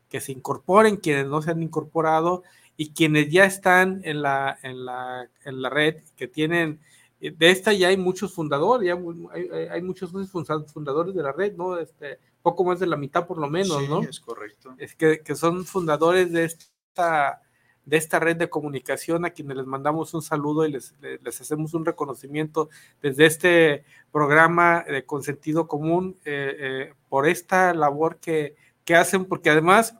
que, 0.10 0.20
se 0.20 0.32
incorporen 0.34 0.98
quienes 0.98 1.26
no 1.26 1.42
se 1.42 1.52
han 1.52 1.64
incorporado 1.64 2.44
y 2.76 2.92
quienes 2.92 3.32
ya 3.32 3.46
están 3.46 4.02
en 4.04 4.22
la, 4.22 4.60
en 4.62 4.86
la, 4.86 5.30
en 5.46 5.62
la 5.62 5.70
red, 5.70 6.02
que 6.18 6.28
tienen, 6.28 6.82
de 7.22 7.50
esta 7.50 7.72
ya 7.72 7.88
hay 7.88 7.98
muchos 7.98 8.34
fundadores, 8.34 8.88
ya 8.88 8.98
hay, 9.34 9.68
hay 9.68 9.82
muchos 9.82 10.12
fundadores 10.32 11.16
de 11.16 11.24
la 11.24 11.32
red, 11.32 11.56
¿no? 11.56 11.78
Este, 11.78 12.20
poco 12.42 12.64
más 12.64 12.80
de 12.80 12.88
la 12.88 12.98
mitad 12.98 13.28
por 13.28 13.38
lo 13.38 13.50
menos, 13.50 13.88
¿no? 13.88 14.02
Es 14.02 14.20
correcto. 14.20 14.76
Es 14.78 14.96
que, 14.96 15.22
son 15.36 15.66
fundadores 15.66 16.32
de 16.32 16.46
esta, 16.46 17.42
de 17.86 17.98
esta 17.98 18.20
red 18.20 18.38
de 18.38 18.50
comunicación 18.50 19.26
a 19.26 19.32
quienes 19.32 19.58
les 19.58 19.66
mandamos 19.66 20.14
un 20.14 20.22
saludo 20.22 20.66
y 20.66 20.72
les, 20.72 20.96
les 21.02 21.42
hacemos 21.42 21.74
un 21.74 21.86
reconocimiento 21.86 22.70
desde 23.02 23.26
este 23.26 23.86
programa 24.12 24.84
de 24.88 25.06
Consentido 25.06 25.68
Común 25.68 26.18
eh, 26.26 26.56
eh, 26.60 26.94
por 27.10 27.28
esta 27.28 27.74
labor 27.74 28.18
que, 28.20 28.56
que 28.86 28.96
hacen, 28.96 29.26
porque 29.26 29.50
además 29.50 29.96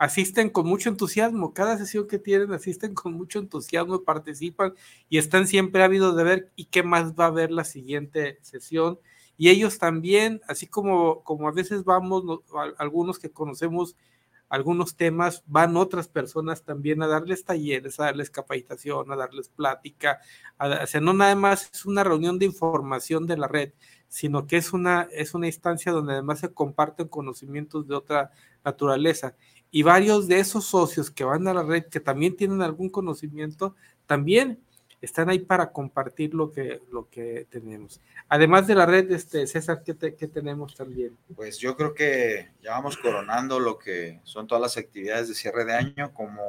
asisten 0.00 0.48
con 0.48 0.66
mucho 0.66 0.88
entusiasmo, 0.88 1.52
cada 1.52 1.76
sesión 1.76 2.08
que 2.08 2.18
tienen 2.18 2.52
asisten 2.54 2.94
con 2.94 3.12
mucho 3.12 3.38
entusiasmo, 3.38 4.02
participan 4.02 4.74
y 5.10 5.18
están 5.18 5.46
siempre 5.46 5.82
ávidos 5.82 6.16
de 6.16 6.24
ver 6.24 6.52
y 6.56 6.64
qué 6.66 6.82
más 6.82 7.12
va 7.12 7.24
a 7.24 7.28
haber 7.28 7.50
la 7.50 7.64
siguiente 7.64 8.38
sesión 8.40 8.98
y 9.40 9.48
ellos 9.48 9.78
también, 9.78 10.42
así 10.48 10.66
como, 10.66 11.24
como 11.24 11.48
a 11.48 11.52
veces 11.52 11.82
vamos, 11.82 12.42
algunos 12.76 13.18
que 13.18 13.30
conocemos 13.30 13.96
algunos 14.50 14.96
temas, 14.96 15.42
van 15.46 15.78
otras 15.78 16.08
personas 16.08 16.62
también 16.62 17.02
a 17.02 17.06
darles 17.06 17.46
talleres, 17.46 17.98
a 17.98 18.04
darles 18.04 18.28
capacitación, 18.28 19.10
a 19.10 19.16
darles 19.16 19.48
plática, 19.48 20.20
o 20.58 20.86
sea, 20.86 21.00
no 21.00 21.14
nada 21.14 21.34
más 21.36 21.70
es 21.72 21.86
una 21.86 22.04
reunión 22.04 22.38
de 22.38 22.44
información 22.44 23.26
de 23.26 23.38
la 23.38 23.48
red, 23.48 23.72
sino 24.08 24.46
que 24.46 24.58
es 24.58 24.74
una, 24.74 25.08
es 25.10 25.32
una 25.32 25.46
instancia 25.46 25.90
donde 25.90 26.12
además 26.12 26.40
se 26.40 26.52
comparten 26.52 27.08
conocimientos 27.08 27.88
de 27.88 27.94
otra 27.94 28.32
naturaleza. 28.62 29.36
Y 29.70 29.84
varios 29.84 30.28
de 30.28 30.40
esos 30.40 30.66
socios 30.66 31.10
que 31.10 31.24
van 31.24 31.48
a 31.48 31.54
la 31.54 31.62
red, 31.62 31.84
que 31.86 32.00
también 32.00 32.36
tienen 32.36 32.60
algún 32.60 32.90
conocimiento, 32.90 33.74
también 34.04 34.60
están 35.00 35.30
ahí 35.30 35.38
para 35.38 35.72
compartir 35.72 36.34
lo 36.34 36.52
que, 36.52 36.82
lo 36.90 37.08
que 37.08 37.46
tenemos. 37.50 38.00
Además 38.28 38.66
de 38.66 38.74
la 38.74 38.86
red, 38.86 39.10
este, 39.12 39.46
César, 39.46 39.82
¿qué, 39.82 39.94
tenemos 39.94 40.74
también? 40.74 41.16
Pues 41.34 41.58
yo 41.58 41.76
creo 41.76 41.94
que 41.94 42.50
ya 42.62 42.72
vamos 42.72 42.96
coronando 42.98 43.58
lo 43.58 43.78
que 43.78 44.20
son 44.24 44.46
todas 44.46 44.60
las 44.60 44.76
actividades 44.76 45.28
de 45.28 45.34
cierre 45.34 45.64
de 45.64 45.74
año, 45.74 46.12
como 46.12 46.42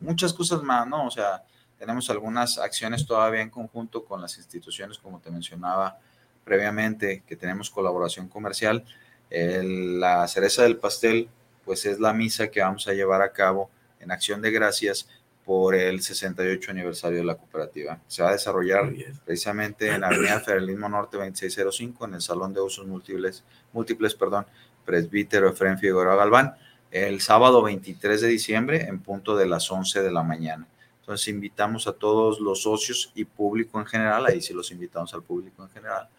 muchas 0.00 0.32
cosas 0.32 0.62
más, 0.62 0.86
¿no? 0.88 1.06
O 1.06 1.10
sea, 1.10 1.44
tenemos 1.78 2.10
algunas 2.10 2.58
acciones 2.58 3.06
todavía 3.06 3.42
en 3.42 3.50
conjunto 3.50 4.04
con 4.04 4.20
las 4.20 4.36
instituciones, 4.38 4.98
como 4.98 5.20
te 5.20 5.30
mencionaba 5.30 5.98
previamente, 6.44 7.22
que 7.26 7.36
tenemos 7.36 7.70
colaboración 7.70 8.28
comercial. 8.28 8.84
la 9.30 10.26
cereza 10.26 10.62
del 10.62 10.78
pastel, 10.78 11.28
pues 11.64 11.84
es 11.84 12.00
la 12.00 12.12
misa 12.12 12.50
que 12.50 12.60
vamos 12.60 12.88
a 12.88 12.94
llevar 12.94 13.22
a 13.22 13.32
cabo 13.32 13.70
en 14.00 14.10
acción 14.10 14.40
de 14.40 14.50
gracias 14.50 15.08
por 15.48 15.74
el 15.74 16.02
68 16.02 16.72
aniversario 16.72 17.20
de 17.20 17.24
la 17.24 17.34
cooperativa. 17.34 17.98
Se 18.06 18.22
va 18.22 18.28
a 18.28 18.32
desarrollar 18.32 18.92
precisamente 19.24 19.88
en 19.88 20.02
la 20.02 20.08
Avenida 20.08 20.40
Federalismo 20.40 20.90
Norte 20.90 21.16
2605, 21.16 22.04
en 22.04 22.14
el 22.16 22.20
Salón 22.20 22.52
de 22.52 22.60
Usos 22.60 22.86
Múltiples, 22.86 23.44
múltiples 23.72 24.14
perdón, 24.14 24.44
Presbítero 24.84 25.48
Efraín 25.48 25.78
Figueroa 25.78 26.16
Galván, 26.16 26.54
el 26.90 27.22
sábado 27.22 27.62
23 27.62 28.20
de 28.20 28.28
diciembre 28.28 28.88
en 28.88 29.00
punto 29.00 29.38
de 29.38 29.46
las 29.46 29.70
11 29.70 30.02
de 30.02 30.12
la 30.12 30.22
mañana. 30.22 30.68
Entonces 31.00 31.28
invitamos 31.28 31.86
a 31.86 31.94
todos 31.94 32.40
los 32.40 32.64
socios 32.64 33.10
y 33.14 33.24
público 33.24 33.80
en 33.80 33.86
general, 33.86 34.26
ahí 34.26 34.42
sí 34.42 34.52
los 34.52 34.70
invitamos 34.70 35.14
al 35.14 35.22
público 35.22 35.62
en 35.62 35.70
general, 35.70 36.10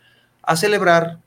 a 0.41 0.55
celebrar 0.55 1.19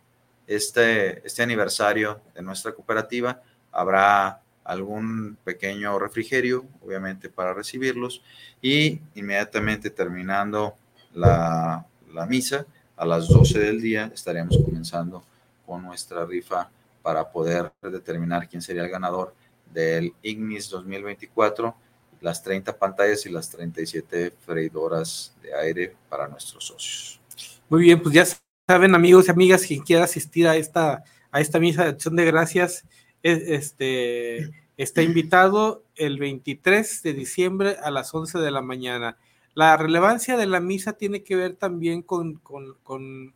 este, 0.48 1.24
este 1.24 1.44
aniversario 1.44 2.20
de 2.34 2.42
nuestra 2.42 2.72
cooperativa. 2.72 3.40
Habrá 3.70 4.41
algún 4.64 5.36
pequeño 5.44 5.98
refrigerio, 5.98 6.64
obviamente, 6.80 7.28
para 7.28 7.54
recibirlos. 7.54 8.22
Y 8.60 9.00
inmediatamente 9.14 9.90
terminando 9.90 10.74
la, 11.14 11.86
la 12.12 12.26
misa, 12.26 12.66
a 12.96 13.04
las 13.04 13.28
12 13.28 13.58
del 13.58 13.80
día 13.80 14.10
estaremos 14.14 14.56
comenzando 14.64 15.24
con 15.66 15.82
nuestra 15.82 16.24
rifa 16.24 16.70
para 17.02 17.30
poder 17.30 17.72
determinar 17.82 18.48
quién 18.48 18.62
sería 18.62 18.84
el 18.84 18.90
ganador 18.90 19.34
del 19.72 20.12
Ignis 20.22 20.68
2024, 20.70 21.74
las 22.20 22.42
30 22.42 22.76
pantallas 22.78 23.26
y 23.26 23.30
las 23.30 23.50
37 23.50 24.32
freidoras 24.46 25.34
de 25.42 25.54
aire 25.54 25.96
para 26.08 26.28
nuestros 26.28 26.64
socios. 26.64 27.20
Muy 27.68 27.82
bien, 27.82 28.00
pues 28.00 28.14
ya 28.14 28.24
saben 28.68 28.94
amigos 28.94 29.26
y 29.26 29.30
amigas, 29.30 29.66
quien 29.66 29.82
quiera 29.82 30.04
asistir 30.04 30.46
a 30.46 30.56
esta, 30.56 31.02
a 31.30 31.40
esta 31.40 31.58
misa 31.58 31.84
de 31.84 31.90
acción 31.90 32.14
de 32.14 32.24
gracias, 32.24 32.84
este, 33.23 34.51
está 34.77 35.03
invitado 35.03 35.85
el 35.97 36.18
23 36.18 37.03
de 37.03 37.12
diciembre 37.12 37.77
a 37.83 37.91
las 37.91 38.12
11 38.14 38.39
de 38.39 38.51
la 38.51 38.62
mañana. 38.62 39.16
La 39.55 39.77
relevancia 39.77 40.37
de 40.37 40.47
la 40.47 40.61
misa 40.61 40.95
tiene 40.95 41.23
que 41.23 41.37
ver 41.37 41.55
también 41.55 42.03
con, 42.03 42.35
con, 42.35 43.35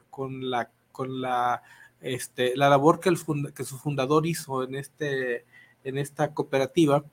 la, 0.51 0.71
con 0.93 1.21
la, 1.21 1.63
este, 2.01 2.57
la 2.57 2.69
labor 2.69 3.01
que, 3.01 3.11
el 3.11 3.19
que 3.55 3.65
su 3.65 3.79
fundador 3.79 4.27
hizo 4.27 4.65
en, 4.65 4.77
este, 4.77 5.45
en 5.85 5.99
esta 5.99 6.33
cooperativa, 6.33 7.05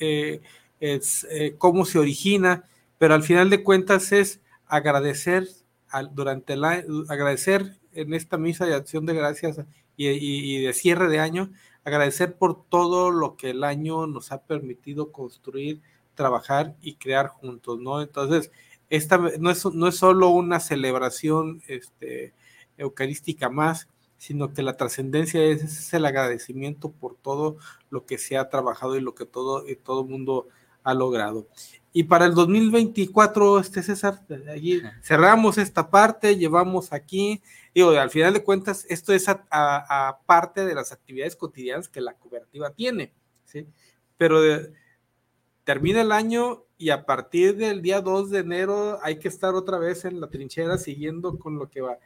eh, 0.00 0.40
es 0.80 1.26
eh, 1.30 1.54
cómo 1.58 1.84
se 1.84 1.98
origina, 1.98 2.64
pero 2.98 3.14
al 3.14 3.22
final 3.22 3.50
de 3.50 3.62
cuentas 3.62 4.12
es 4.12 4.40
agradecer 4.66 5.48
al, 5.88 6.14
durante 6.14 6.56
la, 6.56 6.84
agradecer 7.08 7.78
en 7.92 8.14
esta 8.14 8.38
misa 8.38 8.66
de 8.66 8.74
acción 8.74 9.06
de 9.06 9.14
gracias 9.14 9.60
y 9.96 10.60
de 10.60 10.72
cierre 10.72 11.08
de 11.08 11.20
año 11.20 11.50
agradecer 11.84 12.36
por 12.36 12.64
todo 12.64 13.10
lo 13.10 13.36
que 13.36 13.50
el 13.50 13.64
año 13.64 14.06
nos 14.06 14.32
ha 14.32 14.42
permitido 14.42 15.12
construir, 15.12 15.82
trabajar 16.14 16.76
y 16.80 16.94
crear 16.94 17.28
juntos, 17.28 17.78
¿no? 17.80 18.00
Entonces, 18.00 18.50
esta 18.90 19.18
no 19.18 19.50
es, 19.50 19.64
no 19.66 19.88
es 19.88 19.96
solo 19.96 20.28
una 20.28 20.60
celebración 20.60 21.62
este, 21.66 22.34
eucarística 22.78 23.48
más, 23.48 23.88
sino 24.16 24.52
que 24.52 24.62
la 24.62 24.76
trascendencia 24.76 25.42
es, 25.44 25.92
el 25.92 26.06
agradecimiento 26.06 26.90
por 26.90 27.16
todo 27.16 27.56
lo 27.90 28.06
que 28.06 28.18
se 28.18 28.38
ha 28.38 28.48
trabajado 28.48 28.96
y 28.96 29.00
lo 29.00 29.14
que 29.14 29.26
todo 29.26 29.66
el 29.66 29.76
todo 29.76 30.04
mundo 30.04 30.48
ha 30.82 30.94
logrado. 30.94 31.46
Y 31.92 32.04
para 32.04 32.26
el 32.26 32.34
2024, 32.34 33.60
este 33.60 33.82
César, 33.82 34.20
allí 34.50 34.82
cerramos 35.02 35.58
esta 35.58 35.90
parte, 35.90 36.36
llevamos 36.36 36.92
aquí 36.92 37.42
Digo, 37.74 37.90
al 37.90 38.10
final 38.10 38.32
de 38.32 38.44
cuentas, 38.44 38.86
esto 38.88 39.12
es 39.12 39.26
a, 39.28 40.20
parte 40.26 40.64
de 40.64 40.74
las 40.76 40.92
actividades 40.92 41.34
cotidianas 41.34 41.88
que 41.88 42.00
la 42.00 42.14
cooperativa 42.14 42.70
tiene, 42.70 43.12
¿sí? 43.44 43.66
Pero 44.16 44.40
termina 45.64 46.02
el 46.02 46.12
año 46.12 46.64
y 46.78 46.90
a 46.90 47.04
partir 47.04 47.56
del 47.56 47.82
día 47.82 48.00
2 48.00 48.30
de 48.30 48.38
enero 48.38 48.98
hay 49.02 49.18
que 49.18 49.26
estar 49.26 49.54
otra 49.54 49.78
vez 49.78 50.04
en 50.04 50.20
la 50.20 50.28
trinchera 50.28 50.78
siguiendo 50.78 51.36
con 51.38 51.58
lo 51.58 51.68
que 51.68 51.80
va, 51.80 51.98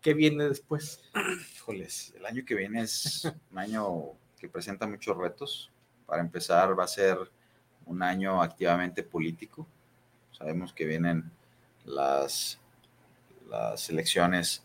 que 0.00 0.14
viene 0.14 0.48
después. 0.48 1.02
Híjoles, 1.54 2.14
el 2.16 2.24
año 2.24 2.42
que 2.46 2.54
viene 2.54 2.80
es 2.80 3.30
un 3.50 3.58
año 3.58 4.12
que 4.38 4.48
presenta 4.48 4.86
muchos 4.86 5.16
retos. 5.18 5.70
Para 6.06 6.22
empezar, 6.22 6.78
va 6.78 6.84
a 6.84 6.88
ser 6.88 7.18
un 7.84 8.02
año 8.02 8.42
activamente 8.42 9.02
político. 9.02 9.66
Sabemos 10.32 10.72
que 10.72 10.86
vienen 10.86 11.30
las, 11.84 12.58
las 13.48 13.90
elecciones 13.90 14.64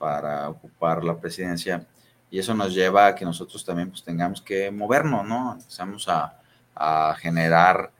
para 0.00 0.48
ocupar 0.48 1.04
la 1.04 1.20
presidencia 1.20 1.86
y 2.30 2.38
eso 2.38 2.54
nos 2.54 2.74
lleva 2.74 3.08
a 3.08 3.14
que 3.14 3.26
nosotros 3.26 3.62
también 3.62 3.90
pues 3.90 4.02
tengamos 4.02 4.40
que 4.40 4.70
movernos, 4.70 5.26
¿no? 5.26 5.52
Empezamos 5.52 6.08
a, 6.08 6.36
generar 7.18 7.92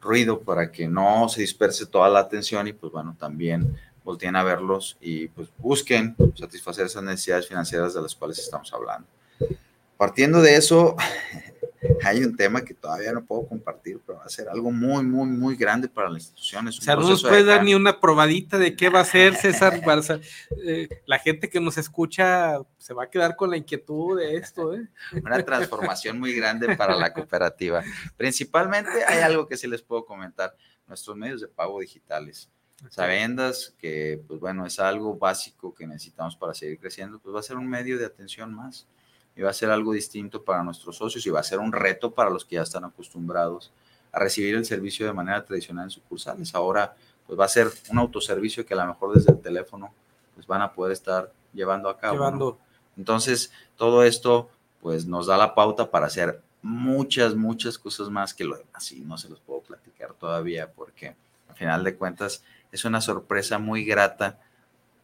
ruido 0.00 0.40
para 0.40 0.72
que 0.72 0.88
no 0.88 1.28
se 1.28 1.42
disperse 1.42 1.84
toda 1.84 2.08
la 2.08 2.20
atención 2.20 2.66
y 2.66 2.72
pues 2.72 2.90
bueno, 2.90 3.14
también 3.18 3.76
volteen 4.02 4.36
a 4.36 4.42
verlos 4.42 4.96
y 5.02 5.28
pues 5.28 5.50
busquen 5.58 6.16
satisfacer 6.34 6.86
esas 6.86 7.02
necesidades 7.02 7.46
financieras 7.46 7.92
de 7.92 8.00
las 8.00 8.14
cuales 8.14 8.38
estamos 8.38 8.72
hablando. 8.72 9.06
Partiendo 9.98 10.40
de 10.40 10.56
eso, 10.56 10.96
hay 12.04 12.22
un 12.22 12.36
tema 12.36 12.62
que 12.64 12.74
todavía 12.74 13.12
no 13.12 13.24
puedo 13.24 13.46
compartir, 13.46 14.00
pero 14.06 14.18
va 14.18 14.24
a 14.24 14.28
ser 14.28 14.48
algo 14.48 14.70
muy, 14.70 15.04
muy, 15.04 15.26
muy 15.26 15.56
grande 15.56 15.88
para 15.88 16.08
la 16.08 16.18
institución. 16.18 16.68
o 16.68 16.72
sea, 16.72 16.94
no 16.94 17.08
nos 17.08 17.22
puede 17.22 17.44
dar 17.44 17.64
ni 17.64 17.74
una 17.74 18.00
probadita 18.00 18.58
de 18.58 18.76
qué 18.76 18.88
va 18.88 19.00
a 19.00 19.04
ser 19.04 19.34
César 19.34 19.80
Barça. 19.82 20.20
Eh, 20.64 20.88
la 21.06 21.18
gente 21.18 21.48
que 21.48 21.60
nos 21.60 21.78
escucha 21.78 22.58
se 22.78 22.94
va 22.94 23.04
a 23.04 23.10
quedar 23.10 23.34
con 23.36 23.50
la 23.50 23.56
inquietud 23.56 24.18
de 24.18 24.36
esto. 24.36 24.74
¿eh? 24.74 24.88
Una 25.24 25.42
transformación 25.44 26.20
muy 26.20 26.34
grande 26.34 26.76
para 26.76 26.96
la 26.96 27.12
cooperativa. 27.12 27.82
Principalmente 28.16 29.04
hay 29.06 29.20
algo 29.20 29.48
que 29.48 29.56
sí 29.56 29.66
les 29.66 29.82
puedo 29.82 30.04
comentar, 30.04 30.54
nuestros 30.86 31.16
medios 31.16 31.40
de 31.40 31.48
pago 31.48 31.80
digitales. 31.80 32.48
Sabiendas 32.90 33.74
que, 33.78 34.20
pues 34.26 34.40
bueno, 34.40 34.66
es 34.66 34.80
algo 34.80 35.16
básico 35.16 35.72
que 35.72 35.86
necesitamos 35.86 36.36
para 36.36 36.52
seguir 36.52 36.80
creciendo, 36.80 37.20
pues 37.20 37.34
va 37.34 37.38
a 37.38 37.44
ser 37.44 37.56
un 37.56 37.68
medio 37.68 37.96
de 37.96 38.04
atención 38.04 38.52
más 38.52 38.88
y 39.36 39.42
va 39.42 39.50
a 39.50 39.54
ser 39.54 39.70
algo 39.70 39.92
distinto 39.92 40.42
para 40.42 40.62
nuestros 40.62 40.96
socios 40.96 41.26
y 41.26 41.30
va 41.30 41.40
a 41.40 41.44
ser 41.44 41.58
un 41.58 41.72
reto 41.72 42.10
para 42.12 42.30
los 42.30 42.44
que 42.44 42.56
ya 42.56 42.62
están 42.62 42.84
acostumbrados 42.84 43.72
a 44.12 44.18
recibir 44.18 44.54
el 44.54 44.64
servicio 44.64 45.06
de 45.06 45.12
manera 45.12 45.44
tradicional 45.44 45.84
en 45.84 45.90
sucursales. 45.90 46.54
Ahora, 46.54 46.94
pues 47.26 47.38
va 47.38 47.46
a 47.46 47.48
ser 47.48 47.68
un 47.90 47.98
autoservicio 47.98 48.66
que 48.66 48.74
a 48.74 48.76
lo 48.78 48.86
mejor 48.86 49.14
desde 49.14 49.32
el 49.32 49.40
teléfono 49.40 49.92
pues 50.34 50.46
van 50.46 50.62
a 50.62 50.72
poder 50.72 50.92
estar 50.92 51.32
llevando 51.52 51.88
a 51.88 51.98
cabo. 51.98 52.58
Entonces, 52.96 53.52
todo 53.76 54.04
esto 54.04 54.50
pues 54.82 55.06
nos 55.06 55.26
da 55.26 55.36
la 55.36 55.54
pauta 55.54 55.90
para 55.90 56.06
hacer 56.06 56.42
muchas, 56.60 57.34
muchas 57.34 57.78
cosas 57.78 58.10
más 58.10 58.34
que 58.34 58.44
lo 58.44 58.56
demás 58.56 58.92
y 58.92 59.00
no 59.00 59.16
se 59.16 59.28
los 59.28 59.40
puedo 59.40 59.60
platicar 59.60 60.12
todavía 60.14 60.70
porque 60.70 61.16
al 61.48 61.56
final 61.56 61.84
de 61.84 61.96
cuentas 61.96 62.42
es 62.70 62.84
una 62.84 63.00
sorpresa 63.00 63.58
muy 63.58 63.84
grata 63.84 64.40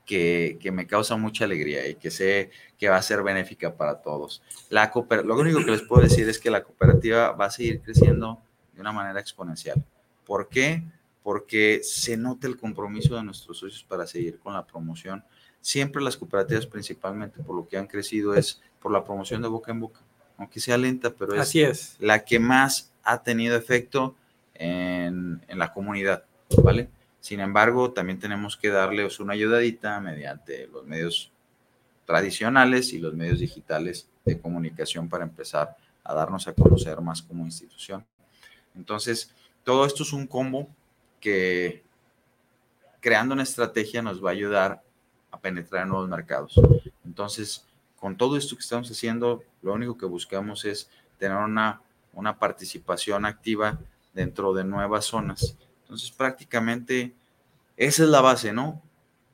que, 0.08 0.70
me 0.72 0.86
causa 0.86 1.16
mucha 1.16 1.44
alegría 1.44 1.86
y 1.86 1.94
que 1.94 2.10
sé 2.10 2.50
que 2.78 2.88
va 2.88 2.96
a 2.96 3.02
ser 3.02 3.22
benéfica 3.22 3.76
para 3.76 4.00
todos. 4.00 4.42
La 4.70 4.90
lo 5.24 5.36
único 5.36 5.64
que 5.64 5.70
les 5.70 5.82
puedo 5.82 6.02
decir 6.02 6.26
es 6.28 6.38
que 6.38 6.50
la 6.50 6.64
cooperativa 6.64 7.32
va 7.32 7.44
a 7.44 7.50
seguir 7.50 7.80
creciendo 7.80 8.40
de 8.72 8.80
una 8.80 8.90
manera 8.90 9.20
exponencial. 9.20 9.84
¿Por 10.24 10.48
qué? 10.48 10.82
Porque 11.22 11.80
se 11.84 12.16
nota 12.16 12.46
el 12.46 12.56
compromiso 12.56 13.16
de 13.16 13.22
nuestros 13.22 13.58
socios 13.58 13.84
para 13.84 14.06
seguir 14.06 14.38
con 14.38 14.54
la 14.54 14.66
promoción. 14.66 15.22
Siempre 15.60 16.02
las 16.02 16.16
cooperativas, 16.16 16.66
principalmente 16.66 17.42
por 17.42 17.54
lo 17.54 17.68
que 17.68 17.76
han 17.76 17.86
crecido, 17.86 18.34
es 18.34 18.62
por 18.80 18.90
la 18.90 19.04
promoción 19.04 19.42
de 19.42 19.48
boca 19.48 19.72
en 19.72 19.80
boca. 19.80 20.00
Aunque 20.38 20.58
sea 20.58 20.78
lenta, 20.78 21.10
pero 21.10 21.34
es, 21.34 21.40
Así 21.40 21.60
es. 21.60 21.96
la 21.98 22.24
que 22.24 22.38
más 22.38 22.92
ha 23.02 23.22
tenido 23.22 23.56
efecto 23.56 24.14
en, 24.54 25.42
en 25.48 25.58
la 25.58 25.72
comunidad, 25.72 26.24
¿vale? 26.62 26.88
Sin 27.20 27.40
embargo, 27.40 27.92
también 27.92 28.18
tenemos 28.18 28.56
que 28.56 28.68
darles 28.68 29.20
una 29.20 29.34
ayudadita 29.34 30.00
mediante 30.00 30.66
los 30.68 30.84
medios 30.86 31.32
tradicionales 32.06 32.92
y 32.92 32.98
los 32.98 33.14
medios 33.14 33.40
digitales 33.40 34.08
de 34.24 34.40
comunicación 34.40 35.08
para 35.08 35.24
empezar 35.24 35.76
a 36.04 36.14
darnos 36.14 36.48
a 36.48 36.54
conocer 36.54 37.00
más 37.00 37.20
como 37.20 37.44
institución. 37.44 38.04
Entonces, 38.74 39.34
todo 39.62 39.84
esto 39.84 40.04
es 40.04 40.12
un 40.12 40.26
combo 40.26 40.68
que 41.20 41.82
creando 43.00 43.34
una 43.34 43.42
estrategia 43.42 44.02
nos 44.02 44.24
va 44.24 44.30
a 44.30 44.32
ayudar 44.32 44.82
a 45.30 45.38
penetrar 45.38 45.82
en 45.82 45.90
nuevos 45.90 46.08
mercados. 46.08 46.58
Entonces, 47.04 47.66
con 47.98 48.16
todo 48.16 48.36
esto 48.36 48.56
que 48.56 48.62
estamos 48.62 48.90
haciendo, 48.90 49.42
lo 49.62 49.72
único 49.72 49.98
que 49.98 50.06
buscamos 50.06 50.64
es 50.64 50.90
tener 51.18 51.36
una, 51.36 51.82
una 52.12 52.38
participación 52.38 53.24
activa 53.24 53.78
dentro 54.14 54.54
de 54.54 54.64
nuevas 54.64 55.04
zonas. 55.04 55.56
Entonces, 55.88 56.10
prácticamente 56.10 57.14
esa 57.78 58.02
es 58.02 58.08
la 58.10 58.20
base, 58.20 58.52
¿no? 58.52 58.82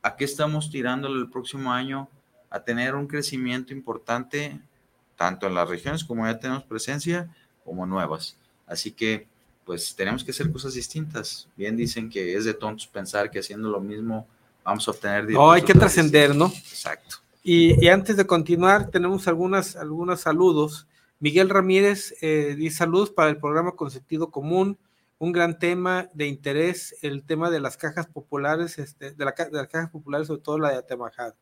¿A 0.02 0.14
qué 0.14 0.24
estamos 0.24 0.70
tirándole 0.70 1.18
el 1.18 1.28
próximo 1.28 1.72
año? 1.72 2.08
A 2.48 2.60
tener 2.60 2.94
un 2.94 3.08
crecimiento 3.08 3.72
importante, 3.72 4.60
tanto 5.16 5.48
en 5.48 5.54
las 5.54 5.68
regiones 5.68 6.04
como 6.04 6.26
ya 6.26 6.38
tenemos 6.38 6.62
presencia, 6.62 7.34
como 7.64 7.86
nuevas. 7.86 8.36
Así 8.66 8.92
que 8.92 9.26
pues 9.64 9.96
tenemos 9.96 10.22
que 10.22 10.30
hacer 10.30 10.52
cosas 10.52 10.74
distintas. 10.74 11.48
Bien 11.56 11.76
dicen 11.76 12.08
que 12.08 12.36
es 12.36 12.44
de 12.44 12.54
tontos 12.54 12.86
pensar 12.86 13.30
que 13.30 13.38
haciendo 13.38 13.70
lo 13.70 13.80
mismo 13.80 14.28
vamos 14.62 14.86
a 14.86 14.90
obtener... 14.90 15.30
No, 15.30 15.50
hay 15.50 15.62
que 15.62 15.74
trascender, 15.74 16.36
¿no? 16.36 16.46
Exacto. 16.46 17.16
Y, 17.42 17.88
antes 17.88 18.16
de 18.16 18.26
continuar, 18.26 18.90
tenemos 18.90 19.28
algunas, 19.28 19.76
algunos 19.76 20.20
saludos. 20.20 20.86
Miguel 21.20 21.50
Ramírez 21.50 22.14
eh, 22.22 22.54
dice 22.56 22.76
saludos 22.76 23.10
para 23.10 23.30
el 23.30 23.36
programa 23.36 23.72
con 23.72 23.90
sentido 23.90 24.30
común, 24.30 24.78
un 25.24 25.32
gran 25.32 25.58
tema 25.58 26.10
de 26.12 26.26
interés, 26.26 26.96
el 27.00 27.24
tema 27.24 27.48
de 27.50 27.58
las 27.58 27.78
cajas 27.78 28.06
populares, 28.06 28.78
este, 28.78 29.12
de, 29.12 29.24
la, 29.24 29.32
de 29.32 29.56
las 29.56 29.68
cajas 29.68 29.90
populares, 29.90 30.26
sobre 30.26 30.42
todo 30.42 30.58
la 30.58 30.68
de 30.68 30.76
Atemajad. 30.76 31.34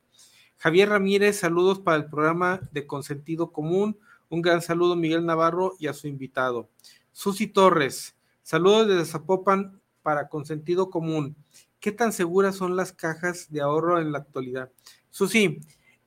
Javier 0.56 0.88
Ramírez, 0.88 1.40
saludos 1.40 1.80
para 1.80 1.96
el 1.96 2.06
programa 2.06 2.60
de 2.70 2.86
Consentido 2.86 3.50
Común. 3.50 3.98
Un 4.28 4.40
gran 4.40 4.62
saludo, 4.62 4.94
Miguel 4.94 5.26
Navarro, 5.26 5.74
y 5.80 5.88
a 5.88 5.94
su 5.94 6.06
invitado. 6.06 6.70
Susi 7.10 7.48
Torres, 7.48 8.14
saludos 8.44 8.86
desde 8.86 9.04
Zapopan 9.04 9.80
para 10.02 10.28
Consentido 10.28 10.88
Común. 10.88 11.34
¿Qué 11.80 11.90
tan 11.90 12.12
seguras 12.12 12.54
son 12.54 12.76
las 12.76 12.92
cajas 12.92 13.50
de 13.50 13.62
ahorro 13.62 14.00
en 14.00 14.12
la 14.12 14.18
actualidad? 14.18 14.70
Susi, 15.10 15.58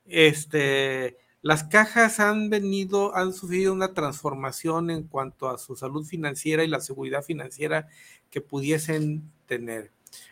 este, 0.06 1.18
las 1.46 1.64
cajas 1.64 2.20
han 2.20 2.50
venido, 2.50 3.16
han 3.16 3.32
sufrido 3.32 3.72
una 3.72 3.94
transformación 3.94 4.90
en 4.90 5.04
cuanto 5.04 5.48
a 5.48 5.60
su 5.60 5.76
salud 5.76 6.04
financiera 6.04 6.64
y 6.64 6.68
la 6.68 6.80
seguridad 6.80 7.22
financiera 7.22 7.88
que 8.32 8.42
pudiesen 8.42 9.32
tener. 9.46 9.92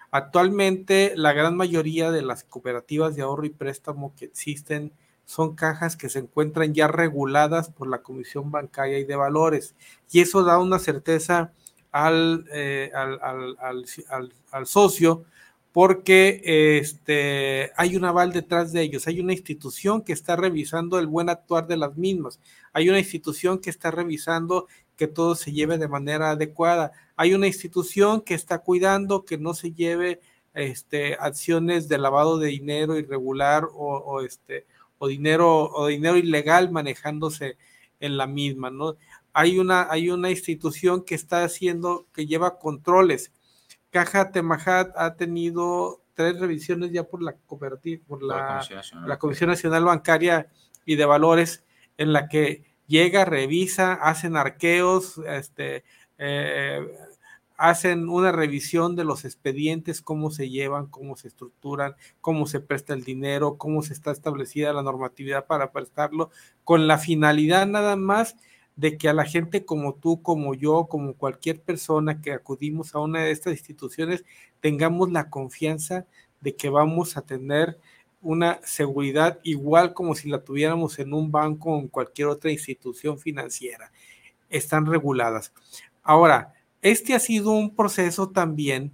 Actualmente, 0.10 1.14
la 1.16 1.32
gran 1.32 1.56
mayoría 1.56 2.10
de 2.10 2.24
las 2.24 2.44
cooperativas 2.44 3.16
de 3.16 3.22
ahorro 3.22 3.46
y 3.46 3.52
préstamo 3.52 4.16
que 4.16 4.26
existen 4.26 4.92
son 5.24 5.54
cajas 5.54 5.96
que 5.96 6.10
se 6.10 6.18
encuentran 6.18 6.74
ya 6.74 6.88
reguladas 6.88 7.70
por 7.70 7.88
la 7.88 8.02
Comisión 8.02 8.50
Bancaria 8.50 8.98
y 8.98 9.04
de 9.04 9.16
Valores. 9.16 9.76
Y 10.12 10.22
eso 10.22 10.44
da 10.44 10.58
una 10.58 10.80
certeza 10.80 11.54
al, 11.92 12.48
eh, 12.52 12.92
al, 12.92 14.66
socio 14.66 15.26
porque 15.74 16.80
este, 16.80 17.72
hay 17.76 17.98
un 17.98 18.06
aval 18.06 18.32
detrás 18.32 18.72
de 18.72 18.84
ellos, 18.84 19.08
hay 19.08 19.20
una 19.20 19.34
institución 19.34 20.04
que 20.04 20.14
está 20.14 20.36
revisando 20.36 21.00
el 21.00 21.08
buen 21.08 21.30
actuar 21.30 21.68
de 21.68 21.78
las 21.78 21.98
mismas, 21.98 22.40
hay 22.72 22.90
una 22.90 23.00
institución 23.00 23.60
que 23.60 23.72
está 23.72 23.92
revisando 23.92 24.68
que 24.96 25.08
todo 25.08 25.36
se 25.36 25.52
lleve 25.52 25.78
de 25.78 25.88
manera 25.88 26.32
adecuada. 26.32 26.92
Hay 27.16 27.34
una 27.34 27.48
institución 27.48 28.22
que 28.22 28.36
está 28.36 28.60
cuidando 28.60 29.26
que 29.26 29.38
no 29.38 29.54
se 29.54 29.74
lleve 29.74 30.22
este, 30.54 31.16
acciones 31.16 31.88
de 31.88 31.98
lavado 31.98 32.38
de 32.38 32.50
dinero 32.50 32.98
irregular 32.98 33.68
o, 33.74 34.22
este, 34.22 34.66
o, 35.00 35.08
dinero, 35.08 35.72
o 35.72 35.88
dinero 35.88 36.18
ilegal 36.18 36.72
manejándose 36.72 37.58
en 38.00 38.18
la 38.18 38.28
misma, 38.28 38.70
¿no? 38.70 38.96
Hay 39.34 39.58
una, 39.58 39.88
hay 39.90 40.12
una 40.12 40.30
institución 40.30 41.04
que 41.04 41.16
está 41.16 41.44
haciendo, 41.44 42.06
que 42.14 42.28
lleva 42.28 42.60
controles. 42.60 43.32
Caja 43.94 44.32
Temajat 44.32 44.92
ha 44.98 45.16
tenido 45.16 46.02
tres 46.16 46.40
revisiones 46.40 46.92
ya 46.92 47.04
por 47.04 47.22
la 47.22 47.34
cooperativa, 47.34 48.04
por 48.08 48.24
la, 48.24 48.68
la 49.06 49.20
Comisión 49.20 49.52
Nacional 49.52 49.86
Bancaria 49.86 50.48
y 50.84 50.96
de 50.96 51.06
Valores, 51.06 51.64
en 51.98 52.12
la 52.12 52.28
que 52.28 52.64
llega, 52.88 53.24
revisa, 53.24 53.94
hacen 53.94 54.36
arqueos, 54.36 55.20
este, 55.28 55.84
eh, 56.18 56.82
hacen 57.56 58.10
una 58.10 58.32
revisión 58.32 58.96
de 58.96 59.06
los 59.06 59.26
expedientes, 59.26 60.02
cómo 60.02 60.32
se 60.32 60.50
llevan, 60.50 60.88
cómo 60.88 61.16
se 61.16 61.28
estructuran, 61.28 61.96
cómo 62.20 62.48
se 62.48 62.60
presta 62.60 62.96
el 62.96 63.04
dinero, 63.04 63.58
cómo 63.58 63.84
se 63.84 63.94
está 63.94 64.12
establecida 64.12 64.74
la 64.74 64.82
normatividad 64.82 65.46
para 65.46 65.72
prestarlo, 65.72 66.32
con 66.64 66.88
la 66.88 66.98
finalidad 66.98 67.68
nada 67.68 67.96
más 67.96 68.36
de 68.76 68.98
que 68.98 69.10
a 69.10 69.14
la 69.14 69.26
gente 69.26 69.66
como 69.66 69.96
tú, 69.96 70.22
como 70.22 70.56
yo, 70.56 70.88
como 70.88 71.14
cualquier 71.14 71.62
persona 71.62 72.22
que 72.22 72.32
acudimos 72.32 72.96
a 72.96 73.00
una 73.00 73.24
de 73.24 73.32
estas 73.32 73.54
instituciones, 73.54 74.26
tengamos 74.60 75.12
la 75.12 75.30
confianza 75.30 76.06
de 76.42 76.56
que 76.56 76.70
vamos 76.70 77.16
a 77.18 77.22
tener 77.22 77.80
una 78.22 78.60
seguridad 78.64 79.40
igual 79.44 79.94
como 79.94 80.16
si 80.16 80.30
la 80.30 80.44
tuviéramos 80.44 80.98
en 80.98 81.14
un 81.14 81.32
banco 81.32 81.74
o 81.74 81.80
en 81.80 81.88
cualquier 81.88 82.30
otra 82.30 82.52
institución 82.52 83.20
financiera. 83.20 83.92
Están 84.50 84.86
reguladas. 84.86 85.54
Ahora, 86.02 86.54
este 86.82 87.14
ha 87.14 87.20
sido 87.20 87.52
un 87.52 87.76
proceso 87.76 88.30
también 88.30 88.94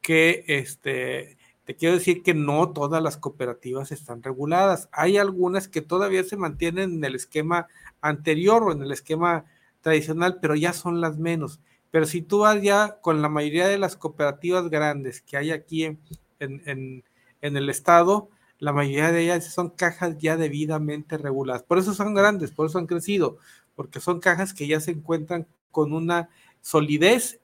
que, 0.00 0.44
este, 0.48 1.36
te 1.64 1.76
quiero 1.76 1.94
decir 1.94 2.22
que 2.22 2.34
no 2.34 2.72
todas 2.72 3.02
las 3.02 3.16
cooperativas 3.16 3.92
están 3.92 4.22
reguladas. 4.22 4.88
Hay 4.92 5.16
algunas 5.16 5.68
que 5.68 5.80
todavía 5.80 6.24
se 6.24 6.36
mantienen 6.36 6.94
en 6.94 7.04
el 7.04 7.14
esquema 7.14 7.68
anterior 8.00 8.64
o 8.64 8.72
en 8.72 8.82
el 8.82 8.90
esquema 8.90 9.44
tradicional, 9.80 10.38
pero 10.40 10.56
ya 10.56 10.72
son 10.72 11.00
las 11.00 11.18
menos. 11.18 11.60
Pero 11.90 12.06
si 12.06 12.22
tú 12.22 12.40
vas 12.40 12.60
ya 12.62 12.98
con 13.00 13.22
la 13.22 13.28
mayoría 13.28 13.68
de 13.68 13.78
las 13.78 13.96
cooperativas 13.96 14.70
grandes 14.70 15.20
que 15.20 15.36
hay 15.36 15.50
aquí 15.50 15.84
en, 15.84 16.00
en, 16.40 17.04
el 17.40 17.68
estado, 17.68 18.30
la 18.58 18.72
mayoría 18.72 19.12
de 19.12 19.22
ellas 19.22 19.52
son 19.52 19.70
cajas 19.70 20.16
ya 20.18 20.36
debidamente 20.36 21.18
reguladas. 21.18 21.62
Por 21.62 21.78
eso 21.78 21.94
son 21.94 22.14
grandes, 22.14 22.50
por 22.50 22.66
eso 22.66 22.78
han 22.78 22.86
crecido, 22.86 23.36
porque 23.76 24.00
son 24.00 24.20
cajas 24.20 24.54
que 24.54 24.66
ya 24.66 24.80
se 24.80 24.92
encuentran 24.92 25.46
con 25.70 25.92
una 25.92 26.28
solidez 26.60 27.40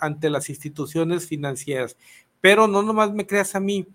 ante 0.00 0.30
las 0.30 0.50
instituciones 0.50 1.26
financieras. 1.26 1.96
Pero 2.40 2.66
no 2.66 2.82
nomás 2.82 3.12
me 3.12 3.26
creas 3.26 3.54
a 3.54 3.60
mí, 3.60 3.86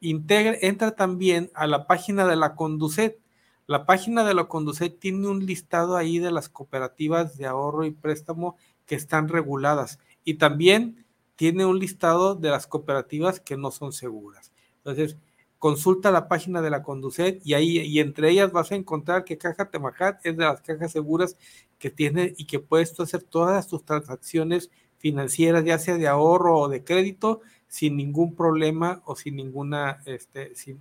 integra, 0.00 0.56
entra 0.60 0.94
también 0.94 1.50
a 1.54 1.66
la 1.66 1.86
página 1.86 2.26
de 2.26 2.36
la 2.36 2.54
Conducet. 2.54 3.18
La 3.66 3.86
página 3.86 4.24
de 4.24 4.34
la 4.34 4.44
Conducet 4.44 4.98
tiene 4.98 5.28
un 5.28 5.46
listado 5.46 5.96
ahí 5.96 6.18
de 6.18 6.30
las 6.30 6.48
cooperativas 6.48 7.36
de 7.38 7.46
ahorro 7.46 7.84
y 7.84 7.90
préstamo 7.92 8.56
que 8.86 8.94
están 8.94 9.28
reguladas 9.28 9.98
y 10.24 10.34
también 10.34 11.04
tiene 11.36 11.64
un 11.64 11.78
listado 11.78 12.34
de 12.34 12.50
las 12.50 12.66
cooperativas 12.66 13.40
que 13.40 13.56
no 13.56 13.70
son 13.70 13.92
seguras. 13.92 14.52
Entonces, 14.78 15.16
consulta 15.58 16.10
la 16.10 16.28
página 16.28 16.62
de 16.62 16.70
la 16.70 16.82
Conducet 16.82 17.40
y 17.44 17.54
ahí, 17.54 17.78
y 17.78 18.00
entre 18.00 18.30
ellas 18.30 18.52
vas 18.52 18.70
a 18.70 18.76
encontrar 18.76 19.24
que 19.24 19.38
Caja 19.38 19.70
Temajat 19.70 20.24
es 20.24 20.36
de 20.36 20.44
las 20.44 20.60
cajas 20.60 20.92
seguras 20.92 21.36
que 21.78 21.90
tiene 21.90 22.34
y 22.36 22.46
que 22.46 22.60
puedes 22.60 22.98
hacer 23.00 23.22
todas 23.22 23.66
tus 23.66 23.84
transacciones 23.84 24.70
financieras, 24.98 25.64
ya 25.64 25.78
sea 25.78 25.96
de 25.96 26.08
ahorro 26.08 26.58
o 26.58 26.68
de 26.68 26.84
crédito, 26.84 27.40
sin 27.74 27.96
ningún 27.96 28.36
problema 28.36 29.02
o 29.04 29.16
sin 29.16 29.34
ninguna, 29.34 30.00
este, 30.06 30.54
sin, 30.54 30.80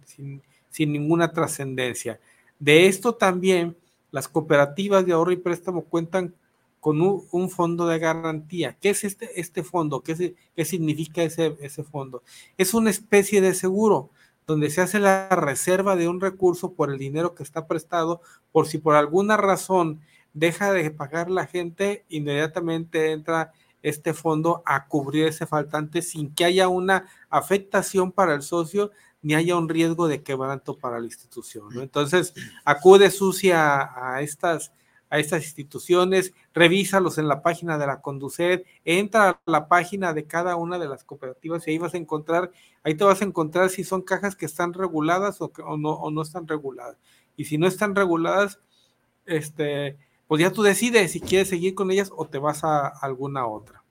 sin 0.69 0.93
ninguna 0.93 1.31
trascendencia. 1.31 2.19
De 2.59 2.85
esto 2.85 3.15
también, 3.15 3.75
las 4.11 4.27
cooperativas 4.27 5.03
de 5.03 5.13
ahorro 5.13 5.31
y 5.31 5.37
préstamo 5.37 5.85
cuentan 5.85 6.35
con 6.79 7.01
un, 7.01 7.49
fondo 7.49 7.87
de 7.87 7.97
garantía. 7.97 8.77
¿Qué 8.79 8.91
es 8.91 9.05
este, 9.05 9.41
este 9.41 9.63
fondo? 9.63 10.01
¿Qué, 10.01 10.35
¿Qué, 10.55 10.65
significa 10.65 11.23
ese, 11.23 11.57
ese 11.61 11.83
fondo? 11.83 12.21
Es 12.59 12.75
una 12.75 12.91
especie 12.91 13.41
de 13.41 13.55
seguro 13.55 14.11
donde 14.45 14.69
se 14.69 14.81
hace 14.81 14.99
la 14.99 15.29
reserva 15.29 15.95
de 15.95 16.07
un 16.07 16.21
recurso 16.21 16.73
por 16.73 16.91
el 16.91 16.99
dinero 16.99 17.33
que 17.33 17.41
está 17.41 17.65
prestado, 17.65 18.21
por 18.51 18.67
si 18.67 18.77
por 18.77 18.93
alguna 18.93 19.35
razón 19.35 19.99
deja 20.35 20.71
de 20.71 20.91
pagar 20.91 21.31
la 21.31 21.47
gente, 21.47 22.05
inmediatamente 22.07 23.13
entra 23.13 23.51
este 23.83 24.13
fondo 24.13 24.63
a 24.65 24.87
cubrir 24.87 25.27
ese 25.27 25.45
faltante 25.45 26.01
sin 26.01 26.33
que 26.33 26.45
haya 26.45 26.67
una 26.67 27.05
afectación 27.29 28.11
para 28.11 28.33
el 28.33 28.41
socio 28.41 28.91
ni 29.21 29.35
haya 29.35 29.55
un 29.55 29.69
riesgo 29.69 30.07
de 30.07 30.23
quebranto 30.23 30.77
para 30.77 30.99
la 30.99 31.05
institución. 31.05 31.67
Entonces, 31.79 32.33
acude 32.65 33.11
sucia 33.11 33.89
a 33.95 34.21
estas 34.21 34.71
a 35.13 35.19
estas 35.19 35.43
instituciones, 35.43 36.33
revísalos 36.55 37.19
en 37.19 37.27
la 37.27 37.43
página 37.43 37.77
de 37.77 37.85
la 37.85 38.01
Conducet, 38.01 38.65
entra 38.83 39.29
a 39.29 39.39
la 39.45 39.67
página 39.67 40.11
de 40.11 40.25
cada 40.25 40.55
una 40.55 40.79
de 40.79 40.87
las 40.87 41.03
cooperativas 41.03 41.67
y 41.67 41.69
ahí 41.69 41.77
vas 41.77 41.93
a 41.93 41.97
encontrar, 41.97 42.49
ahí 42.81 42.95
te 42.95 43.03
vas 43.03 43.21
a 43.21 43.25
encontrar 43.25 43.69
si 43.69 43.83
son 43.83 44.01
cajas 44.01 44.35
que 44.35 44.47
están 44.47 44.73
reguladas 44.73 45.39
o, 45.39 45.51
no, 45.77 45.91
o 45.91 46.09
no 46.09 46.23
están 46.23 46.47
reguladas. 46.47 46.97
Y 47.37 47.45
si 47.45 47.59
no 47.59 47.67
están 47.67 47.93
reguladas, 47.93 48.59
este, 49.27 49.99
pues 50.33 50.41
ya 50.41 50.51
tú 50.51 50.63
decides 50.63 51.11
si 51.11 51.21
quieres 51.21 51.47
seguir 51.47 51.75
con 51.75 51.91
ellas 51.91 52.09
o 52.11 52.25
te 52.25 52.39
vas 52.39 52.63
a 52.63 52.87
alguna 52.87 53.45
otra. 53.45 53.83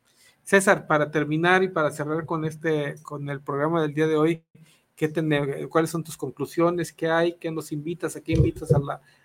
César, 0.42 0.88
para 0.88 1.08
terminar 1.08 1.62
y 1.62 1.68
para 1.68 1.92
cerrar 1.92 2.26
con 2.26 2.44
este, 2.44 2.96
con 3.04 3.30
el 3.30 3.40
programa 3.40 3.80
del 3.80 3.94
día 3.94 4.08
de 4.08 4.16
hoy, 4.16 4.42
¿qué 4.96 5.06
tener, 5.06 5.68
¿cuáles 5.68 5.90
son 5.90 6.02
tus 6.02 6.16
conclusiones? 6.16 6.92
¿Qué 6.92 7.08
hay? 7.08 7.34
¿Qué 7.34 7.52
nos 7.52 7.70
invitas? 7.70 8.16
¿A 8.16 8.22
qué 8.22 8.32
invitas 8.32 8.72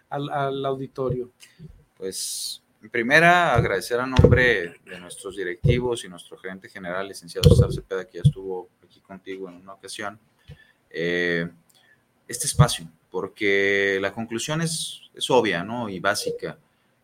al 0.09 0.63
auditorio? 0.63 1.32
Pues, 1.95 2.61
en 2.84 2.91
primera, 2.91 3.55
agradecer 3.55 3.99
a 3.99 4.05
nombre 4.05 4.76
de 4.86 4.99
nuestros 4.99 5.36
directivos 5.36 6.05
y 6.05 6.09
nuestro 6.09 6.38
gerente 6.38 6.70
general, 6.70 7.07
licenciado 7.07 7.49
César 7.49 7.74
Cepeda, 7.74 8.05
que 8.05 8.20
ya 8.20 8.24
estuvo 8.26 8.70
aquí 8.86 9.01
contigo 9.01 9.49
en 9.49 9.55
una 9.55 9.74
ocasión, 9.74 10.20
eh, 10.91 11.49
este 12.28 12.45
espacio, 12.45 12.88
porque 13.09 13.97
la 13.99 14.13
conclusión 14.13 14.61
es, 14.61 15.01
obvia 15.30 15.63
¿no? 15.63 15.89
y 15.89 15.99
básica. 15.99 16.59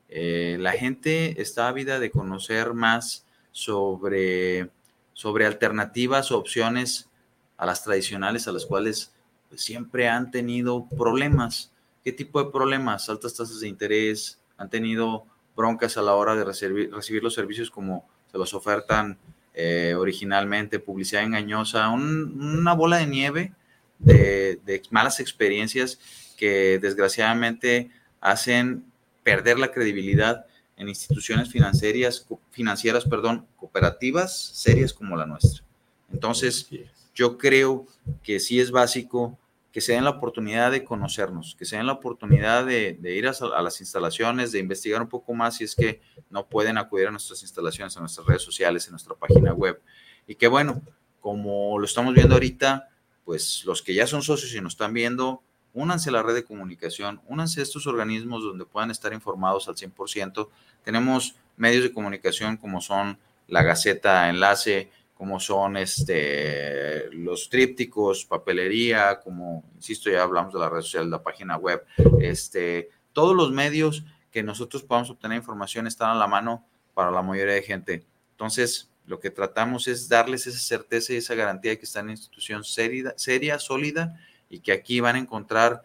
Eh, 0.09 0.57
la 0.59 0.73
gente 0.73 1.41
está 1.41 1.67
ávida 1.67 1.99
de 1.99 2.11
conocer 2.11 2.73
más 2.73 3.25
sobre, 3.51 4.69
sobre 5.13 5.45
alternativas 5.45 6.31
o 6.31 6.37
opciones 6.37 7.09
a 7.57 7.65
las 7.65 7.83
tradicionales 7.83 8.47
a 8.47 8.51
las 8.51 8.65
cuales 8.65 9.13
pues, 9.49 9.63
siempre 9.63 10.07
han 10.07 10.31
tenido 10.31 10.87
problemas. 10.97 11.71
¿Qué 12.03 12.11
tipo 12.11 12.43
de 12.43 12.51
problemas? 12.51 13.09
Altas 13.09 13.35
tasas 13.35 13.59
de 13.59 13.67
interés, 13.67 14.39
han 14.57 14.69
tenido 14.69 15.25
broncas 15.55 15.97
a 15.97 16.01
la 16.01 16.15
hora 16.15 16.35
de 16.35 16.43
recibir, 16.43 16.89
los 17.23 17.33
servicios 17.33 17.69
como 17.69 18.07
se 18.31 18.37
los 18.37 18.53
ofertan 18.53 19.17
eh, 19.53 19.95
originalmente, 19.97 20.79
publicidad 20.79 21.23
engañosa, 21.23 21.89
una 21.89 22.73
bola 22.73 22.97
de 22.97 23.07
nieve 23.07 23.53
de, 23.99 24.81
malas 24.89 25.19
experiencias 25.19 25.99
que 26.37 26.79
desgraciadamente 26.79 27.91
hacen 28.21 28.85
perder 29.23 29.59
la 29.59 29.71
credibilidad 29.71 30.45
en 30.75 30.89
instituciones 30.89 31.49
financieras, 31.49 32.27
financieras 32.51 33.05
perdón, 33.05 33.47
cooperativas 33.55 34.35
serias 34.35 34.93
como 34.93 35.15
la 35.15 35.25
nuestra. 35.25 35.63
Entonces, 36.11 36.69
yo 37.13 37.37
creo 37.37 37.85
que 38.23 38.39
sí 38.39 38.59
es 38.59 38.71
básico 38.71 39.37
que 39.71 39.81
se 39.81 39.93
den 39.93 40.03
la 40.03 40.11
oportunidad 40.11 40.71
de 40.71 40.83
conocernos, 40.83 41.55
que 41.57 41.65
se 41.65 41.77
den 41.77 41.87
la 41.87 41.93
oportunidad 41.93 42.63
de, 42.63 42.95
ir 43.03 43.27
a, 43.27 43.61
las 43.61 43.81
instalaciones, 43.81 44.51
de 44.51 44.59
investigar 44.59 45.01
un 45.01 45.09
poco 45.09 45.33
más 45.33 45.57
si 45.57 45.63
es 45.63 45.75
que 45.75 45.99
no 46.29 46.47
pueden 46.47 46.77
acudir 46.77 47.07
a 47.07 47.11
nuestras 47.11 47.41
instalaciones, 47.41 47.97
a 47.97 47.99
nuestras 47.99 48.27
redes 48.27 48.43
sociales, 48.43 48.85
en 48.85 48.91
nuestra 48.91 49.15
página 49.15 49.51
web. 49.51 49.81
Y 50.27 50.35
que 50.35 50.47
bueno, 50.47 50.83
como 51.19 51.79
lo 51.79 51.85
estamos 51.85 52.13
viendo 52.13 52.35
ahorita, 52.35 52.87
pues 53.25 53.63
los 53.65 53.81
que 53.81 53.95
ya 53.95 54.05
son 54.05 54.21
socios 54.21 54.53
y 54.53 54.61
nos 54.61 54.73
están 54.73 54.93
viendo, 54.93 55.41
únanse 55.73 56.09
a 56.09 56.13
la 56.13 56.23
red 56.23 56.35
de 56.35 56.43
comunicación, 56.43 57.19
únanse 57.27 57.59
a 57.59 57.63
estos 57.63 57.87
organismos 57.87 58.43
donde 58.43 58.65
puedan 58.65 58.91
estar 58.91 59.11
informados 59.13 59.67
al 59.67 59.75
100%. 59.75 60.47
Tenemos 60.83 61.35
medios 61.57 61.83
de 61.83 61.91
comunicación 61.91 62.57
como 62.57 62.81
son 62.81 63.17
la 63.47 63.63
Gaceta 63.63 64.29
Enlace, 64.29 64.89
como 65.15 65.39
son 65.39 65.77
este, 65.77 67.09
los 67.11 67.49
trípticos, 67.49 68.25
papelería, 68.25 69.19
como, 69.19 69.63
insisto, 69.75 70.09
ya 70.09 70.23
hablamos 70.23 70.53
de 70.53 70.59
la 70.59 70.69
red 70.69 70.81
social, 70.81 71.09
la 71.09 71.23
página 71.23 71.57
web, 71.57 71.83
este, 72.19 72.89
todos 73.13 73.35
los 73.35 73.51
medios 73.51 74.03
que 74.31 74.43
nosotros 74.43 74.83
podamos 74.83 75.11
obtener 75.11 75.37
información 75.37 75.87
están 75.87 76.09
a 76.09 76.15
la 76.15 76.27
mano 76.27 76.65
para 76.93 77.11
la 77.11 77.21
mayoría 77.21 77.53
de 77.53 77.61
gente. 77.61 78.03
Entonces, 78.31 78.89
lo 79.05 79.19
que 79.19 79.29
tratamos 79.29 79.87
es 79.87 80.09
darles 80.09 80.47
esa 80.47 80.59
certeza 80.59 81.13
y 81.13 81.17
esa 81.17 81.35
garantía 81.35 81.71
de 81.71 81.79
que 81.79 81.85
están 81.85 82.01
en 82.01 82.05
una 82.05 82.13
institución 82.13 82.63
seria, 82.63 83.13
seria, 83.15 83.59
sólida 83.59 84.19
y 84.53 84.59
que 84.59 84.71
aquí 84.71 84.99
van 84.99 85.15
a 85.15 85.19
encontrar 85.19 85.81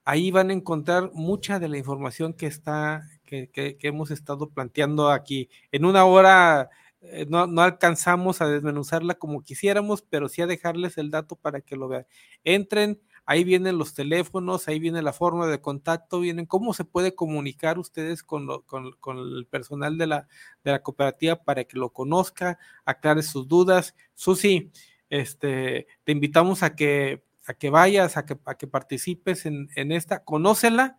Ahí 0.05 0.31
van 0.31 0.51
a 0.51 0.53
encontrar 0.53 1.11
mucha 1.13 1.59
de 1.59 1.69
la 1.69 1.79
información 1.79 2.33
que 2.33 2.47
está, 2.47 3.03
que, 3.25 3.51
que, 3.51 3.77
hemos 3.83 4.11
estado 4.11 4.49
planteando 4.49 5.11
aquí. 5.11 5.49
En 5.73 5.85
una 5.85 6.05
hora 6.05 6.71
eh, 7.03 7.27
no, 7.29 7.47
no, 7.47 7.63
alcanzamos 7.63 8.41
a 8.41 8.49
desmenuzarla 8.49 9.15
como 9.15 9.43
quisiéramos, 9.43 10.03
pero 10.03 10.29
sí 10.29 10.43
a 10.43 10.47
dejarles 10.47 10.99
el 10.99 11.11
dato 11.11 11.37
para 11.37 11.61
que 11.61 11.77
lo 11.77 11.89
vean. 11.89 12.07
Entren 12.45 13.01
ahí 13.31 13.45
vienen 13.45 13.79
los 13.79 13.95
teléfonos, 13.95 14.67
ahí 14.67 14.81
viene 14.81 15.03
la 15.03 15.13
forma 15.13 15.47
de 15.47 15.61
contacto, 15.61 16.19
vienen 16.19 16.47
cómo 16.47 16.75
se 16.75 16.85
puede 16.85 17.15
comunicar 17.15 17.79
ustedes 17.79 18.25
con, 18.25 18.49
el 18.51 19.47
personal 19.47 19.99
de 19.99 20.09
la, 20.09 20.29
de 20.65 20.73
la, 20.73 20.83
cooperativa 20.83 21.37
para 21.37 21.63
que 21.63 21.79
lo 21.79 21.91
conozca, 21.91 22.59
aclare 22.85 23.23
sus 23.23 23.47
dudas. 23.47 23.95
Susi, 24.15 24.73
este, 25.11 25.87
te 26.03 26.11
invitamos 26.11 26.65
a 26.65 26.75
que, 26.75 27.23
a 27.47 27.55
que 27.55 27.71
vayas, 27.71 28.17
a 28.17 28.27
que, 28.27 28.37
a 28.45 28.57
que 28.57 28.67
participes 28.67 29.47
en, 29.47 29.69
en 29.77 29.93
esta, 29.93 30.25
conócela 30.25 30.99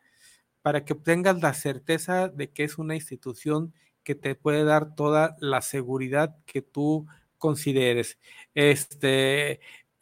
para 0.61 0.85
que 0.85 0.95
tengas 0.95 1.41
la 1.41 1.53
certeza 1.53 2.29
de 2.29 2.51
que 2.51 2.63
es 2.63 2.77
una 2.77 2.95
institución 2.95 3.73
que 4.03 4.15
te 4.15 4.35
puede 4.35 4.63
dar 4.63 4.95
toda 4.95 5.35
la 5.39 5.61
seguridad 5.61 6.37
que 6.45 6.61
tú 6.61 7.07
consideres. 7.37 8.19
Este, 8.53 9.59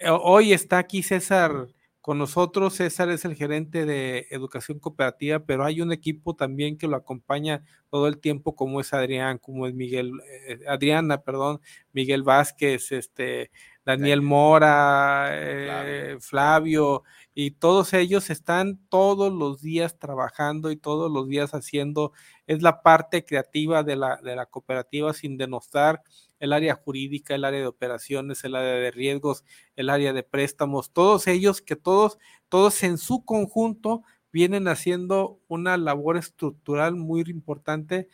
hoy 0.08 0.54
está 0.54 0.78
aquí 0.80 1.04
César 1.04 1.68
con 2.02 2.18
nosotros 2.18 2.74
César 2.74 3.10
es 3.10 3.24
el 3.26 3.36
gerente 3.36 3.86
de 3.86 4.26
educación 4.32 4.80
cooperativa, 4.80 5.40
pero 5.40 5.64
hay 5.64 5.82
un 5.82 5.92
equipo 5.92 6.36
también 6.36 6.78
que 6.78 6.88
lo 6.88 6.96
acompaña 6.96 7.64
todo 7.92 8.08
el 8.08 8.20
tiempo, 8.20 8.56
como 8.56 8.80
es 8.80 8.94
Adrián, 8.94 9.38
como 9.38 9.68
es 9.68 9.76
Miguel, 9.76 10.14
eh, 10.48 10.60
Adriana, 10.68 11.22
perdón, 11.22 11.62
Miguel 11.92 12.24
Vázquez, 12.24 12.92
este, 12.94 13.52
Daniel 13.86 14.22
Mora, 14.22 15.28
eh, 15.32 16.18
Flavio. 16.20 17.04
y 17.36 17.52
todos 17.52 17.94
ellos 17.94 18.30
están 18.30 18.80
todos 18.90 19.32
los 19.32 19.62
días 19.62 20.00
trabajando 20.00 20.72
y 20.72 20.78
todos 20.78 21.12
los 21.12 21.28
días 21.28 21.54
haciendo, 21.54 22.14
es 22.50 22.64
la 22.64 22.82
parte 22.82 23.24
creativa 23.24 23.84
de 23.84 23.96
la, 23.96 24.18
de 24.18 24.36
la 24.36 24.48
cooperativa 24.48 25.14
sin 25.14 25.38
denostar 25.38 26.02
el 26.40 26.52
área 26.52 26.74
jurídica, 26.74 27.36
el 27.36 27.46
área 27.46 27.60
de 27.60 27.68
operaciones, 27.68 28.44
el 28.44 28.56
área 28.56 28.74
de 28.74 28.90
riesgos, 28.90 29.46
el 29.76 29.88
área 29.88 30.14
de 30.14 30.24
préstamos, 30.24 30.92
todos 30.92 31.28
ellos 31.28 31.62
que 31.62 31.76
todos, 31.76 32.18
todos 32.50 32.82
en 32.82 32.98
su 32.98 33.24
conjunto 33.24 34.02
vienen 34.34 34.68
haciendo 34.68 35.40
una 35.48 35.78
labor 35.78 36.18
estructural 36.18 36.96
muy 36.96 37.22
importante 37.28 38.08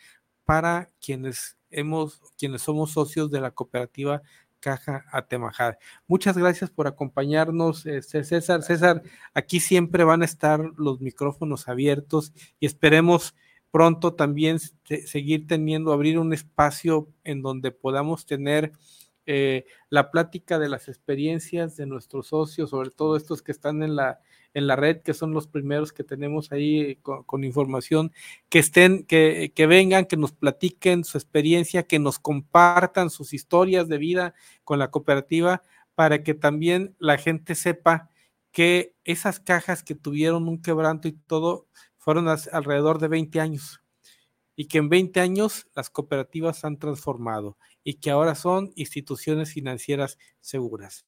para 0.44 0.90
quienes 1.00 1.56
hemos, 1.70 2.20
quienes 2.36 2.60
somos 2.60 2.90
socios 2.90 3.30
de 3.30 3.40
la 3.40 3.52
cooperativa 3.52 4.20
Caja 4.60 5.06
Atemajad. 5.12 5.76
Muchas 6.06 6.36
gracias 6.36 6.68
por 6.68 6.86
acompañarnos, 6.86 7.86
este, 7.86 8.22
César. 8.22 8.62
César, 8.62 9.02
aquí 9.32 9.60
siempre 9.60 10.04
van 10.04 10.20
a 10.20 10.26
estar 10.26 10.60
los 10.76 11.00
micrófonos 11.00 11.68
abiertos 11.68 12.34
y 12.60 12.66
esperemos 12.66 13.34
pronto 13.76 14.14
también 14.14 14.58
seguir 15.04 15.46
teniendo, 15.46 15.92
abrir 15.92 16.18
un 16.18 16.32
espacio 16.32 17.12
en 17.24 17.42
donde 17.42 17.72
podamos 17.72 18.24
tener 18.24 18.72
eh, 19.26 19.66
la 19.90 20.10
plática 20.10 20.58
de 20.58 20.70
las 20.70 20.88
experiencias 20.88 21.76
de 21.76 21.84
nuestros 21.84 22.28
socios, 22.28 22.70
sobre 22.70 22.88
todo 22.88 23.18
estos 23.18 23.42
que 23.42 23.52
están 23.52 23.82
en 23.82 23.94
la, 23.94 24.20
en 24.54 24.66
la 24.66 24.76
red, 24.76 25.02
que 25.02 25.12
son 25.12 25.32
los 25.32 25.46
primeros 25.46 25.92
que 25.92 26.04
tenemos 26.04 26.52
ahí 26.52 26.96
con, 27.02 27.44
información, 27.44 28.12
que 28.48 28.60
estén, 28.60 29.04
que, 29.04 29.52
que, 29.54 29.66
vengan, 29.66 30.06
que 30.06 30.16
nos 30.16 30.32
platiquen 30.32 31.04
su 31.04 31.18
experiencia, 31.18 31.82
que 31.82 31.98
nos 31.98 32.18
compartan 32.18 33.10
sus 33.10 33.34
historias 33.34 33.88
de 33.88 33.98
vida 33.98 34.32
con 34.64 34.78
la 34.78 34.90
cooperativa, 34.90 35.62
para 35.94 36.22
que 36.22 36.32
también 36.32 36.96
la 36.98 37.18
gente 37.18 37.54
sepa 37.54 38.08
que 38.52 38.94
esas 39.04 39.38
cajas 39.38 39.82
que 39.82 39.94
tuvieron 39.94 40.48
un 40.48 40.62
quebranto 40.62 41.08
y 41.08 41.12
todo, 41.12 41.66
fueron 42.06 42.28
alrededor 42.28 43.00
de 43.00 43.08
20 43.08 43.40
años 43.40 43.82
y 44.54 44.68
que 44.68 44.78
en 44.78 44.88
20 44.88 45.18
años 45.18 45.66
las 45.74 45.90
cooperativas 45.90 46.64
han 46.64 46.78
transformado 46.78 47.58
y 47.82 47.94
que 47.94 48.12
ahora 48.12 48.36
son 48.36 48.70
instituciones 48.76 49.52
financieras 49.52 50.16
seguras. 50.40 51.04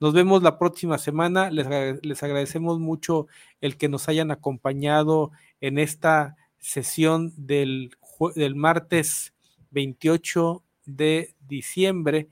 Nos 0.00 0.12
vemos 0.14 0.42
la 0.42 0.58
próxima 0.58 0.98
semana. 0.98 1.48
Les, 1.52 1.68
les, 2.02 2.22
agradecemos 2.24 2.80
mucho 2.80 3.28
el 3.60 3.76
que 3.76 3.88
nos 3.88 4.08
hayan 4.08 4.32
acompañado 4.32 5.30
en 5.60 5.78
esta 5.78 6.34
sesión 6.58 7.32
del, 7.36 7.92
del 8.34 8.56
martes 8.56 9.34
28 9.70 10.64
de 10.86 11.36
diciembre, 11.46 12.30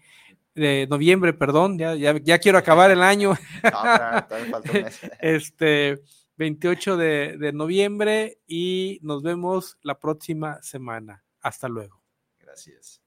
de 0.57 0.89
noviembre, 0.91 1.33
perdón, 1.33 1.79
ya, 1.79 1.95
ya, 1.95 2.19
ya 2.21 2.41
quiero 2.41 2.59
acabar 2.59 2.91
el 2.91 3.05
año. 3.05 3.35
No, 3.63 4.61
este, 5.21 6.01
28 6.41 6.97
de, 6.97 7.36
de 7.36 7.53
noviembre 7.53 8.41
y 8.47 8.99
nos 9.03 9.22
vemos 9.22 9.76
la 9.82 10.01
próxima 10.01 10.62
semana. 10.62 11.22
Hasta 11.43 11.68
luego. 11.68 12.03
Gracias. 12.38 13.03